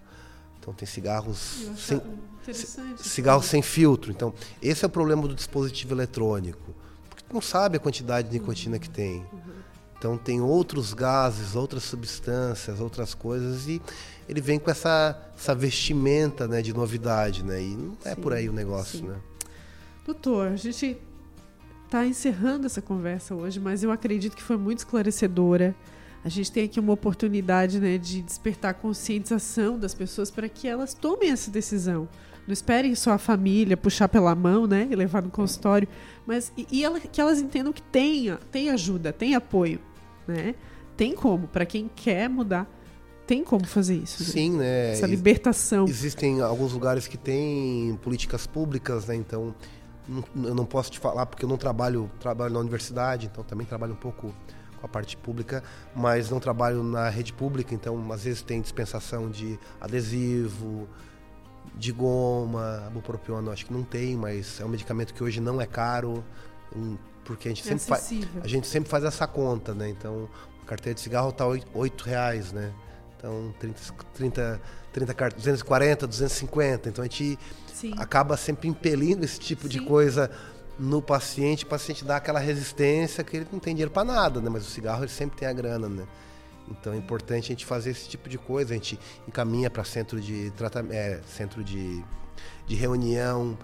Então, 0.66 0.74
tem 0.74 0.86
cigarros 0.86 1.68
sem, 1.78 2.02
interessante. 2.42 3.08
cigarro 3.08 3.40
sem 3.40 3.62
filtro. 3.62 4.10
Então, 4.10 4.34
esse 4.60 4.84
é 4.84 4.88
o 4.88 4.90
problema 4.90 5.22
do 5.22 5.34
dispositivo 5.34 5.94
eletrônico. 5.94 6.74
Porque 7.08 7.22
tu 7.22 7.32
não 7.32 7.40
sabe 7.40 7.76
a 7.76 7.80
quantidade 7.80 8.28
de 8.28 8.36
nicotina 8.36 8.76
que 8.76 8.90
tem. 8.90 9.24
Então, 9.96 10.18
tem 10.18 10.40
outros 10.40 10.92
gases, 10.92 11.54
outras 11.54 11.84
substâncias, 11.84 12.80
outras 12.80 13.14
coisas 13.14 13.68
e 13.68 13.80
ele 14.28 14.40
vem 14.40 14.58
com 14.58 14.68
essa, 14.68 15.16
essa 15.38 15.54
vestimenta 15.54 16.48
né, 16.48 16.60
de 16.60 16.74
novidade, 16.74 17.44
né? 17.44 17.62
E 17.62 17.76
não 17.76 17.96
é 18.04 18.16
Sim, 18.16 18.20
por 18.20 18.32
aí 18.32 18.48
o 18.48 18.52
negócio, 18.52 18.98
sim. 18.98 19.06
né? 19.06 19.16
Doutor, 20.04 20.48
a 20.48 20.56
gente 20.56 20.98
está 21.84 22.04
encerrando 22.04 22.66
essa 22.66 22.82
conversa 22.82 23.36
hoje, 23.36 23.60
mas 23.60 23.84
eu 23.84 23.92
acredito 23.92 24.36
que 24.36 24.42
foi 24.42 24.56
muito 24.56 24.78
esclarecedora. 24.78 25.76
A 26.26 26.28
gente 26.28 26.50
tem 26.50 26.64
aqui 26.64 26.80
uma 26.80 26.92
oportunidade 26.92 27.78
né, 27.78 27.96
de 27.96 28.20
despertar 28.20 28.70
a 28.70 28.74
conscientização 28.74 29.78
das 29.78 29.94
pessoas 29.94 30.28
para 30.28 30.48
que 30.48 30.66
elas 30.66 30.92
tomem 30.92 31.30
essa 31.30 31.52
decisão. 31.52 32.08
Não 32.48 32.52
esperem 32.52 32.96
só 32.96 33.12
a 33.12 33.18
família 33.18 33.76
puxar 33.76 34.08
pela 34.08 34.34
mão 34.34 34.66
né, 34.66 34.88
e 34.90 34.96
levar 34.96 35.22
no 35.22 35.30
consultório, 35.30 35.86
mas 36.26 36.52
e, 36.56 36.66
e 36.72 36.84
ela- 36.84 36.98
que 36.98 37.20
elas 37.20 37.40
entendam 37.40 37.72
que 37.72 37.80
tem, 37.80 38.36
tem 38.50 38.70
ajuda, 38.70 39.12
tem 39.12 39.36
apoio. 39.36 39.78
Né? 40.26 40.56
Tem 40.96 41.14
como, 41.14 41.46
para 41.46 41.64
quem 41.64 41.88
quer 41.94 42.28
mudar, 42.28 42.68
tem 43.24 43.44
como 43.44 43.64
fazer 43.64 43.94
isso. 43.94 44.24
né? 44.24 44.28
Sim, 44.28 44.50
né? 44.56 44.92
Essa 44.94 45.06
libertação. 45.06 45.86
Existem 45.86 46.40
alguns 46.40 46.72
lugares 46.72 47.06
que 47.06 47.16
têm 47.16 47.96
políticas 48.02 48.48
públicas, 48.48 49.06
né? 49.06 49.14
Então, 49.14 49.54
eu 50.42 50.54
não 50.56 50.66
posso 50.66 50.90
te 50.90 50.98
falar 50.98 51.24
porque 51.26 51.44
eu 51.44 51.48
não 51.48 51.56
trabalho, 51.56 52.10
trabalho 52.18 52.52
na 52.52 52.58
universidade, 52.58 53.26
então 53.26 53.44
também 53.44 53.64
trabalho 53.64 53.92
um 53.92 53.96
pouco 53.96 54.34
com 54.80 54.86
a 54.86 54.88
parte 54.88 55.16
pública, 55.16 55.62
mas 55.94 56.30
não 56.30 56.38
trabalho 56.40 56.82
na 56.82 57.08
rede 57.08 57.32
pública, 57.32 57.74
então 57.74 58.12
às 58.12 58.24
vezes 58.24 58.42
tem 58.42 58.60
dispensação 58.60 59.30
de 59.30 59.58
adesivo, 59.80 60.88
de 61.74 61.92
goma, 61.92 62.90
bupropiona, 62.92 63.52
acho 63.52 63.66
que 63.66 63.72
não 63.72 63.82
tem, 63.82 64.16
mas 64.16 64.60
é 64.60 64.64
um 64.64 64.68
medicamento 64.68 65.12
que 65.12 65.22
hoje 65.22 65.40
não 65.40 65.60
é 65.60 65.66
caro, 65.66 66.24
hum, 66.74 66.96
porque 67.24 67.48
a 67.48 67.50
gente 67.50 67.62
É 67.62 67.76
sempre 67.76 67.84
faz 67.84 68.10
a 68.42 68.48
gente 68.48 68.66
sempre 68.66 68.88
faz 68.88 69.04
essa 69.04 69.26
conta, 69.26 69.74
né? 69.74 69.88
Então, 69.88 70.28
a 70.62 70.66
carteira 70.66 70.94
de 70.94 71.00
cigarro 71.00 71.32
tá 71.32 71.44
oito 71.46 72.04
reais, 72.04 72.52
né? 72.52 72.72
Então, 73.18 73.54
30, 73.58 73.80
30, 74.14 74.60
30 74.92 75.14
cartas, 75.14 75.38
240, 75.42 76.06
250. 76.06 76.88
Então, 76.88 77.02
a 77.02 77.06
gente 77.06 77.38
Sim. 77.72 77.94
acaba 77.98 78.36
sempre 78.36 78.68
impelindo 78.68 79.24
esse 79.24 79.40
tipo 79.40 79.68
de 79.68 79.78
Sim. 79.78 79.84
coisa 79.84 80.30
no 80.78 81.00
paciente, 81.00 81.64
o 81.64 81.66
paciente 81.66 82.04
dá 82.04 82.16
aquela 82.16 82.38
resistência 82.38 83.24
que 83.24 83.36
ele 83.36 83.46
não 83.50 83.58
tem 83.58 83.74
dinheiro 83.74 83.90
para 83.90 84.04
nada, 84.04 84.40
né? 84.40 84.50
Mas 84.50 84.66
o 84.66 84.70
cigarro 84.70 85.02
ele 85.02 85.10
sempre 85.10 85.38
tem 85.38 85.48
a 85.48 85.52
grana, 85.52 85.88
né? 85.88 86.06
Então 86.68 86.92
é 86.92 86.96
importante 86.96 87.44
a 87.44 87.48
gente 87.48 87.64
fazer 87.64 87.90
esse 87.90 88.08
tipo 88.08 88.28
de 88.28 88.38
coisa, 88.38 88.74
a 88.74 88.76
gente 88.76 88.98
encaminha 89.26 89.70
para 89.70 89.84
centro 89.84 90.20
de 90.20 90.50
tratamento, 90.50 90.92
é, 90.94 91.20
centro 91.26 91.62
de, 91.62 92.04
de 92.66 92.74
reunião, 92.74 93.56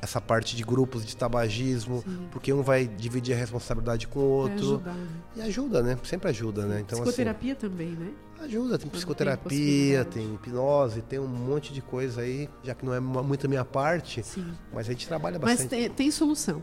essa 0.00 0.20
parte 0.20 0.54
de 0.56 0.62
grupos 0.62 1.04
de 1.04 1.16
tabagismo, 1.16 2.02
Sim. 2.06 2.28
porque 2.30 2.52
um 2.52 2.62
vai 2.62 2.86
dividir 2.86 3.34
a 3.34 3.38
responsabilidade 3.38 4.06
com 4.06 4.18
o 4.20 4.22
Pra 4.44 4.52
outro 4.52 4.66
ajudar, 4.66 4.92
né? 4.94 5.06
e 5.36 5.40
ajuda, 5.42 5.82
né? 5.82 5.98
Sempre 6.04 6.28
ajuda, 6.30 6.66
né? 6.66 6.80
Então 6.80 6.98
assim, 6.98 7.04
Psicoterapia 7.10 7.54
também, 7.54 7.88
né? 7.90 8.10
ajuda, 8.42 8.76
tem 8.78 8.88
tem 8.88 8.90
psicoterapia, 8.90 9.42
possibilidade. 9.44 10.08
tem 10.10 10.34
hipnose, 10.34 11.00
tem 11.02 11.18
um 11.18 11.26
monte 11.26 11.72
de 11.72 11.80
coisa 11.80 12.20
aí, 12.20 12.48
já 12.62 12.74
que 12.74 12.84
não 12.84 12.92
é 12.94 13.00
mu- 13.00 13.24
muito 13.24 13.46
a 13.46 13.48
minha 13.48 13.64
parte, 13.64 14.22
Sim. 14.22 14.52
mas 14.72 14.86
a 14.86 14.92
gente 14.92 15.08
trabalha 15.08 15.38
Mas 15.38 15.60
bastante. 15.62 15.68
tem, 15.70 15.88
tem 15.90 16.10
solução. 16.10 16.62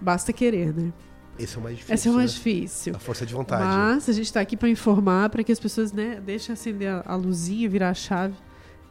Basta 0.00 0.32
querer, 0.32 0.74
né? 0.74 0.92
Esse 1.38 1.56
é 1.56 1.58
o 1.58 1.62
mais 1.62 1.76
difícil. 1.76 1.94
Essa 1.94 2.08
é 2.08 2.12
o 2.12 2.14
mais 2.14 2.30
né? 2.30 2.36
difícil. 2.36 2.94
A 2.94 2.98
força 2.98 3.26
de 3.26 3.34
vontade. 3.34 3.64
Mas 3.64 4.08
a 4.08 4.12
gente 4.12 4.26
está 4.26 4.40
aqui 4.40 4.56
para 4.56 4.68
informar, 4.68 5.30
para 5.30 5.42
que 5.42 5.50
as 5.50 5.58
pessoas 5.58 5.92
né, 5.92 6.20
deixem 6.24 6.52
acender 6.52 6.88
a, 6.88 7.02
a 7.06 7.16
luzinha, 7.16 7.68
virar 7.68 7.90
a 7.90 7.94
chave 7.94 8.34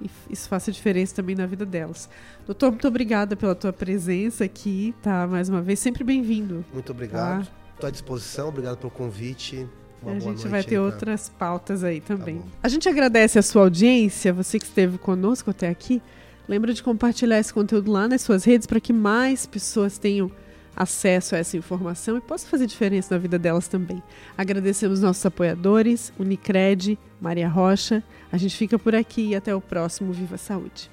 e 0.01 0.09
isso 0.29 0.47
faça 0.49 0.71
diferença 0.71 1.15
também 1.15 1.35
na 1.35 1.45
vida 1.45 1.65
delas. 1.65 2.09
Doutor, 2.45 2.71
muito 2.71 2.87
obrigada 2.87 3.35
pela 3.35 3.55
tua 3.55 3.71
presença 3.73 4.43
aqui, 4.43 4.93
tá? 5.01 5.25
Mais 5.27 5.49
uma 5.49 5.61
vez, 5.61 5.79
sempre 5.79 6.03
bem-vindo. 6.03 6.63
Muito 6.73 6.91
obrigado. 6.91 7.47
Estou 7.73 7.87
à 7.87 7.91
disposição, 7.91 8.49
obrigado 8.49 8.77
pelo 8.77 8.91
convite. 8.91 9.67
Uma 10.01 10.13
a 10.13 10.19
gente 10.19 10.47
vai 10.49 10.59
aí 10.59 10.65
ter 10.65 10.75
pra- 10.75 10.83
outras 10.83 11.29
pautas 11.29 11.83
aí 11.83 12.01
também. 12.01 12.35
bom. 12.37 12.47
a 12.61 12.67
gente 12.67 12.89
agradece 12.89 13.39
a 13.39 13.41
sua 13.41 13.61
audiência, 13.61 14.33
você 14.33 14.59
que 14.59 14.65
esteve 14.65 14.97
conosco 14.97 15.49
até 15.49 15.69
aqui. 15.69 16.01
Lembra 16.47 16.73
de 16.73 16.83
compartilhar 16.83 17.39
esse 17.39 17.53
conteúdo 17.53 17.89
lá 17.89 18.05
nas 18.05 18.21
suas 18.21 18.43
redes 18.43 18.67
para 18.67 18.81
que 18.81 18.91
mais 18.91 19.45
pessoas 19.45 19.97
tenham 19.97 20.29
acesso 20.75 21.35
a 21.35 21.37
essa 21.37 21.55
informação 21.55 22.17
e 22.17 22.21
possa 22.21 22.47
fazer 22.47 22.65
diferença 22.65 23.15
na 23.15 23.19
vida 23.19 23.39
delas 23.39 23.67
também. 23.69 24.03
Agradecemos 24.37 24.99
nossos 25.01 25.25
apoiadores, 25.25 26.11
Unicred, 26.19 26.99
Maria 27.23 27.47
Rocha. 27.47 28.03
A 28.31 28.37
gente 28.37 28.57
fica 28.57 28.77
por 28.77 28.93
aqui 28.93 29.29
e 29.29 29.35
até 29.35 29.55
o 29.55 29.61
próximo 29.61 30.11
Viva 30.11 30.37
Saúde. 30.37 30.91